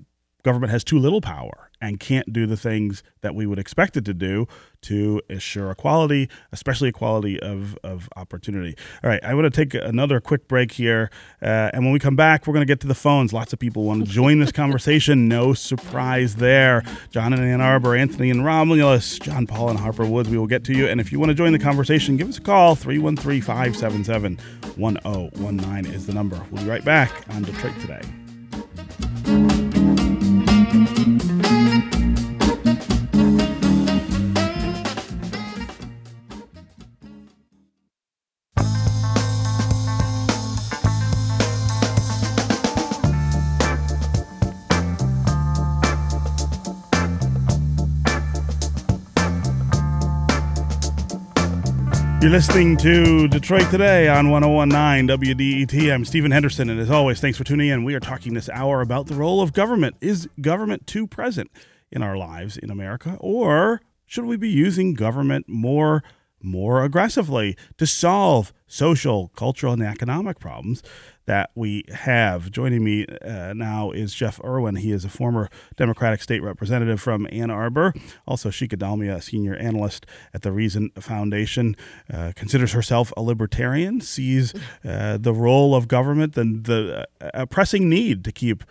government 0.44 0.72
has 0.72 0.84
too 0.84 1.00
little 1.00 1.22
power 1.22 1.65
and 1.82 2.00
can't 2.00 2.32
do 2.32 2.46
the 2.46 2.58
things 2.58 3.04
that 3.22 3.36
we 3.36 3.46
would 3.46 3.60
expect 3.60 3.98
it 3.98 4.06
to 4.06 4.14
do 4.14 4.48
to 4.82 5.20
assure 5.30 5.72
equality, 5.72 6.30
especially 6.52 6.90
equality 6.90 7.40
of, 7.40 7.76
of 7.84 8.08
opportunity. 8.16 8.76
All 9.04 9.10
right, 9.10 9.24
I 9.24 9.34
want 9.34 9.52
to 9.52 9.66
take 9.66 9.74
another 9.74 10.20
quick 10.20 10.48
break 10.48 10.74
here. 10.74 11.10
Uh, 11.42 11.72
and 11.74 11.84
when 11.84 11.92
we 11.92 12.00
come 12.00 12.16
back, 12.16 12.46
we're 12.46 12.54
going 12.54 12.66
to 12.66 12.72
get 12.72 12.82
to 12.82 12.88
the 12.88 12.94
phones. 12.94 13.34
Lots 13.34 13.52
of 13.52 13.60
people 13.60 13.84
want 13.84 14.06
to 14.06 14.12
join 14.12 14.40
this 14.40 14.52
conversation. 14.52 15.28
No 15.28 15.54
surprise 15.54 16.36
there. 16.36 16.84
John 17.10 17.34
in 17.34 17.44
Ann 17.44 17.62
Arbor, 17.62 17.96
Anthony 17.96 18.30
in 18.30 18.44
Romulus, 18.44 19.18
John 19.18 19.48
Paul 19.48 19.72
in 19.72 19.78
Harper 19.78 20.06
Woods. 20.06 20.30
We 20.30 20.38
will 20.38 20.48
get 20.48 20.64
to 20.66 20.74
you. 20.74 20.88
And 20.88 21.02
if 21.02 21.12
you 21.12 21.20
want 21.20 21.32
to 21.32 21.36
join 21.36 21.52
the 21.52 21.60
conversation, 21.60 22.16
give 22.16 22.30
us 22.30 22.38
a 22.38 22.42
call. 22.42 22.76
313 22.76 23.42
577 23.42 24.38
1019 24.76 25.92
is 25.92 26.06
the 26.06 26.14
number. 26.14 26.40
We'll 26.52 26.64
be 26.64 26.70
right 26.70 26.86
back 26.86 27.12
on 27.30 27.42
Detroit 27.42 27.74
Today. 27.82 28.25
You're 52.26 52.32
listening 52.32 52.76
to 52.78 53.28
Detroit 53.28 53.70
Today 53.70 54.08
on 54.08 54.32
1019 54.32 55.08
WDET. 55.16 55.94
I'm 55.94 56.04
Stephen 56.04 56.32
Henderson, 56.32 56.72
and 56.72 56.80
as 56.80 56.90
always, 56.90 57.20
thanks 57.20 57.38
for 57.38 57.44
tuning 57.44 57.70
in. 57.70 57.84
We 57.84 57.94
are 57.94 58.00
talking 58.00 58.34
this 58.34 58.50
hour 58.50 58.82
about 58.82 59.06
the 59.06 59.14
role 59.14 59.42
of 59.42 59.54
government. 59.54 59.96
Is 60.02 60.28
government 60.42 60.88
too 60.88 61.06
present 61.06 61.52
in 61.92 62.02
our 62.02 62.18
lives 62.18 62.58
in 62.58 62.72
America, 62.72 63.16
or 63.20 63.84
should 64.08 64.26
we 64.26 64.38
be 64.38 64.50
using 64.50 64.96
government 64.96 65.48
more? 65.48 66.04
more 66.42 66.84
aggressively 66.84 67.58
to 67.76 67.88
solve 67.88 68.54
social, 68.68 69.30
cultural, 69.30 69.74
and 69.74 69.82
economic 69.82 70.40
problems 70.40 70.84
that 71.26 71.52
we 71.56 71.84
have. 71.92 72.52
Joining 72.52 72.84
me 72.84 73.06
uh, 73.22 73.54
now 73.54 73.92
is 73.92 74.14
Jeff 74.14 74.40
Irwin. 74.44 74.78
He 74.78 74.92
is 74.92 75.06
a 75.06 75.10
former 75.10 75.50
Democratic 75.76 76.22
state 76.22 76.44
representative 76.44 77.02
from 77.02 77.28
Ann 77.32 77.50
Arbor. 77.50 77.94
Also, 78.28 78.50
Shikha 78.50 78.78
Dalmia, 78.78 79.16
a 79.16 79.22
senior 79.22 79.56
analyst 79.56 80.06
at 80.34 80.42
the 80.42 80.52
Reason 80.52 80.92
Foundation, 81.00 81.76
uh, 82.14 82.32
considers 82.36 82.74
herself 82.74 83.12
a 83.18 83.22
libertarian, 83.22 84.02
sees 84.02 84.54
uh, 84.84 85.18
the 85.18 85.34
role 85.34 85.76
of 85.76 85.88
government 85.88 86.38
and 86.38 86.66
the 86.66 87.08
uh, 87.22 87.46
pressing 87.48 87.90
need 87.90 88.24
to 88.24 88.32
keep 88.32 88.64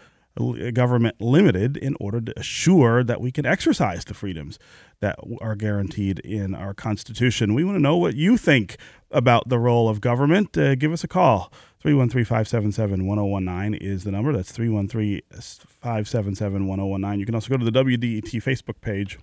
government 0.73 1.21
limited 1.21 1.77
in 1.77 1.97
order 2.01 2.21
to 2.21 2.39
assure 2.39 3.05
that 3.05 3.21
we 3.21 3.31
can 3.31 3.47
exercise 3.47 4.05
the 4.05 4.15
freedoms 4.15 4.59
that 5.01 5.17
are 5.41 5.55
guaranteed 5.55 6.19
in 6.21 6.55
our 6.55 6.75
Constitution. 6.75 7.55
We 7.55 7.63
want 7.63 7.77
to 7.77 7.83
know 7.83 7.97
what 7.97 8.17
you 8.17 8.37
think 8.37 8.77
about 9.11 9.49
the 9.49 9.59
role 9.59 9.89
of 9.89 10.01
government. 10.01 10.57
Uh, 10.59 10.75
give 10.75 10.93
us 10.93 11.05
a 11.05 11.09
call. 11.09 11.53
313 11.89 12.25
577 12.25 13.07
1019 13.07 13.75
is 13.87 14.05
the 14.05 14.11
number. 14.11 14.33
That's 14.33 14.51
313 14.53 15.21
577 15.31 16.67
1019. 16.67 17.21
You 17.21 17.27
can 17.27 17.35
also 17.35 17.51
go 17.51 17.59
to 17.59 17.71
the 17.71 17.85
WDET 17.85 18.23
Facebook 18.43 18.81
page 18.81 19.19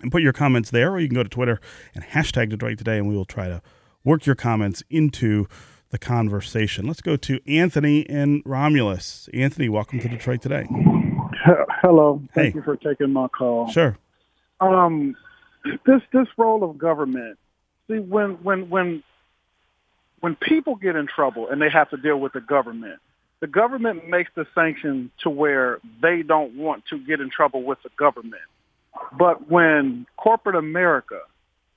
and 0.00 0.12
put 0.12 0.22
your 0.22 0.32
comments 0.32 0.70
there, 0.70 0.92
or 0.92 1.00
you 1.00 1.08
can 1.08 1.16
go 1.16 1.24
to 1.24 1.28
Twitter 1.28 1.60
and 1.96 2.04
hashtag 2.04 2.50
Detroit 2.50 2.78
Today, 2.78 2.98
and 2.98 3.08
we 3.08 3.16
will 3.16 3.24
try 3.24 3.48
to 3.48 3.60
work 4.04 4.26
your 4.26 4.36
comments 4.36 4.84
into 4.90 5.48
the 5.90 5.98
conversation. 5.98 6.86
Let's 6.86 7.00
go 7.00 7.16
to 7.16 7.40
Anthony 7.52 8.08
and 8.08 8.42
Romulus. 8.46 9.28
Anthony, 9.34 9.68
welcome 9.68 9.98
to 9.98 10.08
Detroit 10.08 10.40
today. 10.40 10.68
Hello. 11.82 12.22
Thank 12.32 12.52
Hey. 12.52 12.58
you 12.60 12.62
for 12.62 12.76
taking 12.76 13.12
my 13.12 13.26
call. 13.26 13.68
Sure. 13.72 13.96
Um, 14.60 15.16
this 15.84 16.00
this 16.12 16.28
role 16.38 16.62
of 16.62 16.78
government. 16.78 17.40
See, 17.88 17.98
when 17.98 18.34
when 18.44 18.70
when 18.70 19.02
when 20.22 20.36
people 20.36 20.76
get 20.76 20.96
in 20.96 21.06
trouble 21.06 21.48
and 21.48 21.60
they 21.60 21.68
have 21.68 21.90
to 21.90 21.96
deal 21.96 22.16
with 22.16 22.32
the 22.32 22.40
government, 22.40 23.00
the 23.40 23.48
government 23.48 24.08
makes 24.08 24.30
the 24.34 24.46
sanction 24.54 25.10
to 25.18 25.28
where 25.28 25.80
they 26.00 26.22
don't 26.22 26.56
want 26.56 26.86
to 26.86 26.98
get 26.98 27.20
in 27.20 27.28
trouble 27.28 27.62
with 27.64 27.78
the 27.82 27.90
government. 27.98 28.42
But 29.18 29.50
when 29.50 30.06
corporate 30.16 30.54
America 30.54 31.20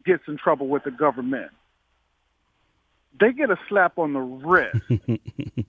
gets 0.06 0.24
in 0.28 0.38
trouble 0.38 0.68
with 0.68 0.84
the 0.84 0.92
government, 0.92 1.52
they 3.20 3.34
get 3.34 3.50
a 3.50 3.58
slap 3.68 3.98
on 3.98 4.14
the 4.14 4.20
wrist. 4.20 4.78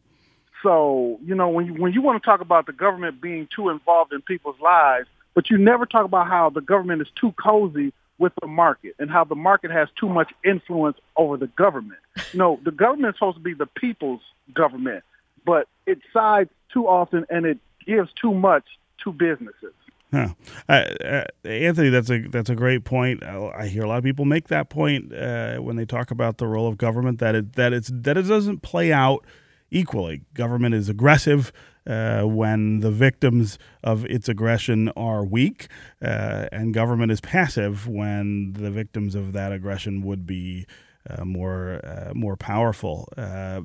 So, 0.62 1.20
you 1.24 1.37
know, 1.37 1.49
when 1.51 1.66
you, 1.66 1.74
when 1.74 1.93
you 1.93 2.03
want 2.03 2.20
to 2.20 2.27
talk 2.27 2.41
about 2.41 2.66
the 2.66 2.72
government 2.72 3.20
being 3.20 3.47
too 3.55 3.68
involved 3.68 4.12
in 4.12 4.20
people's 4.22 4.59
lives, 4.61 5.07
but 5.33 5.49
you 5.49 5.59
never 5.59 5.87
talk 5.87 6.05
about 6.05 6.27
how 6.27 6.51
the 6.51 6.61
government 6.61 7.03
is 7.03 7.09
too 7.14 7.31
cozy 7.33 7.93
with 8.19 8.33
the 8.41 8.47
market 8.47 8.95
and 8.99 9.11
how 9.11 9.25
the 9.25 9.35
market 9.35 9.71
has 9.71 9.89
too 9.99 10.09
much 10.09 10.33
influence 10.45 10.97
over 11.17 11.37
the 11.37 11.49
government. 11.49 12.01
No, 12.35 12.59
the 12.64 12.71
government 12.71 13.14
is 13.14 13.19
supposed 13.19 13.37
to 13.37 13.43
be 13.43 13.55
the 13.55 13.67
people's 13.67 14.23
government, 14.55 15.05
but 15.45 15.69
it 15.87 15.99
sides 16.12 16.51
too 16.73 16.89
often 16.89 17.27
and 17.29 17.45
it 17.45 17.59
gives 17.87 18.11
too 18.14 18.33
much 18.33 18.64
to 19.05 19.12
businesses. 19.12 19.73
Huh. 20.12 20.29
Uh, 20.69 20.73
uh, 20.73 21.25
Anthony, 21.45 21.91
that's 21.91 22.11
a 22.11 22.21
that's 22.29 22.49
a 22.49 22.55
great 22.55 22.85
point. 22.85 23.23
Uh, 23.23 23.51
I 23.57 23.67
hear 23.67 23.83
a 23.83 23.89
lot 23.89 23.99
of 23.99 24.05
people 24.05 24.25
make 24.25 24.49
that 24.49 24.71
point 24.71 25.12
uh, 25.12 25.57
when 25.57 25.77
they 25.77 25.85
talk 25.85 26.11
about 26.11 26.39
the 26.39 26.47
role 26.47 26.69
of 26.69 26.79
government 26.79 27.19
that 27.19 27.35
it 27.35 27.55
that 27.55 27.73
it's 27.73 27.91
that 27.93 28.17
it 28.17 28.23
doesn't 28.23 28.62
play 28.62 28.93
out 28.93 29.27
equally. 29.71 30.23
Government 30.33 30.75
is 30.75 30.89
aggressive 30.89 31.53
uh, 31.87 32.22
when 32.22 32.80
the 32.80 32.91
victims 32.91 33.59
of 33.82 34.05
its 34.07 34.28
aggression 34.28 34.89
are 34.97 35.24
weak, 35.24 35.68
uh, 36.03 36.47
and 36.53 36.74
government 36.74 37.12
is 37.12 37.20
passive 37.20 37.87
when 37.87 38.53
the 38.55 38.70
victims 38.70 39.14
of 39.14 39.32
that 39.32 39.53
aggression 39.53 40.03
would 40.03 40.26
be 40.26 40.66
uh, 41.09 41.24
more 41.24 41.80
uh, 41.84 42.12
more 42.14 42.37
powerful. 42.37 43.09
Uh, 43.16 43.62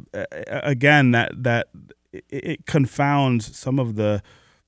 again, 0.47 1.11
that 1.11 1.31
that 1.43 1.67
it, 2.11 2.25
it 2.29 2.65
confounds 2.65 3.57
some 3.57 3.79
of 3.79 3.95
the 3.95 4.21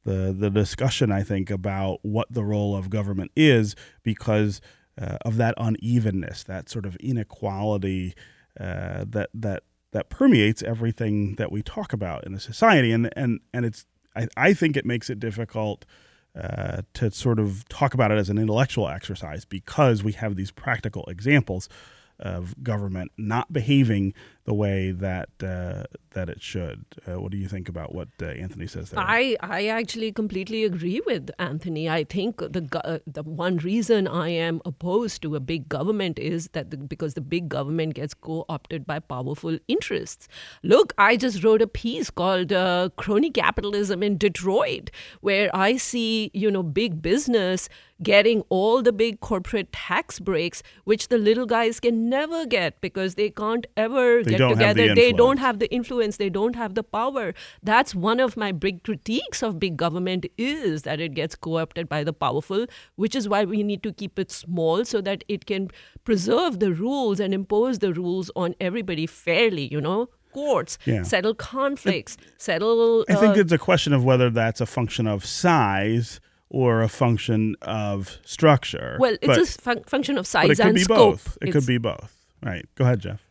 the 0.03 0.35
the 0.37 0.49
discussion 0.49 1.11
I 1.11 1.23
think 1.23 1.49
about 1.49 1.99
what 2.01 2.31
the 2.31 2.43
role 2.43 2.75
of 2.75 2.89
government 2.89 3.31
is 3.35 3.75
because 4.03 4.61
uh, 4.99 5.17
of 5.21 5.37
that 5.37 5.55
unevenness, 5.57 6.43
that 6.43 6.69
sort 6.69 6.85
of 6.85 6.95
inequality 6.97 8.13
uh, 8.59 9.05
that 9.07 9.29
that 9.33 9.63
that 9.93 10.09
permeates 10.09 10.61
everything 10.61 11.35
that 11.35 11.51
we 11.51 11.63
talk 11.63 11.93
about 11.93 12.25
in 12.25 12.33
a 12.33 12.39
society, 12.39 12.91
and 12.91 13.09
and 13.15 13.39
and 13.53 13.65
it's 13.65 13.85
I, 14.15 14.27
I 14.35 14.53
think 14.53 14.75
it 14.75 14.85
makes 14.85 15.09
it 15.09 15.19
difficult. 15.19 15.85
Uh, 16.35 16.81
to 16.95 17.11
sort 17.11 17.37
of 17.37 17.63
talk 17.69 17.93
about 17.93 18.09
it 18.09 18.17
as 18.17 18.27
an 18.27 18.39
intellectual 18.39 18.89
exercise 18.89 19.45
because 19.45 20.03
we 20.03 20.13
have 20.13 20.35
these 20.35 20.49
practical 20.49 21.05
examples 21.05 21.69
of 22.19 22.55
government 22.63 23.11
not 23.17 23.53
behaving 23.53 24.15
the 24.45 24.53
way 24.53 24.91
that 24.91 25.29
uh, 25.41 25.83
that 26.11 26.29
it 26.29 26.41
should. 26.41 26.85
Uh, 27.07 27.19
what 27.19 27.31
do 27.31 27.37
you 27.37 27.47
think 27.47 27.69
about 27.69 27.95
what 27.95 28.09
uh, 28.21 28.25
Anthony 28.25 28.67
says 28.67 28.89
there? 28.89 28.99
I, 28.99 29.35
I 29.39 29.67
actually 29.67 30.11
completely 30.11 30.63
agree 30.63 31.01
with 31.05 31.31
Anthony. 31.39 31.89
I 31.89 32.03
think 32.03 32.37
the 32.37 32.67
uh, 32.83 32.99
the 33.07 33.23
one 33.23 33.57
reason 33.57 34.07
I 34.07 34.29
am 34.29 34.61
opposed 34.65 35.21
to 35.21 35.35
a 35.35 35.39
big 35.39 35.69
government 35.69 36.19
is 36.19 36.49
that 36.49 36.71
the, 36.71 36.77
because 36.77 37.13
the 37.13 37.21
big 37.21 37.47
government 37.47 37.93
gets 37.95 38.13
co-opted 38.13 38.85
by 38.85 38.99
powerful 38.99 39.57
interests. 39.67 40.27
Look, 40.61 40.93
I 40.97 41.15
just 41.15 41.43
wrote 41.43 41.61
a 41.61 41.67
piece 41.67 42.09
called 42.09 42.51
uh, 42.51 42.89
"Crony 42.97 43.31
Capitalism 43.31 44.03
in 44.03 44.17
Detroit," 44.17 44.91
where 45.21 45.49
I 45.55 45.77
see 45.77 46.31
you 46.33 46.51
know 46.51 46.63
big 46.63 47.01
business 47.01 47.69
getting 48.01 48.43
all 48.49 48.81
the 48.81 48.91
big 48.91 49.21
corporate 49.21 49.71
tax 49.71 50.19
breaks, 50.19 50.61
which 50.83 51.07
the 51.07 51.17
little 51.17 51.45
guys 51.45 51.79
can 51.79 52.09
never 52.09 52.45
get 52.45 52.79
because 52.81 53.15
they 53.15 53.29
can't 53.29 53.65
ever 53.77 54.21
They 54.23 54.32
get 54.37 54.57
have 54.57 54.75
the 54.75 54.83
together. 54.83 54.95
They 54.95 55.11
don't 55.13 55.37
have 55.37 55.59
the 55.59 55.71
influence. 55.73 56.17
They 56.17 56.29
don't 56.29 56.55
have 56.55 56.75
the 56.75 56.83
power. 56.83 57.33
That's 57.61 57.93
one 57.95 58.19
of 58.19 58.35
my 58.37 58.51
big 58.51 58.83
critiques 58.83 59.41
of 59.43 59.59
big 59.59 59.77
government 59.77 60.25
is 60.37 60.83
that 60.83 60.99
it 60.99 61.13
gets 61.13 61.35
co-opted 61.35 61.87
by 61.89 62.03
the 62.03 62.13
powerful, 62.13 62.65
which 62.95 63.15
is 63.15 63.27
why 63.29 63.43
we 63.45 63.63
need 63.63 63.83
to 63.83 63.93
keep 63.93 64.17
it 64.19 64.31
small 64.31 64.85
so 64.85 65.01
that 65.01 65.23
it 65.27 65.45
can 65.45 65.69
preserve 66.03 66.59
the 66.59 66.73
rules 66.73 67.19
and 67.19 67.33
impose 67.33 67.79
the 67.79 67.93
rules 67.93 68.29
on 68.35 68.55
everybody 68.59 69.05
fairly. 69.07 69.67
You 69.71 69.81
know. 69.81 70.09
Courts 70.33 70.79
Yeah. 70.85 71.03
settle 71.03 71.35
conflicts, 71.35 72.17
settle. 72.39 73.05
I 73.07 73.13
think 73.13 73.37
uh, 73.37 73.41
it's 73.41 73.51
a 73.51 73.59
question 73.59 73.93
of 73.93 74.03
whether 74.03 74.31
that's 74.31 74.59
a 74.61 74.65
function 74.65 75.05
of 75.05 75.23
size 75.23 76.19
or 76.49 76.81
a 76.81 76.87
function 76.89 77.55
of 77.61 78.17
structure. 78.25 78.97
well, 78.99 79.13
it's 79.21 79.27
but, 79.27 79.37
a 79.39 79.45
fun- 79.45 79.83
function 79.83 80.17
of 80.17 80.25
size 80.25 80.49
it 80.49 80.55
could 80.57 80.65
and 80.65 80.75
be 80.75 80.81
scope. 80.81 80.97
both. 80.97 81.37
It 81.39 81.49
It's- 81.49 81.53
could 81.53 81.67
be 81.67 81.77
both. 81.77 82.15
Right. 82.43 82.65
Go 82.75 82.83
ahead, 82.83 82.99
Jeff. 83.01 83.21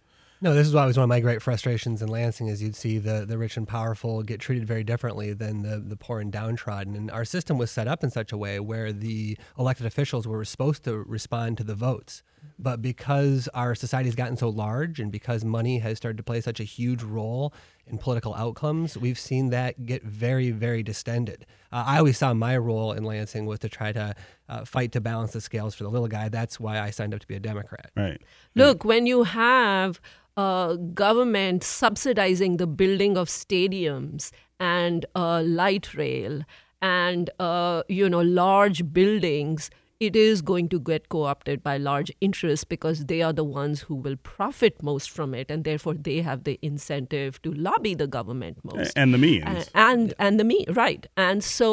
No, 0.42 0.54
this 0.54 0.66
is 0.66 0.74
always 0.74 0.96
one 0.96 1.04
of 1.04 1.08
my 1.08 1.20
great 1.20 1.40
frustrations 1.40 2.02
in 2.02 2.08
Lansing 2.08 2.48
is 2.48 2.60
you'd 2.60 2.74
see 2.74 2.98
the, 2.98 3.24
the 3.24 3.38
rich 3.38 3.56
and 3.56 3.66
powerful 3.66 4.24
get 4.24 4.40
treated 4.40 4.66
very 4.66 4.82
differently 4.82 5.32
than 5.32 5.62
the, 5.62 5.78
the 5.78 5.94
poor 5.94 6.18
and 6.18 6.32
downtrodden. 6.32 6.96
And 6.96 7.12
our 7.12 7.24
system 7.24 7.58
was 7.58 7.70
set 7.70 7.86
up 7.86 8.02
in 8.02 8.10
such 8.10 8.32
a 8.32 8.36
way 8.36 8.58
where 8.58 8.92
the 8.92 9.38
elected 9.56 9.86
officials 9.86 10.26
were 10.26 10.44
supposed 10.44 10.82
to 10.82 10.96
respond 10.96 11.58
to 11.58 11.64
the 11.64 11.76
votes. 11.76 12.24
But 12.58 12.80
because 12.80 13.48
our 13.54 13.74
society 13.74 14.08
has 14.08 14.14
gotten 14.14 14.36
so 14.36 14.48
large 14.48 15.00
and 15.00 15.10
because 15.10 15.44
money 15.44 15.78
has 15.78 15.96
started 15.96 16.16
to 16.18 16.22
play 16.22 16.40
such 16.40 16.60
a 16.60 16.64
huge 16.64 17.02
role 17.02 17.52
in 17.86 17.98
political 17.98 18.34
outcomes, 18.34 18.96
we've 18.96 19.18
seen 19.18 19.50
that 19.50 19.84
get 19.84 20.04
very, 20.04 20.50
very 20.50 20.82
distended. 20.82 21.44
Uh, 21.72 21.84
I 21.86 21.98
always 21.98 22.18
saw 22.18 22.32
my 22.34 22.56
role 22.56 22.92
in 22.92 23.02
Lansing 23.04 23.46
was 23.46 23.58
to 23.60 23.68
try 23.68 23.92
to 23.92 24.14
uh, 24.48 24.64
fight 24.64 24.92
to 24.92 25.00
balance 25.00 25.32
the 25.32 25.40
scales 25.40 25.74
for 25.74 25.84
the 25.84 25.90
little 25.90 26.08
guy. 26.08 26.28
That's 26.28 26.60
why 26.60 26.78
I 26.80 26.90
signed 26.90 27.14
up 27.14 27.20
to 27.20 27.26
be 27.26 27.34
a 27.34 27.40
Democrat. 27.40 27.90
Right. 27.96 28.20
Look, 28.54 28.84
when 28.84 29.06
you 29.06 29.24
have 29.24 30.00
uh, 30.36 30.76
government 30.76 31.64
subsidizing 31.64 32.58
the 32.58 32.66
building 32.66 33.16
of 33.16 33.28
stadiums 33.28 34.30
and 34.60 35.04
uh, 35.14 35.42
light 35.42 35.94
rail 35.94 36.42
and 36.80 37.30
uh, 37.38 37.82
you 37.88 38.08
know 38.08 38.20
large 38.20 38.92
buildings, 38.92 39.70
it 40.06 40.16
is 40.16 40.42
going 40.42 40.68
to 40.70 40.78
get 40.80 41.08
co-opted 41.14 41.62
by 41.62 41.76
large 41.76 42.10
interests 42.20 42.64
because 42.64 43.04
they 43.06 43.22
are 43.22 43.32
the 43.32 43.44
ones 43.44 43.82
who 43.82 43.94
will 43.94 44.16
profit 44.28 44.82
most 44.82 45.10
from 45.10 45.34
it, 45.40 45.50
and 45.56 45.64
therefore 45.64 45.94
they 45.94 46.20
have 46.28 46.44
the 46.44 46.58
incentive 46.70 47.40
to 47.42 47.52
lobby 47.66 47.94
the 47.94 48.06
government 48.06 48.58
most 48.64 48.92
And 48.96 49.14
the 49.14 49.18
means. 49.18 49.44
and 49.46 49.70
and, 49.74 50.14
and 50.18 50.40
the 50.40 50.44
me 50.44 50.58
right 50.68 51.06
and 51.16 51.44
so 51.44 51.68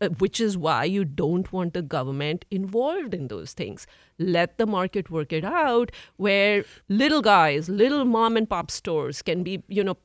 uh, 0.00 0.08
which 0.24 0.40
is 0.40 0.58
why 0.66 0.84
you 0.84 1.04
don't 1.04 1.52
want 1.52 1.74
the 1.74 1.82
government 1.82 2.44
involved 2.50 3.14
in 3.14 3.28
those 3.28 3.52
things 3.52 3.86
let 4.18 4.56
the 4.58 4.66
market 4.66 5.10
work 5.10 5.32
it 5.38 5.44
out 5.44 5.92
where 6.16 6.64
little 6.88 7.22
guys 7.22 7.68
little 7.68 8.04
mom 8.04 8.36
and 8.36 8.48
pop 8.54 8.70
stores 8.70 9.22
can 9.22 9.42
be 9.42 9.62
you 9.68 9.84
know 9.84 9.96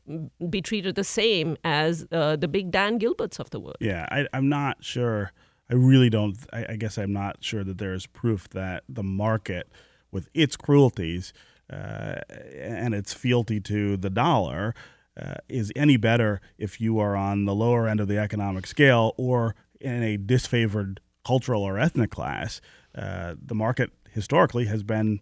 be 0.50 0.62
treated 0.62 0.96
the 0.96 1.04
same 1.04 1.56
as 1.64 2.06
uh, 2.12 2.36
the 2.36 2.48
big 2.58 2.72
dan 2.72 3.00
gilberts 3.00 3.40
of 3.40 3.50
the 3.50 3.60
world 3.60 3.78
Yeah, 3.80 4.06
I, 4.12 4.28
I'm 4.34 4.50
not 4.50 4.84
sure. 4.94 5.32
I 5.72 5.76
really 5.76 6.10
don't. 6.10 6.38
I, 6.52 6.66
I 6.70 6.76
guess 6.76 6.98
I'm 6.98 7.14
not 7.14 7.38
sure 7.40 7.64
that 7.64 7.78
there 7.78 7.94
is 7.94 8.06
proof 8.06 8.50
that 8.50 8.84
the 8.90 9.04
market, 9.04 9.72
with 10.12 10.28
its 10.34 10.58
cruelties 10.58 11.32
uh, 11.72 12.16
and 12.60 12.94
its 12.94 13.14
fealty 13.14 13.62
to 13.62 13.96
the 13.96 14.10
dollar, 14.10 14.76
uh, 15.20 15.36
is 15.48 15.72
any 15.76 15.96
better 15.96 16.42
if 16.58 16.82
you 16.82 17.00
are 17.00 17.16
on 17.16 17.46
the 17.46 17.56
lower 17.56 17.88
end 17.88 18.02
of 18.02 18.10
the 18.10 18.18
economic 18.18 18.68
scale 18.68 19.14
or 19.18 19.56
in 19.80 20.04
a 20.04 20.18
disfavored 20.18 20.98
cultural 21.26 21.64
or 21.64 21.80
ethnic 21.80 22.12
class. 22.12 22.60
Uh, 22.94 23.36
the 23.42 23.56
market 23.56 23.92
historically 24.10 24.66
has 24.66 24.84
been 24.84 25.22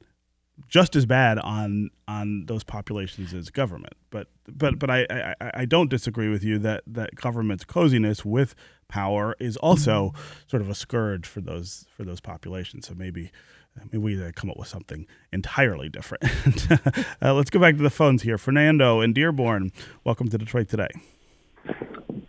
just 0.68 0.96
as 0.96 1.06
bad 1.06 1.38
on 1.40 1.90
on 2.08 2.46
those 2.48 2.64
populations 2.64 3.34
as 3.34 3.50
government. 3.50 3.94
But 4.10 4.28
but 4.48 4.80
but 4.80 4.90
I, 4.90 5.36
I, 5.40 5.52
I 5.54 5.66
don't 5.66 5.90
disagree 5.90 6.30
with 6.30 6.44
you 6.44 6.58
that 6.60 6.84
that 6.88 7.16
government's 7.16 7.64
coziness 7.64 8.26
with 8.26 8.56
power 8.90 9.36
is 9.40 9.56
also 9.58 10.14
sort 10.48 10.62
of 10.62 10.70
a 10.70 10.76
scourge 10.76 11.26
for 11.26 11.40
those 11.40 11.86
for 11.96 12.04
those 12.04 12.20
populations. 12.20 12.88
So 12.88 12.96
maybe. 12.96 13.32
Maybe 13.78 13.98
we 14.00 14.32
come 14.34 14.50
up 14.50 14.58
with 14.58 14.68
something 14.68 15.08
entirely 15.32 15.88
different. 15.88 16.26
uh, 17.22 17.34
let's 17.34 17.50
go 17.50 17.60
back 17.60 17.78
to 17.78 17.84
the 17.84 17.90
phones 17.90 18.24
here. 18.24 18.38
Fernando 18.38 19.00
in 19.00 19.14
Dearborn, 19.14 19.72
welcome 20.04 20.28
to 20.30 20.38
Detroit 20.38 20.68
today. 20.68 20.90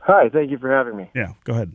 Hi, 0.01 0.29
thank 0.29 0.51
you 0.51 0.59
for 0.59 0.71
having 0.71 0.97
me. 0.97 1.11
Yeah, 1.15 1.33
go 1.43 1.55
ahead. 1.55 1.73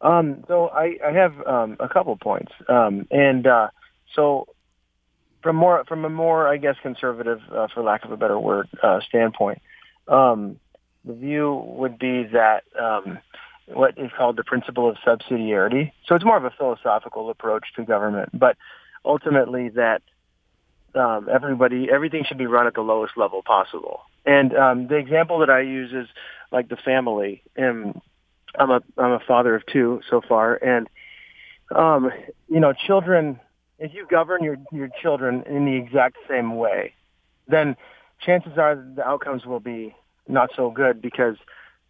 Um, 0.00 0.44
so 0.48 0.68
I, 0.68 0.96
I 1.04 1.12
have 1.12 1.34
um, 1.46 1.76
a 1.80 1.88
couple 1.88 2.16
points, 2.16 2.52
um, 2.68 3.06
and 3.10 3.46
uh, 3.46 3.68
so 4.14 4.46
from 5.42 5.56
more 5.56 5.84
from 5.84 6.04
a 6.04 6.10
more 6.10 6.48
I 6.48 6.58
guess 6.58 6.76
conservative, 6.82 7.40
uh, 7.50 7.68
for 7.72 7.82
lack 7.82 8.04
of 8.04 8.12
a 8.12 8.16
better 8.16 8.38
word, 8.38 8.68
uh, 8.82 9.00
standpoint, 9.08 9.62
um, 10.08 10.58
the 11.04 11.14
view 11.14 11.62
would 11.66 11.98
be 11.98 12.24
that 12.32 12.64
um, 12.80 13.18
what 13.66 13.98
is 13.98 14.10
called 14.16 14.36
the 14.36 14.44
principle 14.44 14.88
of 14.88 14.96
subsidiarity. 15.06 15.92
So 16.06 16.14
it's 16.14 16.24
more 16.24 16.36
of 16.36 16.44
a 16.44 16.50
philosophical 16.50 17.30
approach 17.30 17.64
to 17.76 17.84
government, 17.84 18.30
but 18.32 18.56
ultimately 19.04 19.70
that 19.70 20.02
um, 20.94 21.28
everybody 21.32 21.88
everything 21.92 22.24
should 22.26 22.38
be 22.38 22.46
run 22.46 22.66
at 22.66 22.74
the 22.74 22.80
lowest 22.80 23.16
level 23.16 23.42
possible, 23.42 24.00
and 24.24 24.56
um, 24.56 24.86
the 24.88 24.96
example 24.96 25.40
that 25.40 25.50
I 25.50 25.60
use 25.60 25.92
is 25.92 26.08
like 26.50 26.68
the 26.68 26.76
family. 26.76 27.42
And 27.54 28.00
I'm 28.58 28.70
a 28.70 28.80
I'm 28.96 29.12
a 29.12 29.20
father 29.20 29.54
of 29.54 29.66
two 29.66 30.00
so 30.08 30.22
far, 30.26 30.54
and 30.54 30.88
um, 31.74 32.10
you 32.48 32.60
know, 32.60 32.72
children. 32.72 33.40
If 33.78 33.92
you 33.92 34.06
govern 34.10 34.42
your 34.42 34.56
your 34.72 34.88
children 35.02 35.42
in 35.46 35.66
the 35.66 35.76
exact 35.76 36.16
same 36.30 36.56
way, 36.56 36.94
then 37.46 37.76
chances 38.24 38.52
are 38.56 38.74
the 38.74 39.06
outcomes 39.06 39.44
will 39.44 39.60
be 39.60 39.94
not 40.26 40.50
so 40.56 40.70
good 40.70 41.02
because 41.02 41.36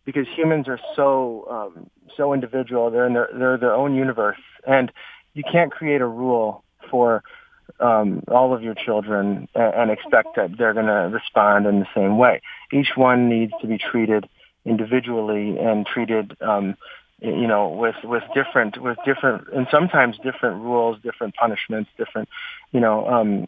because 0.07 0.27
humans 0.35 0.69
are 0.69 0.81
so 0.95 1.47
um, 1.51 1.91
so 2.17 2.33
individual. 2.33 2.91
They're 2.91 3.07
in 3.07 3.13
their 3.13 3.29
they're 3.37 3.59
their 3.59 3.75
own 3.75 3.95
universe, 3.95 4.39
and 4.67 4.91
you 5.35 5.43
can't 5.43 5.71
create 5.71 6.01
a 6.01 6.07
rule 6.07 6.65
for 6.91 7.23
um, 7.81 8.23
all 8.29 8.55
of 8.55 8.63
your 8.63 8.75
children 8.75 9.49
and, 9.55 9.75
and 9.75 9.91
expect 9.91 10.37
that 10.37 10.57
they're 10.57 10.73
going 10.73 10.87
to 10.87 11.11
respond 11.13 11.67
in 11.67 11.81
the 11.81 11.87
same 11.95 12.17
way. 12.17 12.41
Each 12.73 12.93
one 12.95 13.29
needs 13.29 13.53
to 13.61 13.67
be 13.67 13.77
treated 13.77 14.29
individually 14.65 15.59
and 15.59 15.85
treated, 15.85 16.37
um, 16.41 16.77
you 17.21 17.47
know, 17.47 17.69
with 17.69 17.97
with 18.05 18.23
different 18.35 18.81
with 18.81 18.97
different 19.05 19.49
and 19.53 19.67
sometimes 19.71 20.17
different 20.23 20.63
rules, 20.63 20.99
different 21.03 21.35
punishments, 21.35 21.91
different, 21.99 22.29
you 22.73 22.81
know, 22.81 23.07
um, 23.09 23.47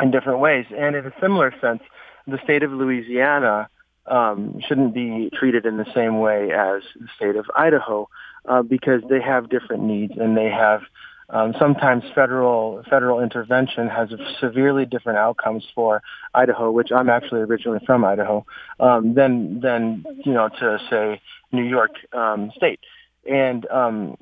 in 0.00 0.10
different 0.10 0.40
ways. 0.40 0.66
And 0.76 0.96
in 0.96 1.06
a 1.06 1.12
similar 1.20 1.54
sense, 1.60 1.82
the 2.26 2.38
state 2.42 2.64
of 2.64 2.72
Louisiana 2.72 3.68
um, 4.06 4.60
shouldn't 4.66 4.94
be 4.94 5.30
treated 5.32 5.66
in 5.66 5.76
the 5.76 5.86
same 5.94 6.18
way 6.20 6.52
as 6.52 6.82
the 6.98 7.08
state 7.16 7.36
of 7.36 7.46
Idaho 7.56 8.08
uh, 8.46 8.62
because 8.62 9.02
they 9.08 9.20
have 9.20 9.48
different 9.48 9.82
needs 9.82 10.12
and 10.16 10.36
they 10.36 10.50
have 10.50 10.82
um, 11.30 11.54
sometimes 11.58 12.04
federal 12.14 12.82
federal 12.88 13.20
intervention 13.20 13.88
has 13.88 14.10
severely 14.40 14.84
different 14.84 15.18
outcomes 15.18 15.64
for 15.74 16.02
Idaho, 16.34 16.70
which 16.70 16.92
I'm 16.92 17.08
actually 17.08 17.40
originally 17.40 17.80
from 17.86 18.04
Idaho, 18.04 18.44
um, 18.78 19.14
than 19.14 19.60
than 19.60 20.04
you 20.24 20.34
know 20.34 20.48
to 20.48 20.78
say 20.90 21.22
New 21.50 21.64
York 21.64 21.92
um, 22.12 22.52
State, 22.56 22.80
and 23.28 23.66
um, 23.70 24.18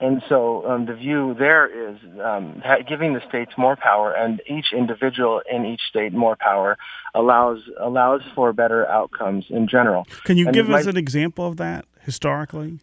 and 0.00 0.22
so 0.28 0.66
um, 0.66 0.86
the 0.86 0.94
view 0.94 1.34
there 1.38 1.90
is 1.90 1.98
um, 2.22 2.62
giving 2.88 3.14
the 3.14 3.20
states 3.28 3.52
more 3.58 3.76
power 3.76 4.12
and 4.12 4.40
each 4.46 4.72
individual 4.72 5.42
in 5.50 5.64
each 5.64 5.82
state 5.88 6.12
more 6.12 6.36
power 6.36 6.78
allows 7.14 7.58
allows 7.78 8.22
for 8.34 8.52
better 8.52 8.86
outcomes 8.88 9.46
in 9.50 9.68
general. 9.68 10.06
Can 10.24 10.36
you 10.36 10.46
and 10.46 10.54
give 10.54 10.70
us 10.70 10.86
might, 10.86 10.94
an 10.94 10.96
example 10.96 11.46
of 11.46 11.56
that 11.58 11.84
historically? 12.00 12.80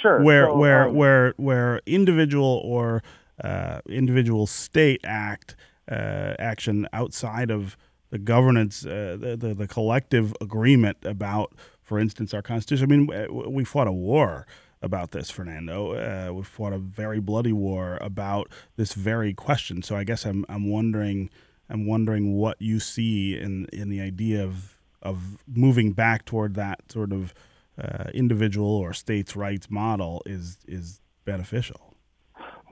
Sure. 0.00 0.22
Where 0.22 0.46
so, 0.46 0.56
where 0.56 0.88
um, 0.88 0.94
where 0.94 1.34
where 1.36 1.80
individual 1.86 2.62
or 2.64 3.02
uh, 3.42 3.80
individual 3.88 4.46
state 4.46 5.00
act 5.04 5.56
uh, 5.90 6.34
action 6.38 6.86
outside 6.92 7.50
of 7.50 7.76
the 8.10 8.18
governance, 8.18 8.84
uh, 8.84 9.16
the, 9.18 9.36
the, 9.36 9.54
the 9.54 9.68
collective 9.68 10.34
agreement 10.40 10.98
about, 11.04 11.52
for 11.80 11.98
instance, 11.98 12.34
our 12.34 12.42
constitution. 12.42 12.84
I 12.84 12.96
mean, 12.96 13.52
we 13.52 13.64
fought 13.64 13.86
a 13.86 13.92
war 13.92 14.46
about 14.82 15.10
this, 15.10 15.30
Fernando. 15.30 15.92
Uh, 15.92 16.32
we 16.32 16.42
fought 16.42 16.72
a 16.72 16.78
very 16.78 17.20
bloody 17.20 17.52
war 17.52 17.98
about 18.00 18.50
this 18.76 18.94
very 18.94 19.34
question. 19.34 19.82
So 19.82 19.96
I 19.96 20.04
guess 20.04 20.24
I'm 20.24 20.44
I'm 20.48 20.70
wondering 20.70 21.30
I'm 21.68 21.86
wondering 21.86 22.34
what 22.34 22.60
you 22.60 22.80
see 22.80 23.38
in 23.38 23.66
in 23.72 23.90
the 23.90 24.00
idea 24.00 24.42
of 24.44 24.76
of 25.02 25.42
moving 25.46 25.92
back 25.92 26.24
toward 26.24 26.54
that 26.54 26.80
sort 26.90 27.12
of 27.12 27.32
uh, 27.80 28.10
individual 28.12 28.68
or 28.68 28.92
states' 28.92 29.36
rights 29.36 29.70
model 29.70 30.22
is 30.26 30.58
is 30.66 31.00
beneficial. 31.24 31.94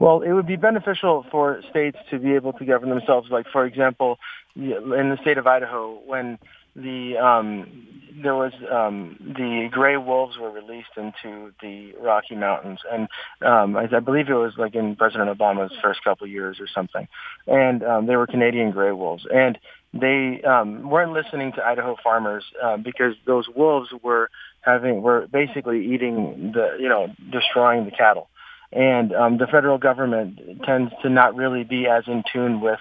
Well, 0.01 0.23
it 0.23 0.33
would 0.33 0.47
be 0.47 0.57
beneficial 0.57 1.27
for 1.31 1.61
states 1.71 1.99
to 2.11 2.19
be 2.19 2.35
able 2.35 2.53
to 2.55 2.65
govern 2.65 2.89
themselves. 2.89 3.31
Like, 3.31 3.47
for 3.53 3.67
example, 3.67 4.19
in 4.55 4.71
the 5.11 5.19
state 5.21 5.39
of 5.39 5.47
Idaho, 5.47 6.01
when 6.07 6.39
the 6.75 7.17
um, 7.17 7.87
there 8.23 8.35
was 8.35 8.53
um, 8.71 9.17
the 9.21 9.69
gray 9.71 9.97
wolves 9.97 10.37
were 10.39 10.51
released 10.51 10.97
into 10.97 11.53
the 11.63 11.93
Rocky 12.01 12.35
Mountains, 12.35 12.81
and 12.91 13.09
um, 13.45 13.77
I, 13.77 13.89
I 13.95 14.01
believe 14.01 14.29
it 14.29 14.35
was 14.35 14.55
like 14.57 14.75
in 14.75 14.97
President 14.97 15.37
Obama's 15.37 15.73
first 15.83 16.03
couple 16.03 16.25
of 16.25 16.31
years 16.31 16.59
or 16.61 16.67
something, 16.75 17.09
and 17.47 17.83
um, 17.83 18.07
they 18.07 18.17
were 18.17 18.27
Canadian 18.27 18.71
gray 18.71 18.93
wolves, 18.93 19.27
and 19.33 19.59
they 19.95 20.43
um, 20.43 20.89
weren't 20.89 21.13
listening 21.13 21.53
to 21.53 21.65
Idaho 21.65 21.97
farmers 22.03 22.45
uh, 22.63 22.77
because 22.77 23.15
those 23.27 23.47
wolves 23.55 23.91
were 24.03 24.31
having 24.61 25.03
were 25.03 25.27
basically 25.29 25.95
eating 25.95 26.53
the 26.55 26.77
you 26.81 26.89
know 26.89 27.09
destroying 27.31 27.85
the 27.85 27.91
cattle, 27.91 28.29
and 28.73 29.13
um, 29.15 29.39
the 29.39 29.47
federal 29.47 29.79
government 29.79 30.63
tends 30.65 30.93
to 31.03 31.09
not 31.09 31.35
really 31.37 31.65
be 31.65 31.87
as 31.87 32.05
in 32.07 32.23
tune 32.33 32.61
with 32.61 32.81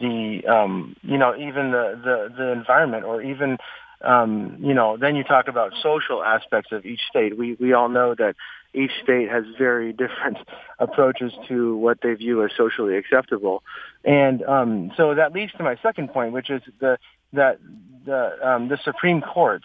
the 0.00 0.42
um, 0.48 0.96
you 1.02 1.18
know 1.18 1.34
even 1.34 1.70
the, 1.70 2.00
the 2.02 2.34
the 2.36 2.52
environment 2.52 3.04
or 3.04 3.22
even 3.22 3.58
um, 4.00 4.56
you 4.60 4.74
know 4.74 4.96
then 4.96 5.14
you 5.16 5.24
talk 5.24 5.48
about 5.48 5.72
social 5.82 6.22
aspects 6.24 6.72
of 6.72 6.86
each 6.86 7.00
state. 7.08 7.36
We 7.36 7.56
we 7.60 7.72
all 7.72 7.88
know 7.88 8.14
that 8.14 8.34
each 8.74 8.90
state 9.02 9.28
has 9.28 9.44
very 9.58 9.92
different 9.92 10.38
approaches 10.78 11.32
to 11.48 11.76
what 11.76 11.98
they 12.02 12.14
view 12.14 12.42
as 12.44 12.50
socially 12.56 12.96
acceptable, 12.96 13.62
and 14.04 14.42
um, 14.44 14.92
so 14.96 15.14
that 15.14 15.32
leads 15.32 15.52
to 15.52 15.62
my 15.62 15.76
second 15.82 16.12
point, 16.12 16.32
which 16.32 16.48
is 16.48 16.62
the 16.80 16.98
that 17.34 17.58
the 18.06 18.48
um, 18.48 18.68
the 18.68 18.78
Supreme 18.82 19.20
Court 19.20 19.62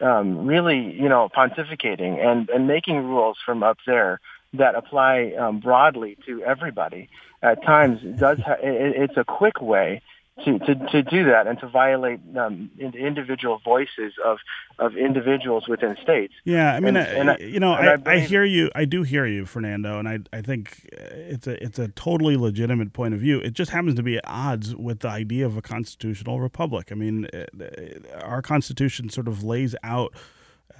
um, 0.00 0.46
really 0.46 0.92
you 0.92 1.08
know 1.08 1.30
pontificating 1.34 2.18
and 2.24 2.50
and 2.50 2.66
making 2.66 2.96
rules 2.96 3.38
from 3.44 3.62
up 3.62 3.78
there 3.86 4.20
that 4.54 4.74
apply 4.74 5.32
um, 5.38 5.60
broadly 5.60 6.16
to 6.26 6.42
everybody 6.42 7.08
at 7.42 7.62
times 7.62 8.00
does 8.18 8.38
ha- 8.38 8.56
it, 8.62 8.94
it's 9.10 9.16
a 9.16 9.24
quick 9.24 9.60
way 9.60 10.00
to, 10.44 10.58
to, 10.58 10.74
to 10.90 11.02
do 11.02 11.26
that 11.26 11.46
and 11.46 11.60
to 11.60 11.68
violate 11.68 12.18
um, 12.36 12.68
individual 12.78 13.60
voices 13.64 14.14
of 14.24 14.38
of 14.80 14.96
individuals 14.96 15.68
within 15.68 15.96
states. 16.02 16.34
Yeah, 16.44 16.74
I 16.74 16.80
mean, 16.80 16.96
And- 16.96 16.98
I, 16.98 17.10
and 17.20 17.30
I- 17.30 17.36
you 17.36 17.60
know, 17.60 17.70
I, 17.72 17.96
I 18.04 18.18
hear 18.18 18.42
you. 18.42 18.68
I 18.74 18.84
do 18.84 19.04
hear 19.04 19.26
you, 19.26 19.46
Fernando, 19.46 20.00
and 20.00 20.08
I 20.08 20.18
I 20.32 20.40
think 20.42 20.88
it's 20.92 21.46
a 21.46 21.62
it's 21.62 21.78
a 21.78 21.86
totally 21.88 22.36
legitimate 22.36 22.92
point 22.92 23.14
of 23.14 23.20
view. 23.20 23.38
It 23.38 23.52
just 23.52 23.70
happens 23.70 23.94
to 23.94 24.02
be 24.02 24.16
at 24.16 24.24
odds 24.26 24.74
with 24.74 25.00
the 25.00 25.08
idea 25.08 25.46
of 25.46 25.56
a 25.56 25.62
constitutional 25.62 26.40
republic. 26.40 26.88
I 26.90 26.96
mean, 26.96 27.28
uh, 27.32 27.44
our 28.24 28.42
constitution 28.42 29.10
sort 29.10 29.28
of 29.28 29.44
lays 29.44 29.76
out 29.84 30.12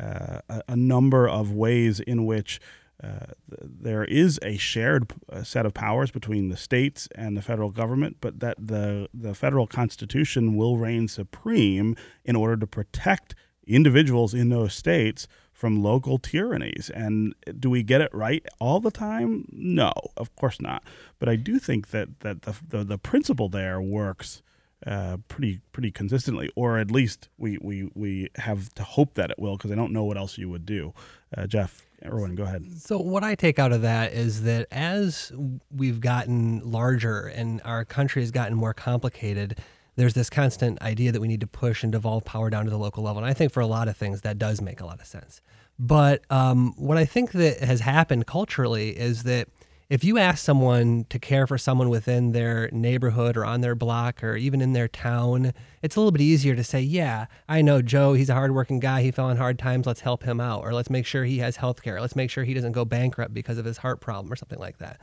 uh, 0.00 0.40
a, 0.48 0.62
a 0.70 0.76
number 0.76 1.28
of 1.28 1.52
ways 1.52 2.00
in 2.00 2.26
which. 2.26 2.60
Uh, 3.04 3.26
th- 3.50 3.70
there 3.86 4.04
is 4.22 4.40
a 4.42 4.56
shared 4.56 5.02
uh, 5.30 5.42
set 5.42 5.66
of 5.66 5.72
powers 5.74 6.10
between 6.10 6.48
the 6.48 6.56
states 6.56 7.00
and 7.14 7.36
the 7.36 7.42
federal 7.50 7.70
government, 7.70 8.16
but 8.20 8.34
that 8.40 8.56
the 8.72 9.08
the 9.26 9.34
federal 9.34 9.66
constitution 9.66 10.56
will 10.58 10.76
reign 10.86 11.08
supreme 11.08 11.88
in 12.24 12.34
order 12.36 12.56
to 12.56 12.66
protect 12.66 13.34
individuals 13.66 14.34
in 14.34 14.48
those 14.48 14.74
states 14.74 15.28
from 15.52 15.82
local 15.82 16.18
tyrannies. 16.18 16.90
And 16.94 17.34
do 17.62 17.68
we 17.70 17.82
get 17.82 18.00
it 18.00 18.12
right 18.12 18.44
all 18.58 18.80
the 18.80 18.96
time? 19.08 19.30
No, 19.50 19.92
of 20.16 20.28
course 20.40 20.60
not. 20.60 20.82
But 21.18 21.28
I 21.28 21.36
do 21.36 21.58
think 21.58 21.82
that 21.88 22.08
that 22.20 22.36
the 22.42 22.54
the, 22.72 22.84
the 22.84 22.98
principle 22.98 23.50
there 23.50 23.80
works. 23.80 24.42
Uh, 24.86 25.16
pretty 25.28 25.60
pretty 25.72 25.90
consistently, 25.90 26.50
or 26.54 26.78
at 26.78 26.90
least 26.90 27.30
we, 27.38 27.56
we, 27.62 27.88
we 27.94 28.28
have 28.34 28.68
to 28.74 28.82
hope 28.82 29.14
that 29.14 29.30
it 29.30 29.38
will, 29.38 29.56
because 29.56 29.72
I 29.72 29.74
don't 29.80 29.94
know 29.94 30.04
what 30.04 30.18
else 30.18 30.36
you 30.36 30.50
would 30.50 30.66
do. 30.66 30.92
Uh, 31.36 31.46
Jeff, 31.46 31.86
Irwin, 32.04 32.34
go 32.34 32.44
ahead. 32.44 32.64
So, 32.80 32.98
what 32.98 33.24
I 33.24 33.34
take 33.34 33.58
out 33.58 33.72
of 33.72 33.82
that 33.82 34.12
is 34.12 34.42
that 34.42 34.66
as 34.70 35.32
we've 35.70 36.00
gotten 36.00 36.60
larger 36.70 37.26
and 37.26 37.60
our 37.64 37.84
country 37.84 38.22
has 38.22 38.30
gotten 38.30 38.56
more 38.56 38.74
complicated, 38.74 39.58
there's 39.96 40.14
this 40.14 40.30
constant 40.30 40.80
idea 40.82 41.12
that 41.12 41.20
we 41.20 41.28
need 41.28 41.40
to 41.40 41.46
push 41.46 41.82
and 41.82 41.92
devolve 41.92 42.24
power 42.24 42.50
down 42.50 42.64
to 42.64 42.70
the 42.70 42.78
local 42.78 43.02
level. 43.02 43.22
And 43.22 43.30
I 43.30 43.34
think 43.34 43.52
for 43.52 43.60
a 43.60 43.66
lot 43.66 43.88
of 43.88 43.96
things, 43.96 44.22
that 44.22 44.38
does 44.38 44.60
make 44.60 44.80
a 44.80 44.86
lot 44.86 45.00
of 45.00 45.06
sense. 45.06 45.40
But 45.78 46.22
um, 46.30 46.74
what 46.76 46.98
I 46.98 47.04
think 47.04 47.32
that 47.32 47.60
has 47.60 47.80
happened 47.80 48.26
culturally 48.26 48.90
is 48.90 49.24
that 49.24 49.48
if 49.90 50.02
you 50.02 50.16
ask 50.16 50.42
someone 50.42 51.04
to 51.10 51.18
care 51.18 51.46
for 51.46 51.58
someone 51.58 51.90
within 51.90 52.32
their 52.32 52.70
neighborhood 52.72 53.36
or 53.36 53.44
on 53.44 53.60
their 53.60 53.74
block 53.74 54.24
or 54.24 54.36
even 54.36 54.60
in 54.60 54.72
their 54.72 54.88
town, 54.88 55.52
it's 55.82 55.96
a 55.96 56.00
little 56.00 56.12
bit 56.12 56.22
easier 56.22 56.56
to 56.56 56.64
say, 56.64 56.80
Yeah, 56.80 57.26
I 57.48 57.60
know 57.60 57.82
Joe, 57.82 58.14
he's 58.14 58.30
a 58.30 58.34
hardworking 58.34 58.80
guy. 58.80 59.02
He 59.02 59.10
fell 59.10 59.28
in 59.28 59.36
hard 59.36 59.58
times. 59.58 59.86
Let's 59.86 60.00
help 60.00 60.22
him 60.22 60.40
out. 60.40 60.62
Or 60.64 60.72
let's 60.72 60.90
make 60.90 61.06
sure 61.06 61.24
he 61.24 61.38
has 61.38 61.56
health 61.56 61.82
care. 61.82 62.00
Let's 62.00 62.16
make 62.16 62.30
sure 62.30 62.44
he 62.44 62.54
doesn't 62.54 62.72
go 62.72 62.84
bankrupt 62.84 63.34
because 63.34 63.58
of 63.58 63.64
his 63.64 63.78
heart 63.78 64.00
problem 64.00 64.32
or 64.32 64.36
something 64.36 64.58
like 64.58 64.78
that. 64.78 65.00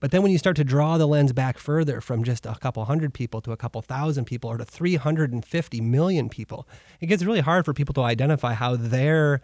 But 0.00 0.10
then 0.10 0.22
when 0.22 0.32
you 0.32 0.38
start 0.38 0.56
to 0.56 0.64
draw 0.64 0.98
the 0.98 1.06
lens 1.06 1.32
back 1.32 1.56
further 1.56 2.00
from 2.00 2.24
just 2.24 2.44
a 2.44 2.56
couple 2.56 2.84
hundred 2.84 3.14
people 3.14 3.40
to 3.42 3.52
a 3.52 3.56
couple 3.56 3.80
thousand 3.80 4.24
people 4.24 4.50
or 4.50 4.58
to 4.58 4.64
350 4.64 5.80
million 5.80 6.28
people, 6.28 6.68
it 7.00 7.06
gets 7.06 7.22
really 7.22 7.40
hard 7.40 7.64
for 7.64 7.72
people 7.72 7.94
to 7.94 8.02
identify 8.02 8.52
how 8.52 8.76
their 8.76 9.40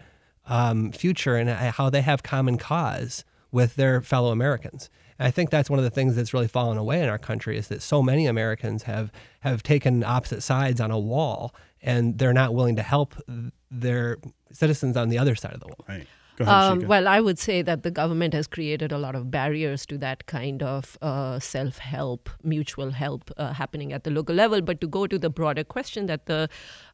um, 0.46 0.90
future 0.92 1.36
and 1.36 1.48
how 1.48 1.88
they 1.88 2.02
have 2.02 2.22
common 2.22 2.58
cause 2.58 3.24
with 3.52 3.76
their 3.76 4.00
fellow 4.00 4.30
Americans. 4.30 4.90
And 5.18 5.26
I 5.28 5.30
think 5.30 5.50
that's 5.50 5.68
one 5.68 5.78
of 5.78 5.84
the 5.84 5.90
things 5.90 6.16
that's 6.16 6.32
really 6.32 6.48
fallen 6.48 6.78
away 6.78 7.02
in 7.02 7.08
our 7.08 7.18
country 7.18 7.58
is 7.58 7.68
that 7.68 7.82
so 7.82 8.02
many 8.02 8.26
Americans 8.26 8.84
have 8.84 9.12
have 9.40 9.62
taken 9.62 10.02
opposite 10.02 10.42
sides 10.42 10.80
on 10.80 10.90
a 10.90 10.98
wall 10.98 11.54
and 11.82 12.18
they're 12.18 12.32
not 12.32 12.54
willing 12.54 12.76
to 12.76 12.82
help 12.82 13.14
their 13.70 14.18
citizens 14.52 14.96
on 14.96 15.08
the 15.08 15.18
other 15.18 15.34
side 15.34 15.52
of 15.52 15.60
the 15.60 15.66
wall. 15.66 15.84
Right. 15.88 16.06
Ahead, 16.38 16.54
um, 16.72 16.88
well, 16.88 17.06
I 17.06 17.20
would 17.20 17.38
say 17.38 17.60
that 17.60 17.82
the 17.82 17.90
government 17.90 18.32
has 18.32 18.46
created 18.46 18.92
a 18.92 18.98
lot 18.98 19.14
of 19.14 19.30
barriers 19.30 19.84
to 19.86 19.98
that 19.98 20.24
kind 20.24 20.62
of 20.62 20.96
uh, 21.02 21.38
self 21.38 21.76
help, 21.78 22.30
mutual 22.42 22.92
help 22.92 23.30
uh, 23.36 23.52
happening 23.52 23.92
at 23.92 24.04
the 24.04 24.10
local 24.10 24.34
level. 24.34 24.62
But 24.62 24.80
to 24.80 24.86
go 24.86 25.06
to 25.06 25.18
the 25.18 25.28
broader 25.28 25.64
question 25.64 26.06
that 26.06 26.24
the 26.26 26.48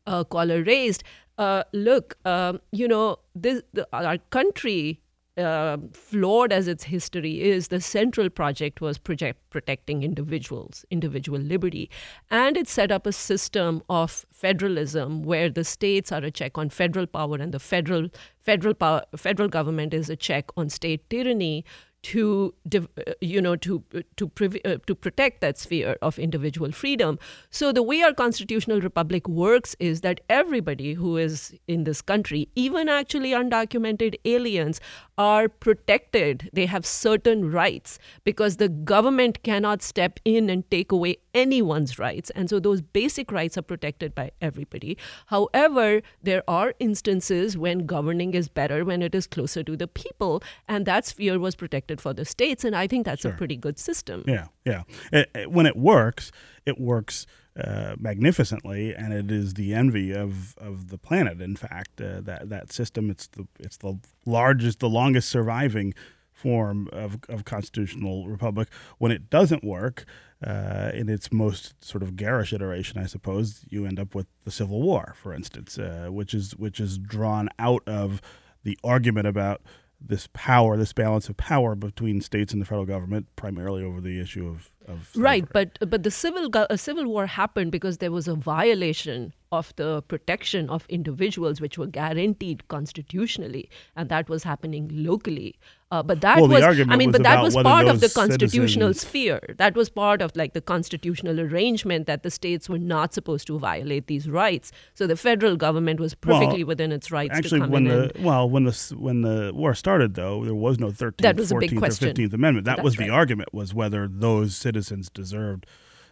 uh, 0.07 0.24
caller 0.24 0.64
raised, 0.64 1.04
uh, 1.38 1.62
look, 1.72 2.16
um, 2.24 2.61
you 2.72 2.88
know, 2.88 3.18
this, 3.36 3.62
the, 3.72 3.86
our 3.92 4.18
country 4.30 5.00
uh, 5.37 5.76
flawed 5.93 6.53
as 6.53 6.68
its 6.68 6.84
history 6.84 7.43
is, 7.43 7.68
the 7.68 7.80
central 7.80 8.30
project 8.30 8.80
was 8.80 8.99
project 8.99 9.39
protecting 9.51 10.03
individuals, 10.03 10.84
individual 10.91 11.39
liberty. 11.39 11.91
And 12.30 12.57
it 12.57 12.68
set 12.68 12.91
up 12.91 13.07
a 13.07 13.12
system 13.12 13.82
of 13.89 14.24
federalism 14.32 15.22
where 15.22 15.51
the 15.51 15.64
states 15.64 16.11
are 16.12 16.22
a 16.22 16.30
check 16.30 16.57
on 16.57 16.70
federal 16.70 17.07
power 17.07 17.37
and 17.37 17.53
the 17.53 17.59
federal 17.59 18.09
federal 18.39 18.74
power, 18.74 19.03
federal 19.16 19.49
government 19.49 19.93
is 19.93 20.09
a 20.09 20.16
check 20.16 20.51
on 20.57 20.68
state 20.68 21.09
tyranny 21.11 21.64
to 22.03 22.55
uh, 22.74 22.80
you 23.20 23.40
know 23.40 23.57
to 23.57 23.82
uh, 23.94 24.01
to 24.16 24.30
uh, 24.64 24.76
to 24.86 24.94
protect 24.94 25.40
that 25.40 25.59
sphere 25.59 25.97
of 26.03 26.18
individual 26.18 26.70
freedom. 26.70 27.18
So 27.51 27.72
the 27.72 27.82
way 27.82 28.03
our 28.03 28.14
constitutional 28.14 28.80
republic 28.80 29.28
works 29.28 29.74
is 29.80 30.03
that 30.03 30.20
everybody 30.28 30.94
who 30.94 31.16
is 31.16 31.55
in 31.66 31.84
this 31.84 32.03
country 32.03 32.49
even 32.55 32.88
actually 32.88 33.30
undocumented 33.30 34.14
aliens 34.24 34.80
are 35.18 35.49
protected. 35.49 36.49
They 36.53 36.66
have 36.66 36.86
certain 36.86 37.51
rights 37.51 37.99
because 38.22 38.59
the 38.59 38.68
government 38.68 39.42
cannot 39.42 39.82
step 39.82 40.20
in 40.24 40.49
and 40.51 40.70
take 40.70 40.92
away 40.92 41.16
anyone's 41.34 41.99
rights. 41.99 42.30
And 42.30 42.49
so 42.49 42.61
those 42.61 42.80
basic 42.82 43.32
rights 43.32 43.59
are 43.59 43.62
protected 43.62 44.14
by 44.14 44.30
everybody. 44.40 44.97
However 45.26 46.03
there 46.22 46.42
are 46.49 46.74
instances 46.78 47.59
when 47.59 47.86
governing 47.86 48.34
is 48.34 48.49
better 48.49 48.84
when 48.84 49.03
it 49.03 49.14
is 49.14 49.26
closer 49.26 49.62
to 49.64 49.76
the 49.76 49.88
people 49.88 50.42
and 50.68 50.86
that 50.86 51.07
sphere 51.07 51.38
was 51.38 51.57
protected 51.57 51.95
for 51.97 52.12
the 52.12 52.24
states, 52.24 52.64
and 52.64 52.74
I 52.74 52.86
think 52.86 53.05
that's 53.05 53.22
sure. 53.22 53.32
a 53.32 53.36
pretty 53.36 53.57
good 53.57 53.78
system. 53.78 54.24
Yeah, 54.26 54.47
yeah. 54.64 54.82
It, 55.12 55.30
it, 55.34 55.51
when 55.51 55.66
it 55.66 55.76
works, 55.76 56.32
it 56.64 56.80
works 56.80 57.26
uh, 57.57 57.97
magnificently, 57.99 58.94
and 58.94 59.12
it 59.12 59.30
is 59.30 59.55
the 59.55 59.74
envy 59.74 60.12
of, 60.12 60.57
of 60.59 60.88
the 60.88 60.99
planet. 60.99 61.40
In 61.40 61.57
fact, 61.57 62.01
uh, 62.01 62.20
that 62.22 62.49
that 62.51 62.72
system 62.72 63.11
it's 63.11 63.26
the 63.28 63.47
it's 63.59 63.78
the 63.78 63.99
largest, 64.24 64.80
the 64.80 64.88
longest 64.88 65.28
surviving 65.28 65.94
form 66.32 66.88
of, 66.92 67.18
of 67.30 67.44
constitutional 67.44 68.28
republic. 68.28 68.68
When 68.99 69.11
it 69.11 69.30
doesn't 69.30 69.64
work, 69.64 70.05
uh, 70.44 70.90
in 70.92 71.09
its 71.09 71.32
most 71.32 71.82
sort 71.82 72.03
of 72.03 72.14
garish 72.16 72.53
iteration, 72.53 73.01
I 73.01 73.07
suppose, 73.07 73.64
you 73.70 73.86
end 73.86 73.99
up 73.99 74.14
with 74.14 74.26
the 74.44 74.51
Civil 74.51 74.82
War, 74.82 75.14
for 75.20 75.32
instance, 75.32 75.78
uh, 75.78 76.09
which 76.11 76.34
is 76.34 76.55
which 76.57 76.78
is 76.78 76.99
drawn 76.99 77.49
out 77.59 77.82
of 77.86 78.20
the 78.62 78.78
argument 78.84 79.26
about 79.26 79.62
this 80.01 80.28
power, 80.32 80.76
this 80.76 80.92
balance 80.92 81.28
of 81.28 81.36
power 81.36 81.74
between 81.74 82.20
states 82.20 82.53
and 82.53 82.61
the 82.61 82.66
federal 82.66 82.86
government, 82.86 83.26
primarily 83.36 83.82
over 83.82 84.01
the 84.01 84.20
issue 84.20 84.49
of, 84.49 84.70
of 84.86 85.11
right. 85.16 85.44
But 85.53 85.78
but 85.88 86.03
the 86.03 86.11
civil 86.11 86.51
a 86.55 86.72
uh, 86.72 86.76
civil 86.76 87.07
war 87.07 87.26
happened 87.26 87.72
because 87.72 87.99
there 87.99 88.12
was 88.12 88.28
a 88.28 88.34
violation 88.34 89.32
of 89.53 89.72
the 89.76 90.03
protection 90.03 90.68
of 90.68 90.86
individuals, 90.88 91.61
which 91.61 91.78
were 91.78 91.86
guaranteed 91.86 92.66
constitutionally, 92.68 93.70
and 93.94 94.09
that 94.09 94.28
was 94.28 94.42
happening 94.42 94.90
locally. 94.92 95.57
Uh, 95.92 96.03
but 96.03 96.20
that 96.20 96.38
well, 96.38 96.49
was, 96.49 96.62
I 96.62 96.97
mean, 96.97 97.11
was 97.11 97.18
but 97.18 97.22
that 97.22 97.40
was 97.40 97.55
part 97.55 97.86
of 97.86 98.01
the 98.01 98.09
constitutional 98.09 98.88
citizens... 98.88 99.01
sphere. 99.09 99.55
That 99.57 99.76
was 99.76 99.88
part 99.88 100.20
of 100.20 100.34
like 100.34 100.53
the 100.53 100.61
constitutional 100.61 101.38
arrangement 101.38 102.09
that 102.09 102.24
the 102.24 102.30
states 102.30 102.68
were 102.68 102.78
not 102.78 103.14
supposed 103.14 103.47
to 103.47 103.59
violate 103.59 104.09
these 104.09 104.28
rights. 104.28 104.72
So 104.94 105.07
the 105.07 105.16
federal 105.16 105.57
government 105.57 106.01
was 106.01 106.14
perfectly 106.14 106.64
well, 106.64 106.68
within 106.68 106.90
its 106.90 107.12
rights 107.12 107.36
actually, 107.36 107.61
to 107.61 107.64
come 107.66 107.70
when 107.70 107.86
in. 107.86 107.99
The, 107.99 108.12
well, 108.18 108.51
when 108.51 108.64
the 108.64 108.94
when 108.99 109.22
the 109.22 109.53
war 109.55 109.74
started, 109.74 110.14
though, 110.14 110.44
there 110.44 110.57
was 110.57 110.80
no 110.80 110.88
13th, 110.88 111.18
that 111.18 111.36
was 111.36 111.53
14th, 111.53 111.76
or 111.76 111.80
15th 111.80 112.32
Amendment. 112.32 112.64
That 112.64 112.78
That's 112.78 112.84
was 112.84 112.99
right. 112.99 113.07
the 113.07 113.14
argument 113.14 113.55
was 113.55 113.72
whether 113.72 114.09
those 114.09 114.57
citizens 114.57 115.09
deserved 115.09 115.66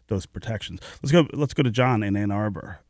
those 0.08 0.26
protections. 0.26 0.80
Let's 1.02 1.12
go. 1.12 1.26
Let's 1.32 1.54
go 1.54 1.62
to 1.62 1.70
John 1.70 2.02
in 2.02 2.16
Ann 2.16 2.30
Arbor. 2.30 2.80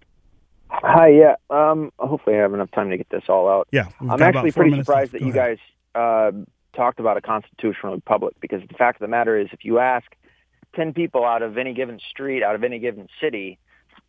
Hi, 0.86 1.08
yeah. 1.08 1.36
Um, 1.48 1.92
hopefully, 1.98 2.36
I 2.36 2.40
have 2.40 2.52
enough 2.52 2.70
time 2.70 2.90
to 2.90 2.96
get 2.98 3.08
this 3.08 3.24
all 3.28 3.48
out. 3.48 3.68
Yeah, 3.72 3.88
I'm 4.00 4.20
actually 4.20 4.52
pretty 4.52 4.76
surprised 4.76 5.12
that 5.12 5.22
you 5.22 5.32
guys 5.32 5.56
uh, 5.94 6.30
talked 6.76 7.00
about 7.00 7.16
a 7.16 7.22
constitutional 7.22 7.94
republic 7.94 8.34
because 8.40 8.60
the 8.68 8.74
fact 8.74 8.96
of 8.96 9.00
the 9.00 9.08
matter 9.08 9.38
is, 9.38 9.48
if 9.52 9.64
you 9.64 9.78
ask 9.78 10.04
ten 10.76 10.92
people 10.92 11.24
out 11.24 11.40
of 11.40 11.56
any 11.56 11.72
given 11.72 11.98
street, 12.10 12.42
out 12.42 12.54
of 12.54 12.62
any 12.64 12.78
given 12.78 13.08
city, 13.18 13.58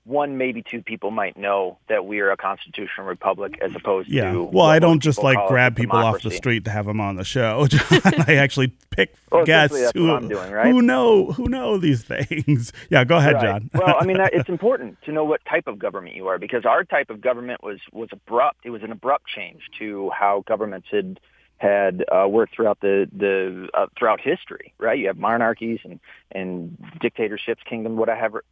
one 0.06 0.38
maybe 0.38 0.64
two 0.64 0.84
people 0.84 1.10
might 1.10 1.36
know 1.36 1.80
that 1.90 2.06
we 2.06 2.20
are 2.20 2.30
a 2.30 2.38
constitutional 2.38 3.08
republic 3.08 3.58
as 3.62 3.76
opposed 3.76 4.08
to. 4.08 4.16
yeah. 4.16 4.32
to. 4.32 4.44
Well, 4.44 4.68
I 4.68 4.78
don't 4.78 5.00
just 5.00 5.22
like 5.24 5.38
grab 5.48 5.76
people 5.76 5.98
off 5.98 6.22
the 6.22 6.30
street 6.30 6.66
to 6.66 6.72
have 6.72 6.86
them 6.86 7.02
on 7.02 7.16
the 7.16 7.24
show. 7.24 7.68
I 8.28 8.36
actually 8.36 8.74
pick 8.92 9.16
well, 9.32 9.46
guests 9.46 9.92
who, 9.96 10.12
I'm 10.12 10.28
doing, 10.28 10.52
right? 10.52 10.68
who 10.68 10.82
know 10.84 11.32
who 11.32 11.50
know 11.50 11.78
these 11.78 12.04
things. 12.04 12.72
yeah, 12.90 13.04
go 13.04 13.18
ahead, 13.18 13.34
right. 13.34 13.44
John. 13.44 13.70
well, 13.74 13.96
I 14.00 14.06
mean, 14.06 14.18
it's 14.32 14.48
important 14.48 15.02
to 15.04 15.12
know 15.12 15.24
what 15.24 15.44
type 15.46 15.66
of 15.68 15.80
government 15.80 16.16
you 16.16 16.28
are 16.28 16.38
because 16.38 16.66
our 16.66 16.84
type 16.84 17.10
of 17.10 17.20
government 17.20 17.64
was 17.64 17.80
was 17.92 18.10
abrupt. 18.12 18.60
It 18.64 18.70
was 18.70 18.84
an 18.84 18.92
abrupt 18.92 19.26
change 19.28 19.64
to 19.80 20.12
how 20.12 20.44
governments 20.48 20.88
had 20.92 21.20
had 21.58 22.06
uh, 22.12 22.28
worked 22.28 22.56
throughout 22.56 22.80
the 22.82 23.10
the 23.12 23.70
uh, 23.74 23.88
throughout 23.98 24.22
history. 24.22 24.74
Right? 24.78 25.00
You 25.00 25.08
have 25.08 25.18
monarchies 25.18 25.80
and 25.84 26.00
and 26.32 26.78
dictatorships, 27.02 27.64
kingdom, 27.68 27.98
whatever, 27.98 28.44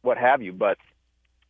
what 0.00 0.16
have 0.16 0.40
you, 0.40 0.52
but 0.54 0.78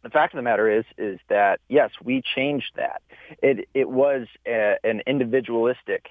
the 0.05 0.11
fact 0.11 0.35
of 0.35 0.39
the 0.39 0.43
matter 0.43 0.71
is 0.71 0.85
is 0.97 1.19
that 1.29 1.61
yes, 1.69 1.91
we 2.03 2.23
changed 2.23 2.73
that. 2.77 3.03
It 3.43 3.69
it 3.75 3.89
was 3.89 4.29
a, 4.47 4.77
an 4.85 5.03
individualistic 5.07 6.11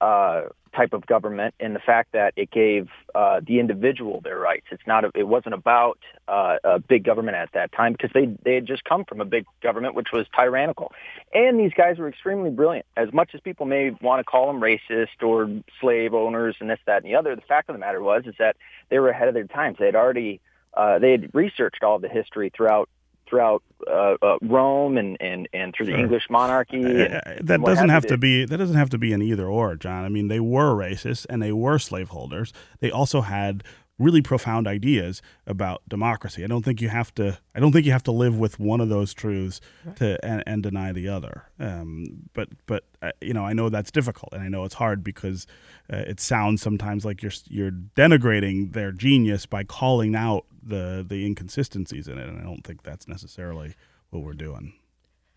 uh, 0.00 0.42
type 0.74 0.92
of 0.92 1.06
government 1.06 1.54
in 1.60 1.72
the 1.72 1.78
fact 1.78 2.12
that 2.12 2.32
it 2.36 2.50
gave 2.50 2.88
uh, 3.14 3.40
the 3.46 3.60
individual 3.60 4.20
their 4.20 4.38
rights. 4.38 4.66
It's 4.70 4.86
not. 4.86 5.04
A, 5.04 5.10
it 5.14 5.26
wasn't 5.26 5.54
about 5.54 5.98
uh, 6.28 6.56
a 6.64 6.78
big 6.78 7.04
government 7.04 7.36
at 7.36 7.50
that 7.54 7.72
time 7.72 7.92
because 7.92 8.10
they 8.14 8.26
they 8.44 8.54
had 8.54 8.66
just 8.66 8.84
come 8.84 9.04
from 9.04 9.20
a 9.20 9.24
big 9.24 9.44
government 9.62 9.94
which 9.96 10.08
was 10.12 10.26
tyrannical, 10.38 10.92
and 11.32 11.58
these 11.58 11.72
guys 11.76 11.98
were 11.98 12.08
extremely 12.08 12.50
brilliant. 12.50 12.86
As 12.96 13.12
much 13.12 13.30
as 13.34 13.40
people 13.40 13.66
may 13.66 13.90
want 14.00 14.20
to 14.20 14.24
call 14.24 14.46
them 14.46 14.60
racist 14.60 15.22
or 15.22 15.50
slave 15.80 16.14
owners 16.14 16.56
and 16.60 16.70
this, 16.70 16.78
that, 16.86 17.02
and 17.02 17.12
the 17.12 17.16
other, 17.16 17.34
the 17.34 17.42
fact 17.42 17.68
of 17.68 17.74
the 17.74 17.80
matter 17.80 18.02
was 18.02 18.22
is 18.26 18.34
that 18.38 18.56
they 18.90 19.00
were 19.00 19.08
ahead 19.08 19.26
of 19.26 19.34
their 19.34 19.46
times. 19.46 19.78
They 19.80 19.86
had 19.86 19.96
already 19.96 20.40
uh, 20.76 20.98
they 20.98 21.12
had 21.12 21.34
researched 21.34 21.82
all 21.82 21.98
the 21.98 22.08
history 22.08 22.50
throughout 22.54 22.88
throughout 23.28 23.62
uh, 23.86 24.16
uh, 24.22 24.38
Rome 24.42 24.96
and, 24.96 25.16
and, 25.20 25.48
and 25.52 25.74
through 25.74 25.86
Sure. 25.86 25.96
the 25.96 26.02
English 26.02 26.24
monarchy. 26.30 26.82
And, 26.82 27.14
Uh, 27.14 27.20
that 27.40 27.60
what 27.60 27.70
doesn't 27.70 27.88
have 27.90 28.06
to 28.06 28.16
be 28.16 28.44
that 28.44 28.56
doesn't 28.56 28.76
have 28.76 28.90
to 28.90 28.98
be 28.98 29.12
an 29.12 29.22
either 29.22 29.46
or, 29.46 29.76
John. 29.76 30.04
I 30.04 30.08
mean, 30.08 30.28
they 30.28 30.40
were 30.40 30.74
racist 30.74 31.26
and 31.28 31.42
they 31.42 31.52
were 31.52 31.78
slaveholders. 31.78 32.52
They 32.80 32.90
also 32.90 33.20
had 33.20 33.62
really 33.98 34.22
profound 34.22 34.66
ideas 34.66 35.22
about 35.46 35.82
democracy. 35.88 36.42
I 36.42 36.46
don't 36.46 36.64
think 36.64 36.80
you 36.80 36.88
have 36.88 37.14
to. 37.14 37.38
I 37.54 37.60
don't 37.60 37.72
think 37.72 37.86
you 37.86 37.92
have 37.92 38.02
to 38.04 38.12
live 38.12 38.38
with 38.38 38.58
one 38.58 38.80
of 38.80 38.88
those 38.88 39.14
truths 39.14 39.60
to 39.96 40.22
and, 40.24 40.42
and 40.46 40.62
deny 40.62 40.92
the 40.92 41.08
other. 41.08 41.44
Um, 41.58 42.28
but 42.32 42.48
but 42.66 42.84
uh, 43.02 43.12
you 43.20 43.32
know, 43.32 43.44
I 43.44 43.52
know 43.52 43.68
that's 43.68 43.90
difficult, 43.90 44.32
and 44.32 44.42
I 44.42 44.48
know 44.48 44.64
it's 44.64 44.74
hard 44.74 45.04
because 45.04 45.46
uh, 45.92 45.98
it 45.98 46.20
sounds 46.20 46.62
sometimes 46.62 47.04
like 47.04 47.22
you're 47.22 47.32
you're 47.48 47.70
denigrating 47.70 48.72
their 48.72 48.92
genius 48.92 49.46
by 49.46 49.64
calling 49.64 50.14
out 50.14 50.44
the 50.62 51.04
the 51.06 51.24
inconsistencies 51.24 52.08
in 52.08 52.18
it, 52.18 52.28
and 52.28 52.40
I 52.40 52.42
don't 52.42 52.64
think 52.64 52.82
that's 52.82 53.06
necessarily 53.06 53.74
what 54.10 54.22
we're 54.22 54.32
doing. 54.32 54.74